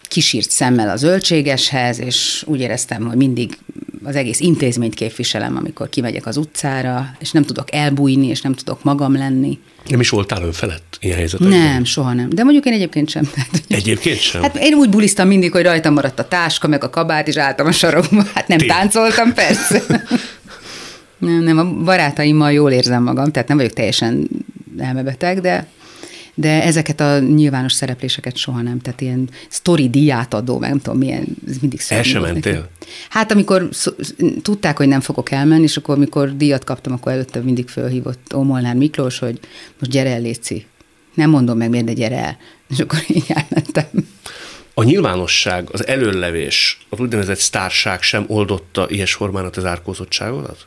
kisírt 0.08 0.50
szemmel 0.50 0.88
az 0.88 1.00
zöldségeshez, 1.00 1.98
és 1.98 2.44
úgy 2.46 2.60
éreztem, 2.60 3.06
hogy 3.06 3.16
mindig 3.16 3.58
az 4.04 4.16
egész 4.16 4.40
intézményt 4.40 4.94
képviselem, 4.94 5.56
amikor 5.56 5.88
kimegyek 5.88 6.26
az 6.26 6.36
utcára, 6.36 7.16
és 7.18 7.30
nem 7.30 7.42
tudok 7.42 7.74
elbújni, 7.74 8.26
és 8.26 8.40
nem 8.40 8.54
tudok 8.54 8.84
magam 8.84 9.16
lenni. 9.16 9.58
Nem 9.88 10.00
is 10.00 10.08
voltál 10.08 10.52
felett 10.52 10.96
ilyen 11.00 11.16
helyzetekben? 11.16 11.58
Nem, 11.58 11.84
soha 11.84 12.12
nem. 12.12 12.28
De 12.28 12.42
mondjuk 12.42 12.64
én 12.66 12.72
egyébként 12.72 13.08
sem. 13.08 13.30
Egyébként 13.68 14.18
sem? 14.20 14.42
Hát 14.42 14.56
én 14.56 14.74
úgy 14.74 14.88
bulisztam 14.88 15.28
mindig, 15.28 15.52
hogy 15.52 15.62
rajtam 15.62 15.92
maradt 15.92 16.18
a 16.18 16.28
táska, 16.28 16.68
meg 16.68 16.84
a 16.84 16.90
kabát, 16.90 17.28
és 17.28 17.36
álltam 17.36 17.66
a 17.66 17.72
sarokba. 17.72 18.24
Hát 18.34 18.48
nem 18.48 18.58
Té. 18.58 18.66
táncoltam, 18.66 19.32
persze. 19.32 19.82
nem, 21.18 21.42
nem, 21.42 21.58
a 21.58 21.64
barátaimmal 21.64 22.52
jól 22.52 22.70
érzem 22.70 23.02
magam, 23.02 23.30
tehát 23.30 23.48
nem 23.48 23.56
vagyok 23.56 23.72
teljesen 23.72 24.28
elmebeteg, 24.78 25.40
de 25.40 25.66
de 26.34 26.62
ezeket 26.62 27.00
a 27.00 27.18
nyilvános 27.18 27.72
szerepléseket 27.72 28.36
soha 28.36 28.62
nem, 28.62 28.78
tehát 28.78 29.00
ilyen 29.00 29.28
sztori 29.48 29.90
díját 29.90 30.34
adó, 30.34 30.58
meg 30.58 30.70
nem 30.70 30.78
tudom 30.78 30.98
milyen, 30.98 31.24
ez 31.48 31.56
mindig 31.60 31.80
El 31.88 32.02
sem 32.02 32.22
mentél? 32.22 32.68
Hát 33.10 33.32
amikor 33.32 33.68
tudták, 34.42 34.76
hogy 34.76 34.88
nem 34.88 35.00
fogok 35.00 35.30
elmenni, 35.30 35.62
és 35.62 35.76
akkor 35.76 35.94
amikor 35.94 36.36
díjat 36.36 36.64
kaptam, 36.64 36.92
akkor 36.92 37.12
előtte 37.12 37.40
mindig 37.40 37.68
fölhívott 37.68 38.34
Ómolnár 38.34 38.74
Miklós, 38.74 39.18
hogy 39.18 39.40
most 39.78 39.90
gyere 39.90 40.10
el, 40.10 40.20
Léci. 40.20 40.66
Nem 41.14 41.30
mondom 41.30 41.58
meg 41.58 41.70
miért, 41.70 41.86
de 41.86 41.92
gyere 41.92 42.24
el. 42.24 42.36
És 42.68 42.78
akkor 42.78 42.98
így 43.08 43.24
elmentem. 43.28 43.86
a 44.74 44.82
nyilvánosság, 44.82 45.68
az 45.72 45.86
előlevés, 45.86 46.86
az 46.88 47.00
úgynevezett 47.00 47.38
sztárság 47.38 48.02
sem 48.02 48.24
oldotta 48.26 48.86
ilyes 48.90 49.14
formán 49.14 49.44
a 49.44 49.50
te 49.50 49.60
zárkózottságodat? 49.60 50.66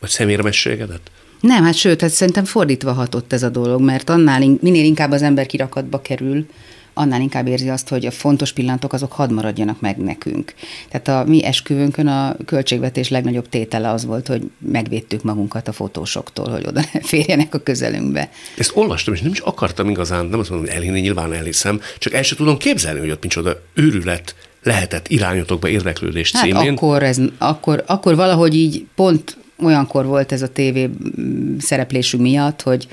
Vagy 0.00 0.10
szemérmességedet? 0.10 1.10
Nem, 1.44 1.64
hát 1.64 1.74
sőt, 1.74 2.00
hát 2.00 2.10
szerintem 2.10 2.44
fordítva 2.44 2.92
hatott 2.92 3.32
ez 3.32 3.42
a 3.42 3.48
dolog, 3.48 3.80
mert 3.80 4.10
annál, 4.10 4.40
minél 4.60 4.84
inkább 4.84 5.10
az 5.10 5.22
ember 5.22 5.46
kirakatba 5.46 6.00
kerül, 6.00 6.46
annál 6.94 7.20
inkább 7.20 7.46
érzi 7.46 7.68
azt, 7.68 7.88
hogy 7.88 8.06
a 8.06 8.10
fontos 8.10 8.52
pillanatok 8.52 8.92
azok 8.92 9.12
hadd 9.12 9.32
maradjanak 9.32 9.80
meg 9.80 9.96
nekünk. 9.96 10.54
Tehát 10.90 11.08
a 11.08 11.30
mi 11.30 11.44
esküvőnkön 11.44 12.06
a 12.06 12.36
költségvetés 12.44 13.08
legnagyobb 13.08 13.48
tétele 13.48 13.90
az 13.90 14.04
volt, 14.04 14.26
hogy 14.26 14.50
megvédtük 14.58 15.22
magunkat 15.22 15.68
a 15.68 15.72
fotósoktól, 15.72 16.48
hogy 16.48 16.66
oda 16.66 16.80
ne 16.92 17.00
férjenek 17.00 17.54
a 17.54 17.58
közelünkbe. 17.58 18.30
Ezt 18.58 18.72
olvastam, 18.74 19.14
és 19.14 19.20
nem 19.20 19.32
is 19.32 19.38
akartam 19.38 19.88
igazán, 19.88 20.26
nem 20.26 20.38
azt 20.38 20.50
mondom, 20.50 20.68
hogy 20.68 20.76
elhinni, 20.76 21.00
nyilván 21.00 21.32
elhiszem, 21.32 21.80
csak 21.98 22.12
el 22.12 22.22
sem 22.22 22.36
tudom 22.36 22.56
képzelni, 22.56 22.98
hogy 23.00 23.10
ott 23.10 23.22
micsoda 23.22 23.62
őrület 23.74 24.34
lehetett 24.62 25.08
irányotokba 25.08 25.68
érdeklődés 25.68 26.32
hát 26.32 26.42
címén. 26.42 26.72
Akkor, 26.72 27.02
ez, 27.02 27.18
akkor, 27.38 27.84
akkor 27.86 28.16
valahogy 28.16 28.54
így 28.54 28.86
pont 28.94 29.36
olyankor 29.58 30.06
volt 30.06 30.32
ez 30.32 30.42
a 30.42 30.52
tévé 30.52 30.90
szereplésünk 31.58 32.22
miatt, 32.22 32.62
hogy 32.62 32.88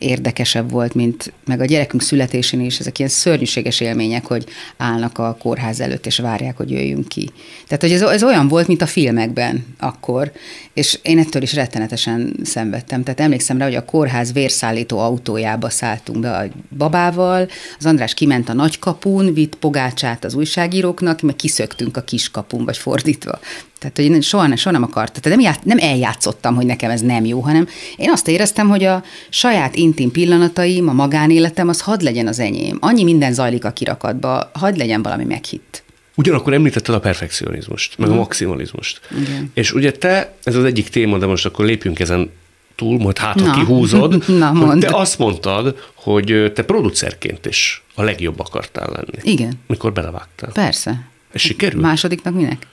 érdekesebb 0.00 0.70
volt, 0.70 0.94
mint 0.94 1.32
meg 1.44 1.60
a 1.60 1.64
gyerekünk 1.64 2.02
születésén 2.02 2.60
is, 2.60 2.78
ezek 2.78 2.98
ilyen 2.98 3.10
szörnyűséges 3.10 3.80
élmények, 3.80 4.26
hogy 4.26 4.46
állnak 4.76 5.18
a 5.18 5.36
kórház 5.40 5.80
előtt, 5.80 6.06
és 6.06 6.18
várják, 6.18 6.56
hogy 6.56 6.70
jöjjünk 6.70 7.08
ki. 7.08 7.30
Tehát, 7.66 7.82
hogy 7.82 7.92
ez, 7.92 8.02
ez 8.02 8.22
olyan 8.22 8.48
volt, 8.48 8.66
mint 8.66 8.82
a 8.82 8.86
filmekben 8.86 9.66
akkor, 9.78 10.32
és 10.72 10.98
én 11.02 11.18
ettől 11.18 11.42
is 11.42 11.54
rettenetesen 11.54 12.36
szenvedtem. 12.42 13.02
Tehát 13.02 13.20
emlékszem 13.20 13.58
rá, 13.58 13.64
hogy 13.64 13.74
a 13.74 13.84
kórház 13.84 14.32
vérszállító 14.32 14.98
autójába 14.98 15.70
szálltunk 15.70 16.20
be 16.20 16.36
a 16.36 16.44
babával, 16.76 17.48
az 17.78 17.86
András 17.86 18.14
kiment 18.14 18.48
a 18.48 18.52
nagykapun, 18.52 19.34
vitt 19.34 19.54
pogácsát 19.54 20.24
az 20.24 20.34
újságíróknak, 20.34 21.20
meg 21.20 21.36
kiszöktünk 21.36 21.96
a 21.96 22.02
kiskapun, 22.02 22.64
vagy 22.64 22.76
fordítva. 22.76 23.38
Tehát, 23.80 23.96
hogy 23.96 24.04
én 24.04 24.20
soha, 24.20 24.56
soha 24.56 24.70
nem 24.70 24.82
akartam. 24.82 25.22
Tehát 25.22 25.38
nem, 25.38 25.46
ját, 25.46 25.64
nem 25.64 25.78
eljátszottam, 25.78 26.54
hogy 26.54 26.66
nekem 26.66 26.90
ez 26.90 27.00
nem 27.00 27.24
jó, 27.24 27.40
hanem 27.40 27.68
én 27.96 28.10
azt 28.10 28.28
éreztem, 28.28 28.68
hogy 28.68 28.84
a 28.84 29.02
saját 29.28 29.74
intim 29.90 30.10
pillanataim, 30.10 30.88
a 30.88 30.92
magánéletem, 30.92 31.68
az 31.68 31.80
hadd 31.80 32.02
legyen 32.02 32.26
az 32.26 32.38
enyém. 32.38 32.76
Annyi 32.80 33.04
minden 33.04 33.32
zajlik 33.32 33.64
a 33.64 33.70
kirakatba, 33.70 34.50
hadd 34.54 34.76
legyen 34.76 35.02
valami 35.02 35.24
meghitt. 35.24 35.82
Ugyanakkor 36.14 36.52
említetted 36.52 36.94
a 36.94 37.00
perfekcionizmust, 37.00 37.98
meg 37.98 38.08
a 38.08 38.10
mhm. 38.10 38.20
maximalizmust. 38.20 39.00
Igen. 39.10 39.50
És 39.54 39.72
ugye 39.72 39.92
te, 39.92 40.34
ez 40.42 40.54
az 40.54 40.64
egyik 40.64 40.88
téma, 40.88 41.18
de 41.18 41.26
most 41.26 41.46
akkor 41.46 41.64
lépjünk 41.64 41.98
ezen 41.98 42.30
túl, 42.74 42.98
majd 42.98 43.18
hát, 43.18 43.40
ha 43.40 43.52
kihúzod, 43.52 44.28
Na, 44.38 44.48
hogy 44.48 44.78
te 44.78 44.96
azt 44.96 45.18
mondtad, 45.18 45.78
hogy 45.94 46.52
te 46.54 46.62
producerként 46.64 47.46
is 47.46 47.82
a 47.94 48.02
legjobb 48.02 48.40
akartál 48.40 48.90
lenni. 48.90 49.32
Igen. 49.32 49.52
Mikor 49.66 49.92
belevágtál. 49.92 50.52
Persze. 50.52 51.08
Ez 51.32 51.40
sikerült? 51.40 51.82
Másodiknak 51.82 52.34
minek? 52.34 52.66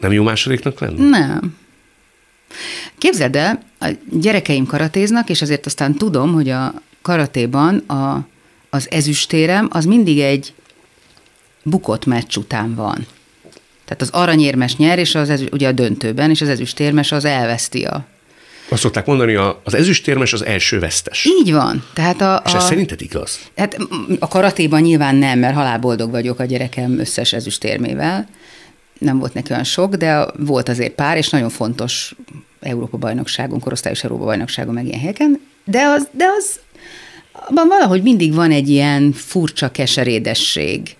Nem 0.00 0.12
jó 0.12 0.22
másodiknak 0.22 0.80
lenni? 0.80 1.08
Nem. 1.08 1.56
Képzeld 2.98 3.36
el, 3.36 3.62
a 3.80 3.90
gyerekeim 4.10 4.66
karatéznak, 4.66 5.28
és 5.30 5.42
azért 5.42 5.66
aztán 5.66 5.94
tudom, 5.94 6.32
hogy 6.32 6.48
a 6.48 6.74
karatéban 7.02 7.76
a, 7.76 8.26
az 8.70 8.90
ezüstérem 8.90 9.68
az 9.72 9.84
mindig 9.84 10.20
egy 10.20 10.52
bukott 11.62 12.06
meccs 12.06 12.36
után 12.36 12.74
van. 12.74 13.06
Tehát 13.84 14.02
az 14.02 14.10
aranyérmes 14.10 14.76
nyer, 14.76 14.98
és 14.98 15.14
az 15.14 15.30
ezü, 15.30 15.46
ugye 15.52 15.68
a 15.68 15.72
döntőben, 15.72 16.30
és 16.30 16.40
az 16.40 16.48
ezüstérmes 16.48 17.12
az 17.12 17.24
elveszti 17.24 17.84
a... 17.84 18.06
Azt 18.68 18.80
szokták 18.80 19.06
mondani, 19.06 19.34
az 19.34 19.74
ezüstérmes 19.74 20.32
az 20.32 20.44
első 20.44 20.78
vesztes. 20.78 21.24
Így 21.24 21.52
van. 21.52 21.84
Tehát 21.92 22.20
a, 22.20 22.42
és 22.46 22.52
ez 22.52 22.62
a, 22.62 22.66
szerinted 22.66 23.00
igaz? 23.00 23.38
Hát 23.56 23.76
a 24.18 24.28
karatéban 24.28 24.80
nyilván 24.80 25.14
nem, 25.14 25.38
mert 25.38 25.54
halálboldog 25.54 26.10
vagyok 26.10 26.38
a 26.38 26.44
gyerekem 26.44 26.98
összes 26.98 27.32
ezüstérmével. 27.32 28.28
Nem 28.98 29.18
volt 29.18 29.34
neki 29.34 29.52
olyan 29.52 29.64
sok, 29.64 29.94
de 29.94 30.26
volt 30.38 30.68
azért 30.68 30.94
pár, 30.94 31.16
és 31.16 31.28
nagyon 31.28 31.48
fontos 31.48 32.14
Európa-bajnokságon, 32.60 33.60
korosztályos 33.60 34.04
Európa-bajnokságon, 34.04 34.74
meg 34.74 34.86
ilyen 34.86 35.00
helyeken. 35.00 35.40
De 35.64 35.82
az, 35.82 36.08
de 36.12 36.24
az 36.38 36.60
abban 37.32 37.68
valahogy 37.68 38.02
mindig 38.02 38.34
van 38.34 38.50
egy 38.50 38.68
ilyen 38.68 39.12
furcsa 39.12 39.70
keserédesség. 39.70 40.96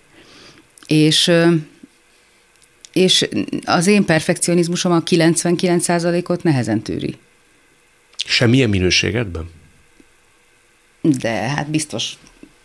És, 0.87 1.31
és 2.93 3.27
az 3.63 3.87
én 3.87 4.05
perfekcionizmusom 4.05 4.91
a 4.91 5.03
99%-ot 5.03 6.43
nehezen 6.43 6.81
tűri. 6.81 7.17
Semmilyen 8.25 8.69
minőségedben? 8.69 9.49
De 11.01 11.29
hát 11.29 11.69
biztos, 11.69 12.13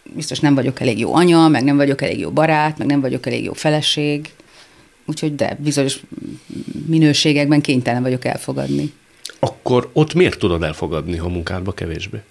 biztos 0.02 0.40
nem 0.40 0.54
vagyok 0.54 0.80
elég 0.80 0.98
jó 0.98 1.14
anya, 1.14 1.48
meg 1.48 1.64
nem 1.64 1.76
vagyok 1.76 2.02
elég 2.02 2.18
jó 2.18 2.30
barát, 2.30 2.78
meg 2.78 2.86
nem 2.86 3.00
vagyok 3.00 3.26
elég 3.26 3.44
jó 3.44 3.52
feleség. 3.52 4.30
Úgyhogy 5.06 5.34
de, 5.34 5.56
bizonyos 5.60 6.00
minőségekben 6.86 7.60
kénytelen 7.60 8.02
vagyok 8.02 8.24
elfogadni. 8.24 8.92
Akkor 9.38 9.90
ott 9.92 10.14
miért 10.14 10.38
tudod 10.38 10.62
elfogadni, 10.62 11.16
ha 11.16 11.28
munkádba 11.28 11.72
kevésbé? 11.72 12.22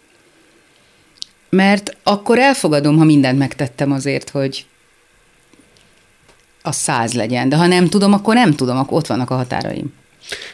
Mert 1.49 1.97
akkor 2.03 2.39
elfogadom, 2.39 2.97
ha 2.97 3.03
mindent 3.03 3.37
megtettem 3.37 3.91
azért, 3.91 4.29
hogy 4.29 4.65
a 6.61 6.71
száz 6.71 7.13
legyen. 7.13 7.49
De 7.49 7.55
ha 7.55 7.67
nem 7.67 7.87
tudom, 7.87 8.13
akkor 8.13 8.33
nem 8.33 8.53
tudom, 8.55 8.77
akkor 8.77 8.97
ott 8.97 9.07
vannak 9.07 9.29
a 9.29 9.35
határaim. 9.35 9.93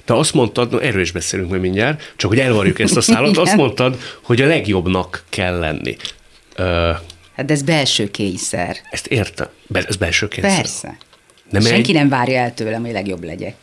Te 0.05 0.13
azt 0.15 0.33
mondtad, 0.33 0.71
no, 0.71 0.77
erről 0.77 1.01
is 1.01 1.11
beszélünk 1.11 1.49
majd 1.49 1.61
mindjárt, 1.61 2.13
csak 2.15 2.29
hogy 2.29 2.39
elvarjuk 2.39 2.79
ezt 2.79 2.97
a 2.97 3.01
szállat, 3.01 3.37
azt 3.47 3.55
mondtad, 3.55 3.99
hogy 4.21 4.41
a 4.41 4.47
legjobbnak 4.47 5.23
kell 5.29 5.59
lenni. 5.59 5.95
Ö, 6.55 6.91
hát 7.35 7.45
de 7.45 7.53
ez 7.53 7.61
belső 7.61 8.11
kényszer. 8.11 8.77
Ezt 8.89 9.07
értem. 9.07 9.47
Ez 9.73 9.95
belső 9.95 10.27
kényszer. 10.27 10.55
Persze. 10.55 10.97
Nem 11.49 11.61
Senki 11.61 11.89
egy... 11.89 11.95
nem 11.95 12.09
várja 12.09 12.39
el 12.39 12.53
tőlem, 12.53 12.81
hogy 12.81 12.91
legjobb 12.91 13.23
legyek. 13.23 13.55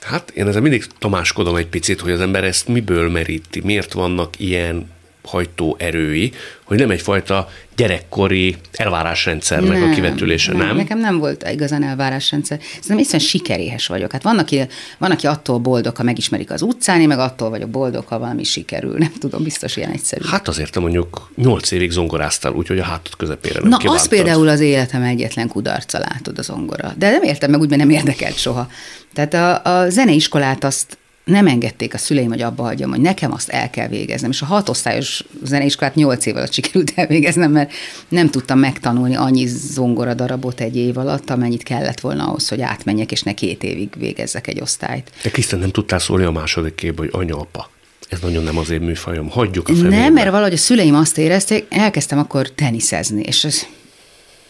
Hát 0.00 0.30
én 0.30 0.46
ezzel 0.46 0.60
mindig 0.60 0.84
tomáskodom 0.98 1.56
egy 1.56 1.66
picit, 1.66 2.00
hogy 2.00 2.12
az 2.12 2.20
ember 2.20 2.44
ezt 2.44 2.68
miből 2.68 3.10
meríti, 3.10 3.60
miért 3.60 3.92
vannak 3.92 4.40
ilyen 4.40 4.90
hajtó 5.22 5.76
erői, 5.78 6.32
hogy 6.64 6.78
nem 6.78 6.90
egyfajta 6.90 7.48
gyerekkori 7.76 8.56
elvárásrendszernek 8.72 9.78
nem, 9.78 9.90
a 9.90 9.94
kivetülése, 9.94 10.52
nem, 10.52 10.66
nem? 10.66 10.76
Nekem 10.76 10.98
nem 10.98 11.18
volt 11.18 11.48
igazán 11.50 11.82
elvárásrendszer. 11.82 12.60
Szerintem 12.60 12.98
iszonyat 12.98 13.26
sikeréhes 13.26 13.86
vagyok. 13.86 14.12
Hát 14.12 14.22
van 14.22 14.38
aki, 14.38 14.60
van, 14.98 15.10
aki 15.10 15.26
attól 15.26 15.58
boldog, 15.58 15.96
ha 15.96 16.02
megismerik 16.02 16.50
az 16.50 16.62
utcán, 16.62 17.00
én 17.00 17.08
meg 17.08 17.18
attól 17.18 17.50
vagyok 17.50 17.70
boldog, 17.70 18.06
ha 18.06 18.18
valami 18.18 18.44
sikerül. 18.44 18.98
Nem 18.98 19.12
tudom, 19.18 19.42
biztos 19.42 19.76
ilyen 19.76 19.90
egyszerű. 19.90 20.24
Hát 20.26 20.48
azért 20.48 20.72
te 20.72 20.80
mondjuk 20.80 21.30
nyolc 21.36 21.70
évig 21.70 21.90
zongoráztál, 21.90 22.52
úgyhogy 22.52 22.78
a 22.78 22.84
hátad 22.84 23.16
közepére 23.16 23.60
nem 23.60 23.68
Na, 23.68 23.76
kívántad. 23.76 24.02
az 24.02 24.08
például 24.08 24.48
az 24.48 24.60
életem 24.60 25.02
egyetlen 25.02 25.48
kudarca, 25.48 25.98
látod 25.98 26.38
a 26.38 26.42
zongora. 26.42 26.92
De 26.96 27.10
nem 27.10 27.22
értem 27.22 27.50
meg 27.50 27.60
úgy, 27.60 27.68
mert 27.68 27.80
nem 27.80 27.90
érdekelt 27.90 28.36
soha. 28.38 28.68
Tehát 29.14 29.34
a, 29.34 29.78
a 29.78 29.90
zeneiskolát 29.90 30.64
azt 30.64 30.98
nem 31.24 31.46
engedték 31.46 31.94
a 31.94 31.98
szüleim, 31.98 32.28
hogy 32.28 32.42
abba 32.42 32.62
hagyjam, 32.62 32.90
hogy 32.90 33.00
nekem 33.00 33.32
azt 33.32 33.48
el 33.48 33.70
kell 33.70 33.88
végeznem. 33.88 34.30
És 34.30 34.42
a 34.42 34.46
hatosztályos 34.46 35.24
zeneiskolát 35.42 35.94
nyolc 35.94 36.26
év 36.26 36.36
alatt 36.36 36.52
sikerült 36.52 36.92
elvégeznem, 36.94 37.52
mert 37.52 37.72
nem 38.08 38.30
tudtam 38.30 38.58
megtanulni 38.58 39.14
annyi 39.14 39.46
zongora 39.46 40.14
darabot 40.14 40.60
egy 40.60 40.76
év 40.76 40.98
alatt, 40.98 41.30
amennyit 41.30 41.62
kellett 41.62 42.00
volna 42.00 42.26
ahhoz, 42.26 42.48
hogy 42.48 42.60
átmenjek, 42.60 43.12
és 43.12 43.22
ne 43.22 43.32
két 43.34 43.62
évig 43.62 43.88
végezzek 43.98 44.46
egy 44.46 44.60
osztályt. 44.60 45.10
De 45.22 45.30
Krisztán 45.30 45.60
nem 45.60 45.70
tudtál 45.70 45.98
szólni 45.98 46.24
a 46.24 46.30
második 46.30 46.74
képbe, 46.74 47.02
hogy 47.02 47.10
anya, 47.12 47.36
apa. 47.36 47.70
Ez 48.08 48.18
nagyon 48.20 48.42
nem 48.42 48.58
az 48.58 48.70
én 48.70 48.80
műfajom. 48.80 49.30
Hagyjuk 49.30 49.68
a 49.68 49.74
felébe. 49.74 49.96
Nem, 49.96 50.12
mert 50.12 50.30
valahogy 50.30 50.52
a 50.52 50.56
szüleim 50.56 50.94
azt 50.94 51.18
érezték, 51.18 51.66
elkezdtem 51.68 52.18
akkor 52.18 52.50
teniszezni, 52.50 53.22
és 53.22 53.44
ez 53.44 53.66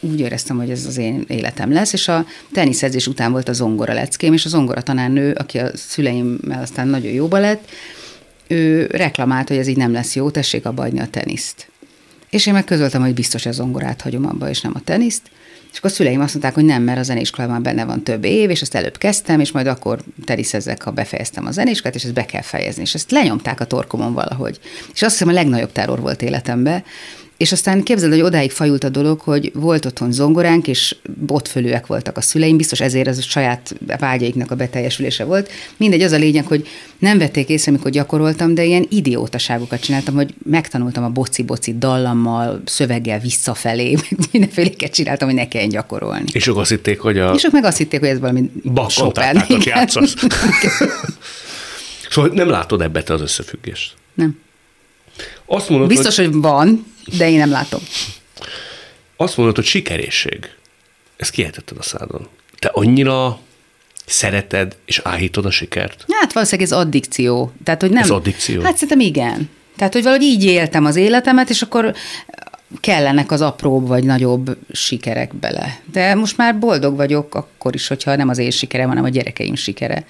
úgy 0.02 0.20
éreztem, 0.20 0.56
hogy 0.56 0.70
ez 0.70 0.86
az 0.86 0.98
én 0.98 1.24
életem 1.28 1.72
lesz, 1.72 1.92
és 1.92 2.08
a 2.08 2.26
teniszezés 2.52 3.06
után 3.06 3.32
volt 3.32 3.48
a 3.48 3.52
zongora 3.52 3.92
leckém, 3.92 4.32
és 4.32 4.44
a 4.44 4.48
zongora 4.48 4.82
tanárnő, 4.82 5.32
aki 5.32 5.58
a 5.58 5.70
szüleimmel 5.74 6.62
aztán 6.62 6.88
nagyon 6.88 7.12
jóba 7.12 7.38
lett, 7.38 7.68
ő 8.46 8.86
reklamált, 8.86 9.48
hogy 9.48 9.56
ez 9.56 9.66
így 9.66 9.76
nem 9.76 9.92
lesz 9.92 10.14
jó, 10.14 10.30
tessék 10.30 10.66
abba 10.66 10.82
a 10.82 11.06
teniszt. 11.10 11.70
És 12.30 12.46
én 12.46 12.52
meg 12.52 12.64
közöltem, 12.64 13.02
hogy 13.02 13.14
biztos 13.14 13.46
a 13.46 13.52
zongorát 13.52 14.00
hagyom 14.00 14.26
abba, 14.26 14.48
és 14.48 14.60
nem 14.60 14.72
a 14.74 14.80
teniszt. 14.84 15.22
És 15.72 15.78
akkor 15.78 15.90
a 15.90 15.94
szüleim 15.94 16.20
azt 16.20 16.32
mondták, 16.32 16.54
hogy 16.54 16.64
nem, 16.64 16.82
mert 16.82 16.98
a 16.98 17.02
zenéskolában 17.02 17.62
benne 17.62 17.84
van 17.84 18.02
több 18.02 18.24
év, 18.24 18.50
és 18.50 18.62
azt 18.62 18.74
előbb 18.74 18.98
kezdtem, 18.98 19.40
és 19.40 19.52
majd 19.52 19.66
akkor 19.66 20.02
teniszezzek, 20.24 20.82
ha 20.82 20.90
befejeztem 20.90 21.46
a 21.46 21.50
zenéskolát, 21.50 21.94
és 21.94 22.04
ezt 22.04 22.14
be 22.14 22.24
kell 22.24 22.42
fejezni. 22.42 22.82
És 22.82 22.94
ezt 22.94 23.10
lenyomták 23.10 23.60
a 23.60 23.64
torkomon 23.64 24.12
valahogy. 24.12 24.60
És 24.94 25.02
azt 25.02 25.12
hiszem 25.12 25.28
a 25.28 25.32
legnagyobb 25.32 25.72
terror 25.72 26.00
volt 26.00 26.22
életemben, 26.22 26.84
és 27.36 27.52
aztán 27.52 27.82
képzeld, 27.82 28.12
hogy 28.12 28.20
odáig 28.20 28.50
fajult 28.50 28.84
a 28.84 28.88
dolog, 28.88 29.20
hogy 29.20 29.50
volt 29.54 29.84
otthon 29.84 30.12
zongoránk, 30.12 30.68
és 30.68 30.96
botfölőek 31.26 31.86
voltak 31.86 32.16
a 32.16 32.20
szüleim, 32.20 32.56
biztos 32.56 32.80
ezért 32.80 33.08
az 33.08 33.18
a 33.18 33.22
saját 33.22 33.74
vágyaiknak 33.98 34.50
a 34.50 34.54
beteljesülése 34.54 35.24
volt. 35.24 35.50
Mindegy, 35.76 36.02
az 36.02 36.12
a 36.12 36.16
lényeg, 36.16 36.46
hogy 36.46 36.66
nem 36.98 37.18
vették 37.18 37.48
észre, 37.48 37.70
amikor 37.70 37.90
gyakoroltam, 37.90 38.54
de 38.54 38.64
ilyen 38.64 38.86
idiótaságokat 38.88 39.80
csináltam, 39.80 40.14
hogy 40.14 40.34
megtanultam 40.44 41.04
a 41.04 41.08
boci-boci 41.08 41.78
dallammal, 41.78 42.62
szöveggel 42.64 43.18
visszafelé, 43.18 43.96
mindenféléket 44.32 44.92
csináltam, 44.92 45.28
hogy 45.28 45.36
ne 45.36 45.48
kelljen 45.48 45.70
gyakorolni. 45.70 46.24
És 46.32 46.46
ők 46.46 46.56
azt 46.56 46.70
hitték, 46.70 47.00
hogy 47.00 47.18
a... 47.18 47.32
És 47.34 47.44
ők 47.44 47.52
meg 47.52 47.64
azt 47.64 47.76
hitték, 47.78 48.00
hogy 48.00 48.08
ez 48.08 48.20
valami 48.20 48.50
Chopin. 48.88 49.42
játszasz. 49.64 50.14
szóval 52.10 52.30
nem 52.34 52.48
látod 52.48 52.82
ebbe 52.82 53.02
te 53.02 53.12
az 53.12 53.20
összefüggést? 53.20 53.94
Nem. 54.14 54.38
Azt 55.46 55.68
mondod, 55.68 55.88
Biztos, 55.88 56.16
hogy... 56.16 56.24
hogy 56.24 56.34
van, 56.34 56.86
de 57.18 57.30
én 57.30 57.38
nem 57.38 57.50
látom. 57.50 57.80
Azt 59.16 59.36
mondod, 59.36 59.54
hogy 59.54 59.64
sikerészség. 59.64 60.50
Ezt 61.16 61.30
kiejtetted 61.30 61.78
a 61.78 61.82
szádon. 61.82 62.28
Te 62.58 62.70
annyira 62.72 63.38
szereted 64.06 64.76
és 64.84 65.00
áhítod 65.04 65.44
a 65.44 65.50
sikert? 65.50 66.04
Hát 66.08 66.32
valószínűleg 66.32 66.70
ez 66.70 66.78
addikció. 66.78 67.52
Tehát, 67.64 67.80
hogy 67.80 67.90
nem, 67.90 68.02
Ez 68.02 68.10
addikció? 68.10 68.62
Hát 68.62 68.72
szerintem 68.74 69.00
igen. 69.00 69.50
Tehát, 69.76 69.92
hogy 69.92 70.02
valahogy 70.02 70.24
így 70.24 70.44
éltem 70.44 70.84
az 70.84 70.96
életemet, 70.96 71.50
és 71.50 71.62
akkor 71.62 71.94
kellenek 72.80 73.30
az 73.30 73.40
apróbb 73.40 73.86
vagy 73.86 74.04
nagyobb 74.04 74.56
sikerek 74.72 75.34
bele. 75.34 75.80
De 75.92 76.14
most 76.14 76.36
már 76.36 76.58
boldog 76.58 76.96
vagyok 76.96 77.34
akkor 77.34 77.74
is, 77.74 77.88
hogyha 77.88 78.16
nem 78.16 78.28
az 78.28 78.38
én 78.38 78.50
sikerem, 78.50 78.88
hanem 78.88 79.04
a 79.04 79.08
gyerekeim 79.08 79.54
sikere. 79.54 80.04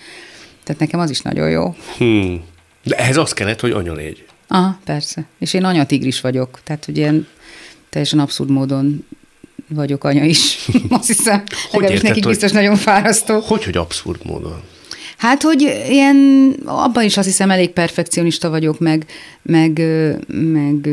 Tehát 0.64 0.80
nekem 0.80 1.00
az 1.00 1.11
is 1.11 1.20
nagyon 1.20 1.50
jó. 1.50 1.76
Hmm. 1.96 2.42
De 2.84 2.96
ehhez 2.96 3.16
az 3.16 3.32
kellett, 3.32 3.61
hogy 3.61 3.70
anya 3.70 3.92
légy. 3.92 4.24
Aha, 4.53 4.78
persze. 4.84 5.24
És 5.38 5.55
én 5.55 5.64
anyatigris 5.64 6.20
vagyok, 6.20 6.61
tehát 6.64 6.84
hogy 6.84 6.96
ilyen 6.96 7.26
teljesen 7.90 8.18
abszurd 8.18 8.50
módon 8.50 9.05
vagyok 9.68 10.05
anya 10.05 10.24
is. 10.24 10.66
Azt 10.88 11.07
hiszem, 11.07 11.42
legalábbis 11.64 11.90
érted, 11.90 12.09
nekik 12.09 12.24
hogy- 12.24 12.32
biztos 12.32 12.53
nagyon 12.53 12.76
fárasztó. 12.76 13.40
Hogy, 13.40 13.64
hogy 13.64 13.76
abszurd 13.76 14.20
módon? 14.24 14.61
Hát, 15.16 15.42
hogy 15.42 15.61
ilyen, 15.88 16.16
abban 16.64 17.05
is 17.05 17.16
azt 17.16 17.26
hiszem 17.26 17.50
elég 17.50 17.70
perfekcionista 17.70 18.50
vagyok, 18.50 18.78
meg, 18.78 19.07
meg, 19.42 19.82
meg 20.26 20.88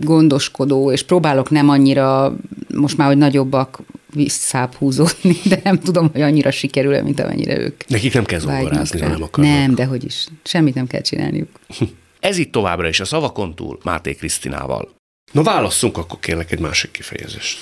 gondoskodó, 0.00 0.92
és 0.92 1.02
próbálok 1.02 1.50
nem 1.50 1.68
annyira, 1.68 2.36
most 2.74 2.96
már, 2.96 3.06
hogy 3.08 3.16
nagyobbak, 3.18 3.78
visszább 4.14 4.74
húzódni, 4.74 5.36
de 5.44 5.60
nem 5.64 5.78
tudom, 5.78 6.08
hogy 6.12 6.20
annyira 6.20 6.50
sikerül 6.50 7.02
mint 7.02 7.20
amennyire 7.20 7.58
ők. 7.58 7.88
Nekik 7.88 8.14
nem 8.14 8.24
kell 8.24 8.38
zongorázni, 8.38 9.00
nem 9.00 9.22
akarnak. 9.22 9.52
Nem, 9.52 9.74
de 9.74 9.84
hogy 9.84 10.04
is. 10.04 10.26
Semmit 10.44 10.74
nem 10.74 10.86
kell 10.86 11.00
csinálniuk. 11.00 11.48
Ez 12.22 12.38
itt 12.38 12.52
továbbra 12.52 12.88
is 12.88 13.00
a 13.00 13.04
szavakon 13.04 13.54
túl 13.54 13.78
Máté 13.84 14.14
Krisztinával. 14.14 14.94
Na 15.32 15.42
válasszunk 15.42 15.98
akkor 15.98 16.18
kérlek 16.18 16.52
egy 16.52 16.58
másik 16.58 16.90
kifejezést. 16.90 17.58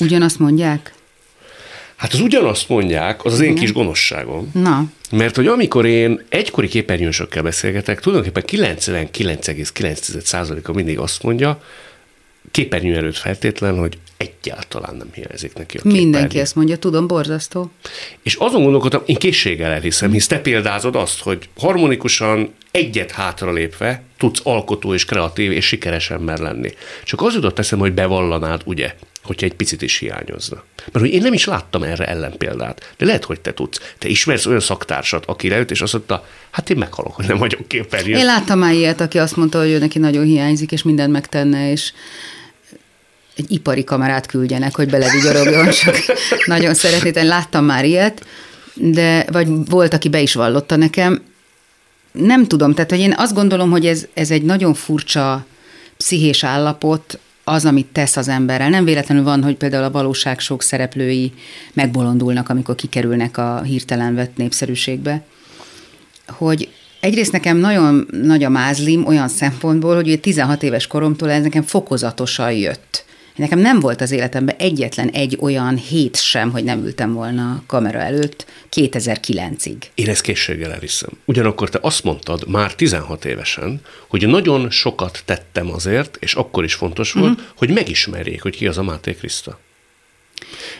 Ugyanazt 0.00 0.38
mondják? 0.38 0.94
Hát 1.96 2.12
az 2.12 2.20
ugyanazt 2.20 2.68
mondják, 2.68 3.24
az 3.24 3.32
az 3.32 3.40
én 3.40 3.54
kis 3.54 3.72
gonoszságom. 3.72 4.50
Na, 4.54 4.84
Mert 5.10 5.36
hogy 5.36 5.46
amikor 5.46 5.86
én 5.86 6.24
egykori 6.28 6.68
képernyősökkel 6.68 7.42
beszélgetek, 7.42 8.00
tulajdonképpen 8.00 8.44
99,9%-a 8.46 10.72
mindig 10.72 10.98
azt 10.98 11.22
mondja, 11.22 11.62
képernyő 12.50 12.96
előtt 12.96 13.16
feltétlen, 13.16 13.78
hogy 13.78 13.98
egyáltalán 14.20 14.96
nem 14.96 15.08
hiányzik 15.14 15.54
neki 15.54 15.76
a 15.76 15.80
képernyő. 15.80 16.02
mindenki 16.02 16.38
ezt 16.38 16.54
mondja, 16.54 16.76
tudom, 16.76 17.06
borzasztó. 17.06 17.70
És 18.22 18.34
azon 18.34 18.62
gondolkodtam, 18.62 19.02
én 19.06 19.16
készséggel 19.16 19.70
elhiszem, 19.70 20.10
hisz 20.10 20.26
te 20.26 20.38
példázod 20.38 20.96
azt, 20.96 21.20
hogy 21.20 21.48
harmonikusan 21.56 22.54
egyet 22.70 23.10
hátralépve 23.10 24.02
tudsz 24.18 24.40
alkotó 24.42 24.94
és 24.94 25.04
kreatív 25.04 25.52
és 25.52 25.66
sikeres 25.66 26.10
ember 26.10 26.38
lenni. 26.38 26.72
Csak 27.04 27.22
az 27.22 27.34
jutott 27.34 27.58
eszembe, 27.58 27.84
hogy 27.84 27.94
bevallanád, 27.94 28.62
ugye, 28.64 28.94
hogyha 29.22 29.46
egy 29.46 29.54
picit 29.54 29.82
is 29.82 29.98
hiányozna. 29.98 30.64
Mert 30.76 31.04
hogy 31.04 31.14
én 31.14 31.22
nem 31.22 31.32
is 31.32 31.44
láttam 31.44 31.82
erre 31.82 32.06
ellenpéldát, 32.06 32.94
de 32.98 33.04
lehet, 33.04 33.24
hogy 33.24 33.40
te 33.40 33.54
tudsz. 33.54 33.94
Te 33.98 34.08
ismersz 34.08 34.46
olyan 34.46 34.60
szaktársat, 34.60 35.26
aki 35.26 35.48
leült, 35.48 35.70
és 35.70 35.80
azt 35.80 35.92
mondta, 35.92 36.26
hát 36.50 36.70
én 36.70 36.76
meghalok, 36.76 37.14
hogy 37.14 37.26
nem 37.26 37.38
vagyok 37.38 37.68
képernyő. 37.68 38.16
Én 38.16 38.24
láttam 38.24 38.58
már 38.58 38.74
ilyet, 38.74 39.00
aki 39.00 39.18
azt 39.18 39.36
mondta, 39.36 39.58
hogy 39.58 39.70
ő 39.70 39.78
neki 39.78 39.98
nagyon 39.98 40.24
hiányzik, 40.24 40.72
és 40.72 40.82
mindent 40.82 41.12
megtenne, 41.12 41.70
és 41.70 41.92
egy 43.40 43.52
ipari 43.52 43.84
kamerát 43.84 44.26
küldjenek, 44.26 44.76
hogy 44.76 44.90
belevigyorogjon, 44.90 45.70
csak 45.84 45.96
nagyon 46.46 46.74
szeretné. 46.74 47.10
Én 47.14 47.26
láttam 47.26 47.64
már 47.64 47.84
ilyet, 47.84 48.26
de 48.74 49.24
vagy 49.32 49.48
volt, 49.68 49.94
aki 49.94 50.08
be 50.08 50.20
is 50.20 50.34
vallotta 50.34 50.76
nekem. 50.76 51.22
Nem 52.12 52.46
tudom, 52.46 52.74
tehát 52.74 52.90
hogy 52.90 53.00
én 53.00 53.14
azt 53.16 53.34
gondolom, 53.34 53.70
hogy 53.70 53.86
ez, 53.86 54.06
ez 54.14 54.30
egy 54.30 54.42
nagyon 54.42 54.74
furcsa 54.74 55.46
pszichés 55.96 56.44
állapot, 56.44 57.18
az, 57.44 57.64
amit 57.64 57.86
tesz 57.86 58.16
az 58.16 58.28
emberrel. 58.28 58.68
Nem 58.68 58.84
véletlenül 58.84 59.24
van, 59.24 59.42
hogy 59.42 59.56
például 59.56 59.84
a 59.84 59.90
valóság 59.90 60.40
sok 60.40 60.62
szereplői 60.62 61.32
megbolondulnak, 61.72 62.48
amikor 62.48 62.74
kikerülnek 62.74 63.38
a 63.38 63.62
hirtelen 63.62 64.14
vett 64.14 64.36
népszerűségbe 64.36 65.24
hogy 66.30 66.68
egyrészt 67.00 67.32
nekem 67.32 67.56
nagyon 67.56 68.08
nagy 68.22 68.44
a 68.44 68.48
mázlim 68.48 69.06
olyan 69.06 69.28
szempontból, 69.28 69.94
hogy 69.94 70.06
ugye 70.06 70.16
16 70.16 70.62
éves 70.62 70.86
koromtól 70.86 71.30
ez 71.30 71.42
nekem 71.42 71.62
fokozatosan 71.62 72.52
jött. 72.52 73.04
Nekem 73.36 73.58
nem 73.58 73.80
volt 73.80 74.00
az 74.00 74.10
életemben 74.10 74.56
egyetlen 74.58 75.08
egy 75.08 75.38
olyan 75.40 75.76
hét 75.76 76.16
sem, 76.16 76.50
hogy 76.50 76.64
nem 76.64 76.84
ültem 76.84 77.12
volna 77.12 77.50
a 77.50 77.62
kamera 77.66 77.98
előtt 77.98 78.46
2009-ig. 78.72 79.76
Én 79.94 80.08
ezt 80.08 80.20
készséggel 80.20 80.72
elhiszem. 80.72 81.10
Ugyanakkor 81.24 81.68
te 81.68 81.78
azt 81.82 82.04
mondtad 82.04 82.48
már 82.48 82.74
16 82.74 83.24
évesen, 83.24 83.80
hogy 84.08 84.28
nagyon 84.28 84.70
sokat 84.70 85.22
tettem 85.24 85.72
azért, 85.72 86.16
és 86.20 86.34
akkor 86.34 86.64
is 86.64 86.74
fontos 86.74 87.12
volt, 87.12 87.30
uh-huh. 87.30 87.46
hogy 87.56 87.70
megismerjék, 87.70 88.42
hogy 88.42 88.56
ki 88.56 88.66
az 88.66 88.78
a 88.78 88.82
Máté 88.82 89.14
Kriszta. 89.14 89.58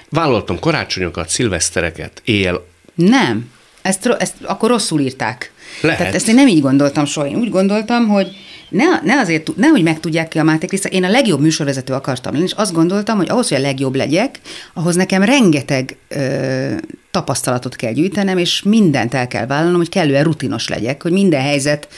Vállaltam 0.08 0.58
karácsonyokat, 0.58 1.28
szilvesztereket, 1.28 2.22
éjjel. 2.24 2.66
Nem, 2.94 3.50
ezt, 3.82 4.06
ezt 4.06 4.34
akkor 4.42 4.70
rosszul 4.70 5.00
írták. 5.00 5.52
Lehet. 5.80 5.98
Tehát 5.98 6.14
ezt 6.14 6.28
én 6.28 6.34
nem 6.34 6.48
így 6.48 6.60
gondoltam 6.60 7.04
soha. 7.04 7.26
Én 7.26 7.36
úgy 7.36 7.50
gondoltam, 7.50 8.08
hogy 8.08 8.36
ne, 8.70 9.00
ne 9.02 9.18
azért, 9.18 9.56
nehogy 9.56 9.82
megtudják 9.82 10.28
ki 10.28 10.38
a 10.38 10.42
Máté 10.42 10.66
Kriszta, 10.66 10.88
én 10.88 11.04
a 11.04 11.10
legjobb 11.10 11.40
műsorvezető 11.40 11.92
akartam 11.92 12.32
lenni, 12.32 12.44
és 12.44 12.52
azt 12.52 12.72
gondoltam, 12.72 13.16
hogy 13.16 13.28
ahhoz, 13.28 13.48
hogy 13.48 13.58
a 13.58 13.60
legjobb 13.60 13.94
legyek, 13.94 14.40
ahhoz 14.74 14.96
nekem 14.96 15.22
rengeteg 15.22 15.96
ö, 16.08 16.74
tapasztalatot 17.10 17.76
kell 17.76 17.92
gyűjtenem, 17.92 18.38
és 18.38 18.62
mindent 18.62 19.14
el 19.14 19.28
kell 19.28 19.46
vállalnom, 19.46 19.76
hogy 19.76 19.88
kellően 19.88 20.24
rutinos 20.24 20.68
legyek, 20.68 21.02
hogy 21.02 21.12
minden 21.12 21.42
helyzet 21.42 21.88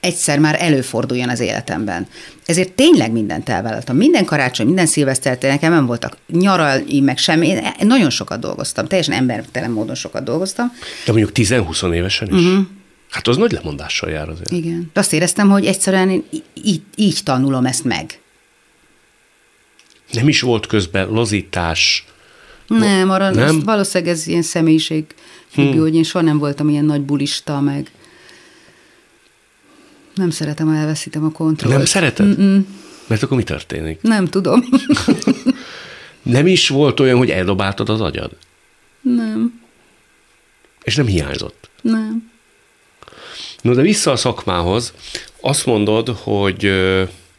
egyszer 0.00 0.38
már 0.38 0.56
előforduljon 0.60 1.28
az 1.28 1.40
életemben. 1.40 2.06
Ezért 2.44 2.72
tényleg 2.72 3.12
mindent 3.12 3.48
elvállaltam. 3.48 3.96
Minden 3.96 4.24
karácsony, 4.24 4.66
minden 4.66 4.86
szilvesztert 4.86 5.42
nekem 5.42 5.72
nem 5.72 5.86
voltak 5.86 6.16
nyaralni, 6.26 7.00
meg 7.00 7.18
semmi. 7.18 7.48
Én 7.48 7.62
nagyon 7.80 8.10
sokat 8.10 8.40
dolgoztam, 8.40 8.86
teljesen 8.86 9.14
embertelen 9.14 9.70
módon 9.70 9.94
sokat 9.94 10.24
dolgoztam. 10.24 10.72
De 11.04 11.12
mondjuk 11.12 11.30
10-20 11.34 11.92
évesen 11.92 12.28
is. 12.28 12.44
Uh-huh. 12.44 12.66
Hát 13.10 13.28
az 13.28 13.36
nagy 13.36 13.52
lemondással 13.52 14.10
jár 14.10 14.28
azért. 14.28 14.50
Igen. 14.50 14.90
Azt 14.94 15.12
éreztem, 15.12 15.48
hogy 15.48 15.66
egyszerűen 15.66 16.10
én 16.10 16.24
így, 16.54 16.82
így 16.96 17.20
tanulom 17.24 17.66
ezt 17.66 17.84
meg. 17.84 18.20
Nem 20.12 20.28
is 20.28 20.40
volt 20.40 20.66
közben 20.66 21.08
lazítás. 21.08 22.04
Nem, 22.66 23.10
arra 23.10 23.30
nem? 23.30 23.44
nem? 23.44 23.60
valószínűleg 23.60 24.14
ez 24.14 24.26
ilyen 24.26 24.42
személyiség 24.42 25.04
függő, 25.48 25.70
hmm. 25.70 25.80
hogy 25.80 25.94
én 25.94 26.02
soha 26.02 26.24
nem 26.24 26.38
voltam 26.38 26.68
ilyen 26.68 26.84
nagy 26.84 27.00
bulista, 27.00 27.60
meg 27.60 27.90
nem 30.14 30.30
szeretem, 30.30 30.66
ha 30.66 30.74
elveszítem 30.74 31.24
a 31.24 31.30
kontrollt. 31.30 31.76
Nem 31.76 31.84
szereted? 31.84 32.26
Mm-mm. 32.26 32.66
Mert 33.06 33.22
akkor 33.22 33.36
mi 33.36 33.42
történik? 33.42 34.02
Nem 34.02 34.26
tudom. 34.26 34.64
Nem 36.22 36.46
is 36.46 36.68
volt 36.68 37.00
olyan, 37.00 37.18
hogy 37.18 37.30
eldobáltad 37.30 37.88
az 37.88 38.00
agyad? 38.00 38.36
nem, 39.00 39.60
És 40.82 40.94
nem 40.94 41.06
hiányzott? 41.06 41.70
nem. 41.82 42.30
No, 43.66 43.74
de 43.74 43.82
vissza 43.82 44.10
a 44.10 44.16
szakmához, 44.16 44.92
azt 45.40 45.66
mondod, 45.66 46.08
hogy 46.08 46.58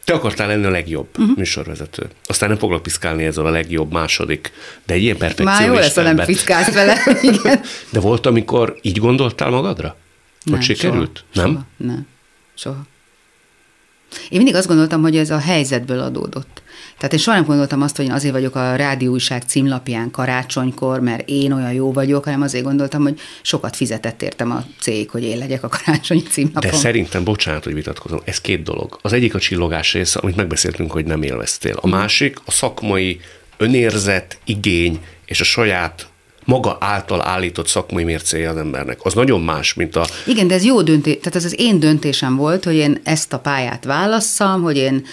te 0.04 0.12
akartál 0.12 0.46
lenni 0.46 0.64
a 0.64 0.70
legjobb 0.70 1.08
uh-huh. 1.18 1.36
műsorvezető. 1.36 2.06
Aztán 2.26 2.48
nem 2.48 2.58
foglak 2.58 2.82
piszkálni 2.82 3.24
ezzel 3.24 3.46
a 3.46 3.50
legjobb 3.50 3.92
második, 3.92 4.52
de 4.86 4.94
egy 4.94 5.02
ilyen 5.02 5.16
Már 5.18 5.34
perfekcionista 5.34 5.72
jó 5.72 5.80
lesz, 5.80 5.94
ha 5.94 6.02
nem 6.02 6.26
piszkálsz 6.26 6.72
vele. 6.72 7.00
Igen. 7.20 7.60
De 7.92 8.00
volt, 8.00 8.26
amikor 8.26 8.78
így 8.82 8.98
gondoltál 8.98 9.50
magadra? 9.50 9.96
Hogy 10.42 10.52
Nem, 10.52 10.60
sikerült? 10.60 11.24
Soha, 11.34 11.46
nem? 11.46 11.54
Soha, 11.54 11.66
nem, 11.76 12.06
soha. 12.54 12.82
Én 14.28 14.36
mindig 14.36 14.54
azt 14.54 14.66
gondoltam, 14.66 15.02
hogy 15.02 15.16
ez 15.16 15.30
a 15.30 15.38
helyzetből 15.38 16.00
adódott. 16.00 16.62
Tehát 16.96 17.12
én 17.12 17.18
soha 17.18 17.36
nem 17.36 17.46
gondoltam 17.46 17.82
azt, 17.82 17.96
hogy 17.96 18.04
én 18.04 18.12
azért 18.12 18.32
vagyok 18.32 18.54
a 18.54 18.76
rádióújság 18.76 19.42
címlapján 19.42 20.10
karácsonykor, 20.10 21.00
mert 21.00 21.28
én 21.28 21.52
olyan 21.52 21.72
jó 21.72 21.92
vagyok, 21.92 22.24
hanem 22.24 22.42
azért 22.42 22.64
gondoltam, 22.64 23.02
hogy 23.02 23.18
sokat 23.42 23.76
fizetett 23.76 24.22
értem 24.22 24.50
a 24.50 24.64
cég, 24.80 25.10
hogy 25.10 25.22
én 25.22 25.38
legyek 25.38 25.62
a 25.62 25.68
karácsonyi 25.68 26.22
címlapon. 26.22 26.70
De 26.70 26.76
szerintem, 26.76 27.24
bocsánat, 27.24 27.64
hogy 27.64 27.74
vitatkozom, 27.74 28.20
ez 28.24 28.40
két 28.40 28.62
dolog. 28.62 28.98
Az 29.02 29.12
egyik 29.12 29.34
a 29.34 29.38
csillogás 29.38 29.92
része, 29.92 30.18
amit 30.18 30.36
megbeszéltünk, 30.36 30.92
hogy 30.92 31.04
nem 31.04 31.22
élveztél. 31.22 31.76
A 31.80 31.86
másik 31.86 32.38
a 32.44 32.50
szakmai 32.50 33.20
önérzet, 33.56 34.38
igény 34.44 35.00
és 35.24 35.40
a 35.40 35.44
saját 35.44 36.08
maga 36.48 36.76
által 36.80 37.22
állított 37.22 37.66
szakmai 37.66 38.04
mércéje 38.04 38.48
az 38.48 38.56
embernek. 38.56 38.98
Az 39.02 39.14
nagyon 39.14 39.40
más, 39.40 39.74
mint 39.74 39.96
a 39.96 40.06
Igen, 40.26 40.46
de 40.46 40.54
ez 40.54 40.64
jó 40.64 40.82
döntés, 40.82 41.16
tehát 41.16 41.36
ez 41.36 41.44
az 41.44 41.54
én 41.60 41.80
döntésem 41.80 42.36
volt, 42.36 42.64
hogy 42.64 42.74
én 42.74 43.00
ezt 43.02 43.32
a 43.32 43.38
pályát 43.38 43.84
válasszam, 43.84 44.62
hogy 44.62 44.76
én 44.76 45.04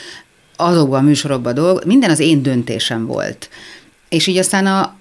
azokban 0.55 0.99
a 0.99 1.07
műsorokban 1.07 1.53
dolgozom, 1.53 1.88
minden 1.88 2.09
az 2.09 2.19
én 2.19 2.41
döntésem 2.41 3.05
volt. 3.05 3.49
És 4.09 4.27
így 4.27 4.38
aztán 4.38 4.65
a, 4.65 4.95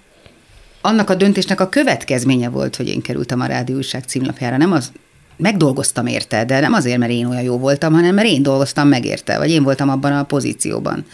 annak 0.80 1.10
a 1.10 1.14
döntésnek 1.14 1.60
a 1.60 1.68
következménye 1.68 2.48
volt, 2.48 2.76
hogy 2.76 2.88
én 2.88 3.02
kerültem 3.02 3.40
a 3.40 3.46
rádióújság 3.46 4.02
címlapjára. 4.02 4.56
Nem 4.56 4.72
az, 4.72 4.92
megdolgoztam 5.36 6.06
érte, 6.06 6.44
de 6.44 6.60
nem 6.60 6.72
azért, 6.72 6.98
mert 6.98 7.12
én 7.12 7.26
olyan 7.26 7.42
jó 7.42 7.58
voltam, 7.58 7.92
hanem 7.92 8.14
mert 8.14 8.28
én 8.28 8.42
dolgoztam 8.42 8.88
meg 8.88 9.04
érte, 9.04 9.38
vagy 9.38 9.50
én 9.50 9.62
voltam 9.62 9.88
abban 9.88 10.12
a 10.12 10.22
pozícióban. 10.22 11.06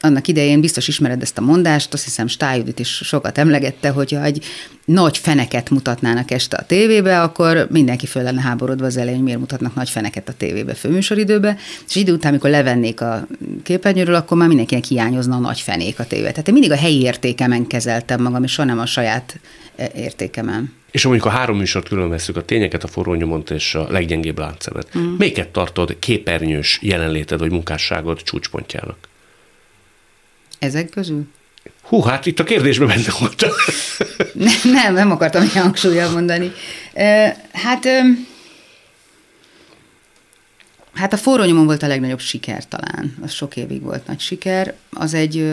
Annak 0.00 0.28
idején 0.28 0.60
biztos 0.60 0.88
ismered 0.88 1.22
ezt 1.22 1.38
a 1.38 1.40
mondást, 1.40 1.92
azt 1.92 2.04
hiszem 2.04 2.26
Stájudit 2.26 2.78
is 2.78 2.88
sokat 2.88 3.38
emlegette, 3.38 3.88
hogyha 3.88 4.24
egy 4.24 4.44
nagy 4.84 5.18
feneket 5.18 5.70
mutatnának 5.70 6.30
este 6.30 6.56
a 6.56 6.66
tévébe, 6.66 7.22
akkor 7.22 7.66
mindenki 7.70 8.06
föl 8.06 8.22
lenne 8.22 8.40
háborodva 8.40 8.86
az 8.86 8.96
elején, 8.96 9.14
hogy 9.14 9.24
miért 9.24 9.40
mutatnak 9.40 9.74
nagy 9.74 9.90
feneket 9.90 10.28
a 10.28 10.32
tévébe 10.32 10.74
főműsoridőbe, 10.74 11.56
és 11.88 11.94
idő 11.94 12.12
után, 12.12 12.30
amikor 12.30 12.50
levennék 12.50 13.00
a 13.00 13.26
képernyőről, 13.62 14.14
akkor 14.14 14.36
már 14.36 14.48
mindenkinek 14.48 14.84
hiányozna 14.84 15.36
a 15.36 15.38
nagy 15.38 15.60
fenék 15.60 15.98
a 15.98 16.04
tévé. 16.04 16.30
Tehát 16.30 16.48
én 16.48 16.54
mindig 16.54 16.72
a 16.72 16.76
helyi 16.76 17.00
értékemen 17.00 17.66
kezeltem 17.66 18.22
magam, 18.22 18.42
és 18.42 18.52
soha 18.52 18.68
nem 18.68 18.78
a 18.78 18.86
saját 18.86 19.40
e, 19.76 19.90
értékemen. 19.94 20.72
És 20.90 21.02
ha 21.02 21.08
mondjuk 21.08 21.32
a 21.32 21.34
három 21.36 21.56
műsort 21.56 21.88
külön 21.88 22.08
veszük, 22.08 22.36
a 22.36 22.44
tényeket, 22.44 22.84
a 22.84 22.86
forró 22.86 23.14
nyomont 23.14 23.50
és 23.50 23.74
a 23.74 23.86
leggyengébb 23.90 24.38
láncemet, 24.38 24.98
mm. 24.98 25.14
melyiket 25.18 25.48
tartod 25.48 25.98
képernyős 25.98 26.78
jelenléted 26.82 27.38
vagy 27.38 27.50
munkásságod 27.50 28.22
csúcspontjának? 28.22 29.07
Ezek 30.58 30.88
közül? 30.88 31.26
Hú, 31.82 32.00
hát 32.00 32.26
itt 32.26 32.38
a 32.38 32.44
kérdésben 32.44 32.88
benne 32.88 33.12
volt. 33.18 33.46
nem, 34.32 34.72
nem, 34.72 34.94
nem 34.94 35.10
akartam 35.10 35.42
ilyen 35.42 35.64
hangsúlyjal 35.64 36.10
mondani. 36.10 36.52
Hát, 37.52 37.86
hát 40.92 41.12
a 41.12 41.16
forró 41.16 41.64
volt 41.64 41.82
a 41.82 41.86
legnagyobb 41.86 42.20
siker 42.20 42.68
talán. 42.68 43.16
Az 43.22 43.32
sok 43.32 43.56
évig 43.56 43.82
volt 43.82 44.06
nagy 44.06 44.20
siker. 44.20 44.74
Az 44.90 45.14
egy, 45.14 45.52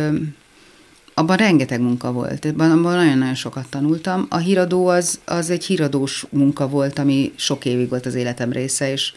abban 1.13 1.37
rengeteg 1.37 1.81
munka 1.81 2.11
volt. 2.11 2.45
Abban, 2.45 2.71
abban 2.71 2.95
nagyon-nagyon 2.95 3.35
sokat 3.35 3.69
tanultam. 3.69 4.25
A 4.29 4.37
híradó 4.37 4.87
az, 4.87 5.19
az 5.25 5.49
egy 5.49 5.65
híradós 5.65 6.25
munka 6.29 6.67
volt, 6.67 6.99
ami 6.99 7.33
sok 7.35 7.65
évig 7.65 7.89
volt 7.89 8.05
az 8.05 8.15
életem 8.15 8.51
része, 8.51 8.91
és 8.91 9.13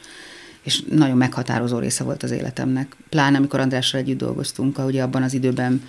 és 0.68 0.82
nagyon 0.90 1.16
meghatározó 1.16 1.78
része 1.78 2.04
volt 2.04 2.22
az 2.22 2.30
életemnek. 2.30 2.96
Pláne 3.08 3.36
amikor 3.36 3.60
Andrással 3.60 4.00
együtt 4.00 4.18
dolgoztunk, 4.18 4.78
ugye 4.78 5.02
abban 5.02 5.22
az 5.22 5.34
időben 5.34 5.82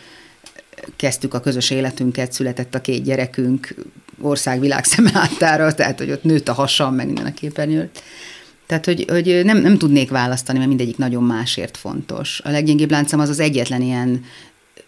kezdtük 0.95 1.33
a 1.33 1.39
közös 1.39 1.69
életünket, 1.69 2.31
született 2.31 2.75
a 2.75 2.81
két 2.81 3.03
gyerekünk 3.03 3.75
ország-világ 4.21 4.83
szemlátára, 4.83 5.73
tehát 5.73 5.97
hogy 5.97 6.11
ott 6.11 6.23
nőtt 6.23 6.47
a 6.47 6.53
hasam, 6.53 6.95
meg 6.95 7.05
minden 7.05 7.25
a 7.25 7.33
képernyőt. 7.33 8.01
Tehát, 8.65 8.85
hogy, 8.85 9.05
hogy 9.07 9.41
nem, 9.43 9.57
nem 9.57 9.77
tudnék 9.77 10.09
választani, 10.09 10.57
mert 10.57 10.69
mindegyik 10.69 10.97
nagyon 10.97 11.23
másért 11.23 11.77
fontos. 11.77 12.41
A 12.43 12.49
leggyengébb 12.49 12.91
láncem 12.91 13.19
az 13.19 13.29
az 13.29 13.39
egyetlen 13.39 13.81
ilyen 13.81 14.23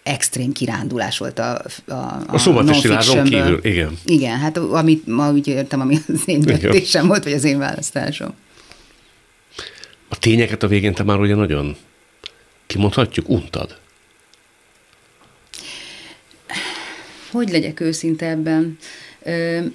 extrém 0.04 0.52
kirándulás 0.52 1.18
volt 1.18 1.40
a 1.40 1.62
A, 1.86 1.92
a, 1.92 2.24
a 2.28 2.38
szobatesti 2.38 2.90
kívül, 3.24 3.60
igen. 3.62 3.98
Igen, 4.06 4.38
hát 4.38 4.58
amit 4.58 5.08
ma 5.08 5.32
úgy 5.32 5.48
értem, 5.48 5.82
ami 5.82 5.98
az 6.08 6.22
én 6.26 6.42
döntésem 6.42 7.08
volt, 7.08 7.24
vagy 7.24 7.34
az 7.34 7.44
én 7.44 7.58
választásom. 7.58 8.34
A 10.12 10.18
tényeket 10.20 10.64
a 10.64 10.68
végén 10.68 10.94
te 10.94 11.04
már 11.04 11.20
ugye 11.20 11.36
nagyon 11.36 11.76
kimondhatjuk, 12.68 13.30
untad. 13.30 13.80
Hogy 17.32 17.50
legyek 17.50 17.80
őszinte 17.80 18.28
ebben? 18.30 18.78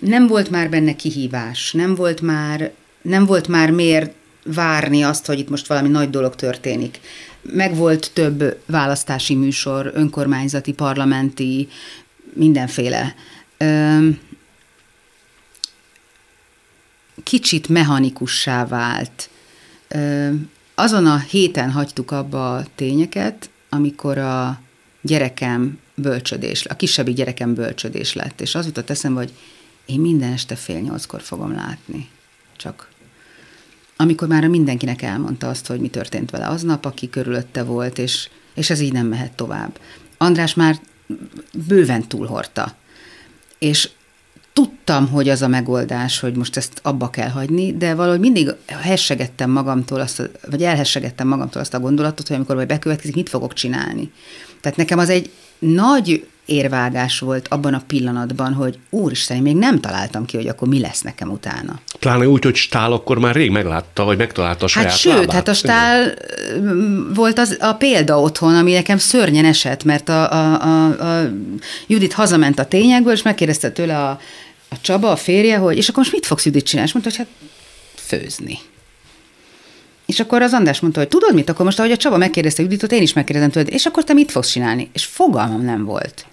Nem 0.01 0.27
volt 0.27 0.51
már 0.51 0.71
benne 0.71 0.97
kihívás, 0.97 1.73
nem 1.73 1.95
volt 1.95 2.21
már, 2.21 2.73
nem 3.03 3.27
volt 3.27 3.49
már 3.49 3.71
miért 3.71 4.15
várni 4.45 5.03
azt, 5.03 5.27
hogy 5.27 5.39
itt 5.39 5.49
most 5.49 5.67
valami 5.67 5.89
nagy 5.89 6.11
dolog 6.11 6.35
történik. 6.35 7.01
Meg 7.43 7.75
volt 7.75 8.11
több 8.13 8.59
választási 8.67 9.35
műsor, 9.35 9.91
önkormányzati, 9.95 10.73
parlamenti, 10.73 11.69
mindenféle. 12.33 13.15
Kicsit 17.23 17.69
mechanikussá 17.69 18.67
vált 18.67 19.29
azon 20.75 21.07
a 21.07 21.19
héten 21.19 21.71
hagytuk 21.71 22.11
abba 22.11 22.57
a 22.57 22.65
tényeket, 22.75 23.51
amikor 23.69 24.19
a 24.19 24.61
gyerekem 25.03 25.79
bölcsödés, 25.95 26.67
a 26.67 26.77
kisebbi 26.77 27.13
gyerekem 27.13 27.55
bölcsödés 27.55 28.13
lett, 28.13 28.41
és 28.41 28.55
az 28.55 28.67
jutott 28.67 28.91
eszembe, 28.91 29.21
hogy 29.21 29.33
én 29.87 30.01
minden 30.01 30.33
este 30.33 30.57
fél 30.57 30.81
nyolckor 30.81 31.23
fogom 31.23 31.55
látni. 31.55 32.09
Csak 32.57 32.89
amikor 33.97 34.29
már 34.29 34.47
mindenkinek 34.47 35.03
elmondta 35.03 35.49
azt, 35.49 35.67
hogy 35.67 35.81
mi 35.81 35.89
történt 35.89 36.31
vele 36.31 36.47
aznap, 36.47 36.85
aki 36.85 37.11
körülötte 37.11 37.63
volt, 37.63 37.99
és, 37.99 38.29
és 38.55 38.71
ez 38.71 38.81
így 38.81 38.93
nem 38.93 39.07
mehet 39.07 39.33
tovább. 39.33 39.79
András 40.17 40.55
már 40.55 40.81
bőven 41.67 42.09
túlhorta. 42.09 42.77
És 43.59 43.91
tudtam, 44.57 45.09
hogy 45.09 45.29
az 45.29 45.43
a 45.43 45.49
megoldás, 45.49 46.21
hogy 46.21 46.35
most 46.35 46.57
ezt 46.57 46.81
abba 46.83 47.11
kell 47.11 47.29
hagyni, 47.29 47.77
de 47.77 47.95
valahogy 47.95 48.21
mindig 48.21 48.55
hessegettem 48.67 49.51
magamtól 49.51 50.01
azt, 50.01 50.21
a, 50.21 50.25
vagy 50.51 50.63
elhessegettem 50.63 51.29
magamtól 51.29 51.61
azt 51.61 51.75
a 51.75 51.81
gondolatot, 51.81 52.27
hogy 52.27 52.37
amikor 52.37 52.55
majd 52.55 52.69
bekövetkezik, 52.69 53.15
mit 53.15 53.29
fogok 53.29 53.53
csinálni. 53.53 54.13
Tehát 54.61 54.77
nekem 54.77 54.99
az 54.99 55.09
egy 55.09 55.31
nagy 55.59 56.27
érvágás 56.47 57.19
volt 57.19 57.49
abban 57.49 57.75
a 57.75 57.83
pillanatban, 57.87 58.53
hogy 58.53 58.79
úristen, 58.91 59.43
még 59.43 59.57
nem 59.57 59.81
találtam 59.81 60.25
ki, 60.25 60.37
hogy 60.37 60.49
akkor 60.49 60.69
mi 60.69 60.81
lesz 60.81 61.01
nekem 61.01 61.31
utána. 61.31 61.81
Pláne 61.99 62.29
úgy, 62.29 62.45
hogy 62.45 62.55
Stál 62.55 62.93
akkor 62.93 63.19
már 63.19 63.35
rég 63.35 63.51
meglátta, 63.51 64.05
vagy 64.05 64.17
megtalálta 64.17 64.65
a 64.65 64.69
saját 64.69 64.91
Hát 64.91 64.99
sőt, 64.99 65.13
lábát. 65.13 65.33
hát 65.33 65.49
a 65.49 65.55
Stál 65.55 66.15
volt 67.15 67.39
az, 67.39 67.57
a 67.61 67.73
példa 67.73 68.21
otthon, 68.21 68.55
ami 68.55 68.73
nekem 68.73 68.99
szörnyen 68.99 69.45
esett, 69.45 69.85
mert 69.85 70.09
a, 70.09 70.33
a, 70.33 70.63
a, 70.63 70.87
a 70.87 71.31
Judit 71.87 72.13
hazament 72.13 72.59
a 72.59 72.65
tényekből, 72.65 73.13
és 73.13 73.23
megkérdezte 73.23 73.71
tőle 73.71 73.99
a 73.99 74.19
a 74.69 74.77
Csaba, 74.81 75.11
a 75.11 75.17
férje, 75.17 75.57
hogy 75.57 75.77
és 75.77 75.89
akkor 75.89 75.99
most 75.99 76.13
mit 76.13 76.27
fogsz 76.27 76.45
Judit 76.45 76.65
csinálni? 76.65 76.89
És 76.89 76.95
mondta, 76.95 77.17
hogy 77.17 77.27
hát 77.27 77.51
főzni. 77.95 78.59
És 80.07 80.21
akkor 80.21 80.43
az 80.43 80.53
András 80.53 80.81
mondta, 80.81 81.01
hogy 81.01 81.09
tudod 81.09 81.35
mit, 81.35 81.49
akkor 81.49 81.65
most, 81.65 81.79
ahogy 81.79 81.91
a 81.91 81.97
Csaba 81.97 82.17
megkérdezte 82.17 82.63
Juditot, 82.63 82.93
én 82.93 83.03
is 83.03 83.13
megkérdezem 83.13 83.51
tőled, 83.51 83.73
és 83.73 83.87
akkor 83.87 84.05
te 84.05 84.13
mit 84.13 84.31
fogsz 84.31 84.51
csinálni? 84.51 84.91
És 84.93 85.05
fogalmam 85.05 85.65
nem 85.65 85.85
volt. 85.85 86.27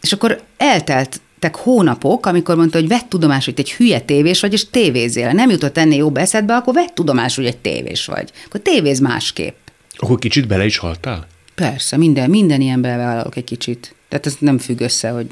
És 0.00 0.12
akkor 0.12 0.42
elteltek 0.56 1.56
hónapok, 1.56 2.26
amikor 2.26 2.56
mondta, 2.56 2.78
hogy 2.78 2.88
vett 2.88 3.08
tudomás, 3.08 3.44
hogy 3.44 3.54
egy 3.56 3.72
hülye 3.72 4.00
tévés 4.00 4.40
vagy, 4.40 4.52
és 4.52 4.70
tévézél. 4.70 5.32
Nem 5.32 5.50
jutott 5.50 5.78
ennél 5.78 5.98
jobb 5.98 6.16
eszedbe, 6.16 6.56
akkor 6.56 6.74
vett 6.74 6.94
tudomás, 6.94 7.36
hogy 7.36 7.46
egy 7.46 7.56
tévés 7.56 8.06
vagy. 8.06 8.30
Akkor 8.46 8.60
tévéz 8.60 8.98
másképp. 8.98 9.56
Akkor 9.96 10.18
kicsit 10.18 10.46
bele 10.46 10.64
is 10.64 10.76
haltál? 10.76 11.26
Persze, 11.54 11.96
minden, 11.96 12.30
minden 12.30 12.60
ilyen 12.60 12.80
belevállalok 12.80 13.36
egy 13.36 13.44
kicsit. 13.44 13.94
Tehát 14.08 14.26
ez 14.26 14.36
nem 14.38 14.58
függ 14.58 14.80
össze, 14.80 15.10
hogy 15.10 15.26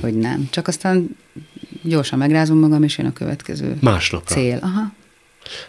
hogy 0.00 0.14
nem. 0.14 0.48
Csak 0.50 0.68
aztán 0.68 1.16
gyorsan 1.82 2.18
megrázom 2.18 2.58
magam, 2.58 2.82
és 2.82 2.98
jön 2.98 3.06
a 3.06 3.12
következő 3.12 3.76
Másnapra. 3.80 4.34
cél. 4.34 4.58
Aha. 4.62 4.92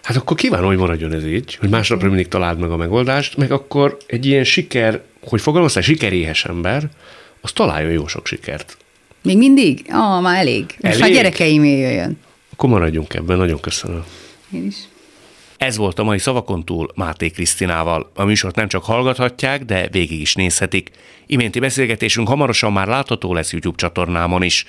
Hát 0.04 0.18
akkor 0.18 0.38
kívánom, 0.38 0.68
hogy 0.68 0.78
maradjon 0.78 1.14
ez 1.14 1.26
így, 1.26 1.56
hogy 1.56 1.70
másnapra 1.70 2.08
mindig 2.08 2.28
találd 2.28 2.60
meg 2.60 2.72
a 2.72 2.76
megoldást, 2.78 3.38
meg 3.38 3.52
akkor 3.52 3.98
egy 4.08 4.26
ilyen 4.26 4.44
siker, 4.44 5.02
hogy 5.22 5.42
fogalmaztál, 5.42 5.84
sikeréhes 5.84 6.46
ember, 6.46 6.90
az 7.42 7.52
találjon 7.52 7.92
jó 7.92 8.08
sok 8.08 8.28
sikert. 8.28 8.78
Még 9.24 9.38
mindig? 9.38 9.86
Ah, 9.90 10.22
már 10.22 10.38
elég. 10.40 10.64
Most 10.66 10.84
elég? 10.84 11.00
már 11.00 11.12
gyerekeim 11.12 11.64
jöjjön. 11.64 12.18
Akkor 12.52 12.70
maradjunk 12.70 13.14
ebben, 13.14 13.38
nagyon 13.38 13.60
köszönöm. 13.60 14.04
Én 14.52 14.66
is. 14.66 14.76
Ez 15.66 15.78
volt 15.78 16.00
a 16.00 16.04
mai 16.04 16.20
Szavakon 16.20 16.66
túl 16.66 16.92
Máté 16.96 17.30
Krisztinával. 17.30 18.12
A 18.16 18.24
műsort 18.24 18.56
nem 18.56 18.68
csak 18.68 18.84
hallgathatják, 18.84 19.64
de 19.64 19.88
végig 19.88 20.22
is 20.22 20.36
nézhetik. 20.36 20.92
Iménti 21.26 21.60
beszélgetésünk 21.60 22.28
hamarosan 22.28 22.72
már 22.74 22.88
látható 22.88 23.34
lesz 23.34 23.52
YouTube 23.52 23.78
csatornámon 23.78 24.44
is. 24.44 24.66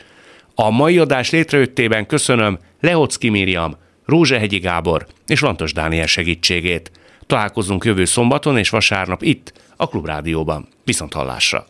A 0.54 0.70
mai 0.70 0.98
adás 0.98 1.30
létrejöttében 1.30 2.06
köszönöm 2.06 2.58
Leocki 2.80 3.28
Miriam, 3.28 3.76
Rózsehegyi 4.06 4.58
Gábor 4.58 5.06
és 5.26 5.40
Lantos 5.40 5.72
Dániel 5.72 6.06
segítségét. 6.06 6.90
Találkozunk 7.26 7.84
jövő 7.84 8.04
szombaton 8.04 8.58
és 8.58 8.70
vasárnap 8.70 9.22
itt, 9.22 9.52
a 9.76 9.88
Klubrádióban. 9.88 10.68
Viszont 10.84 11.12
hallásra! 11.12 11.64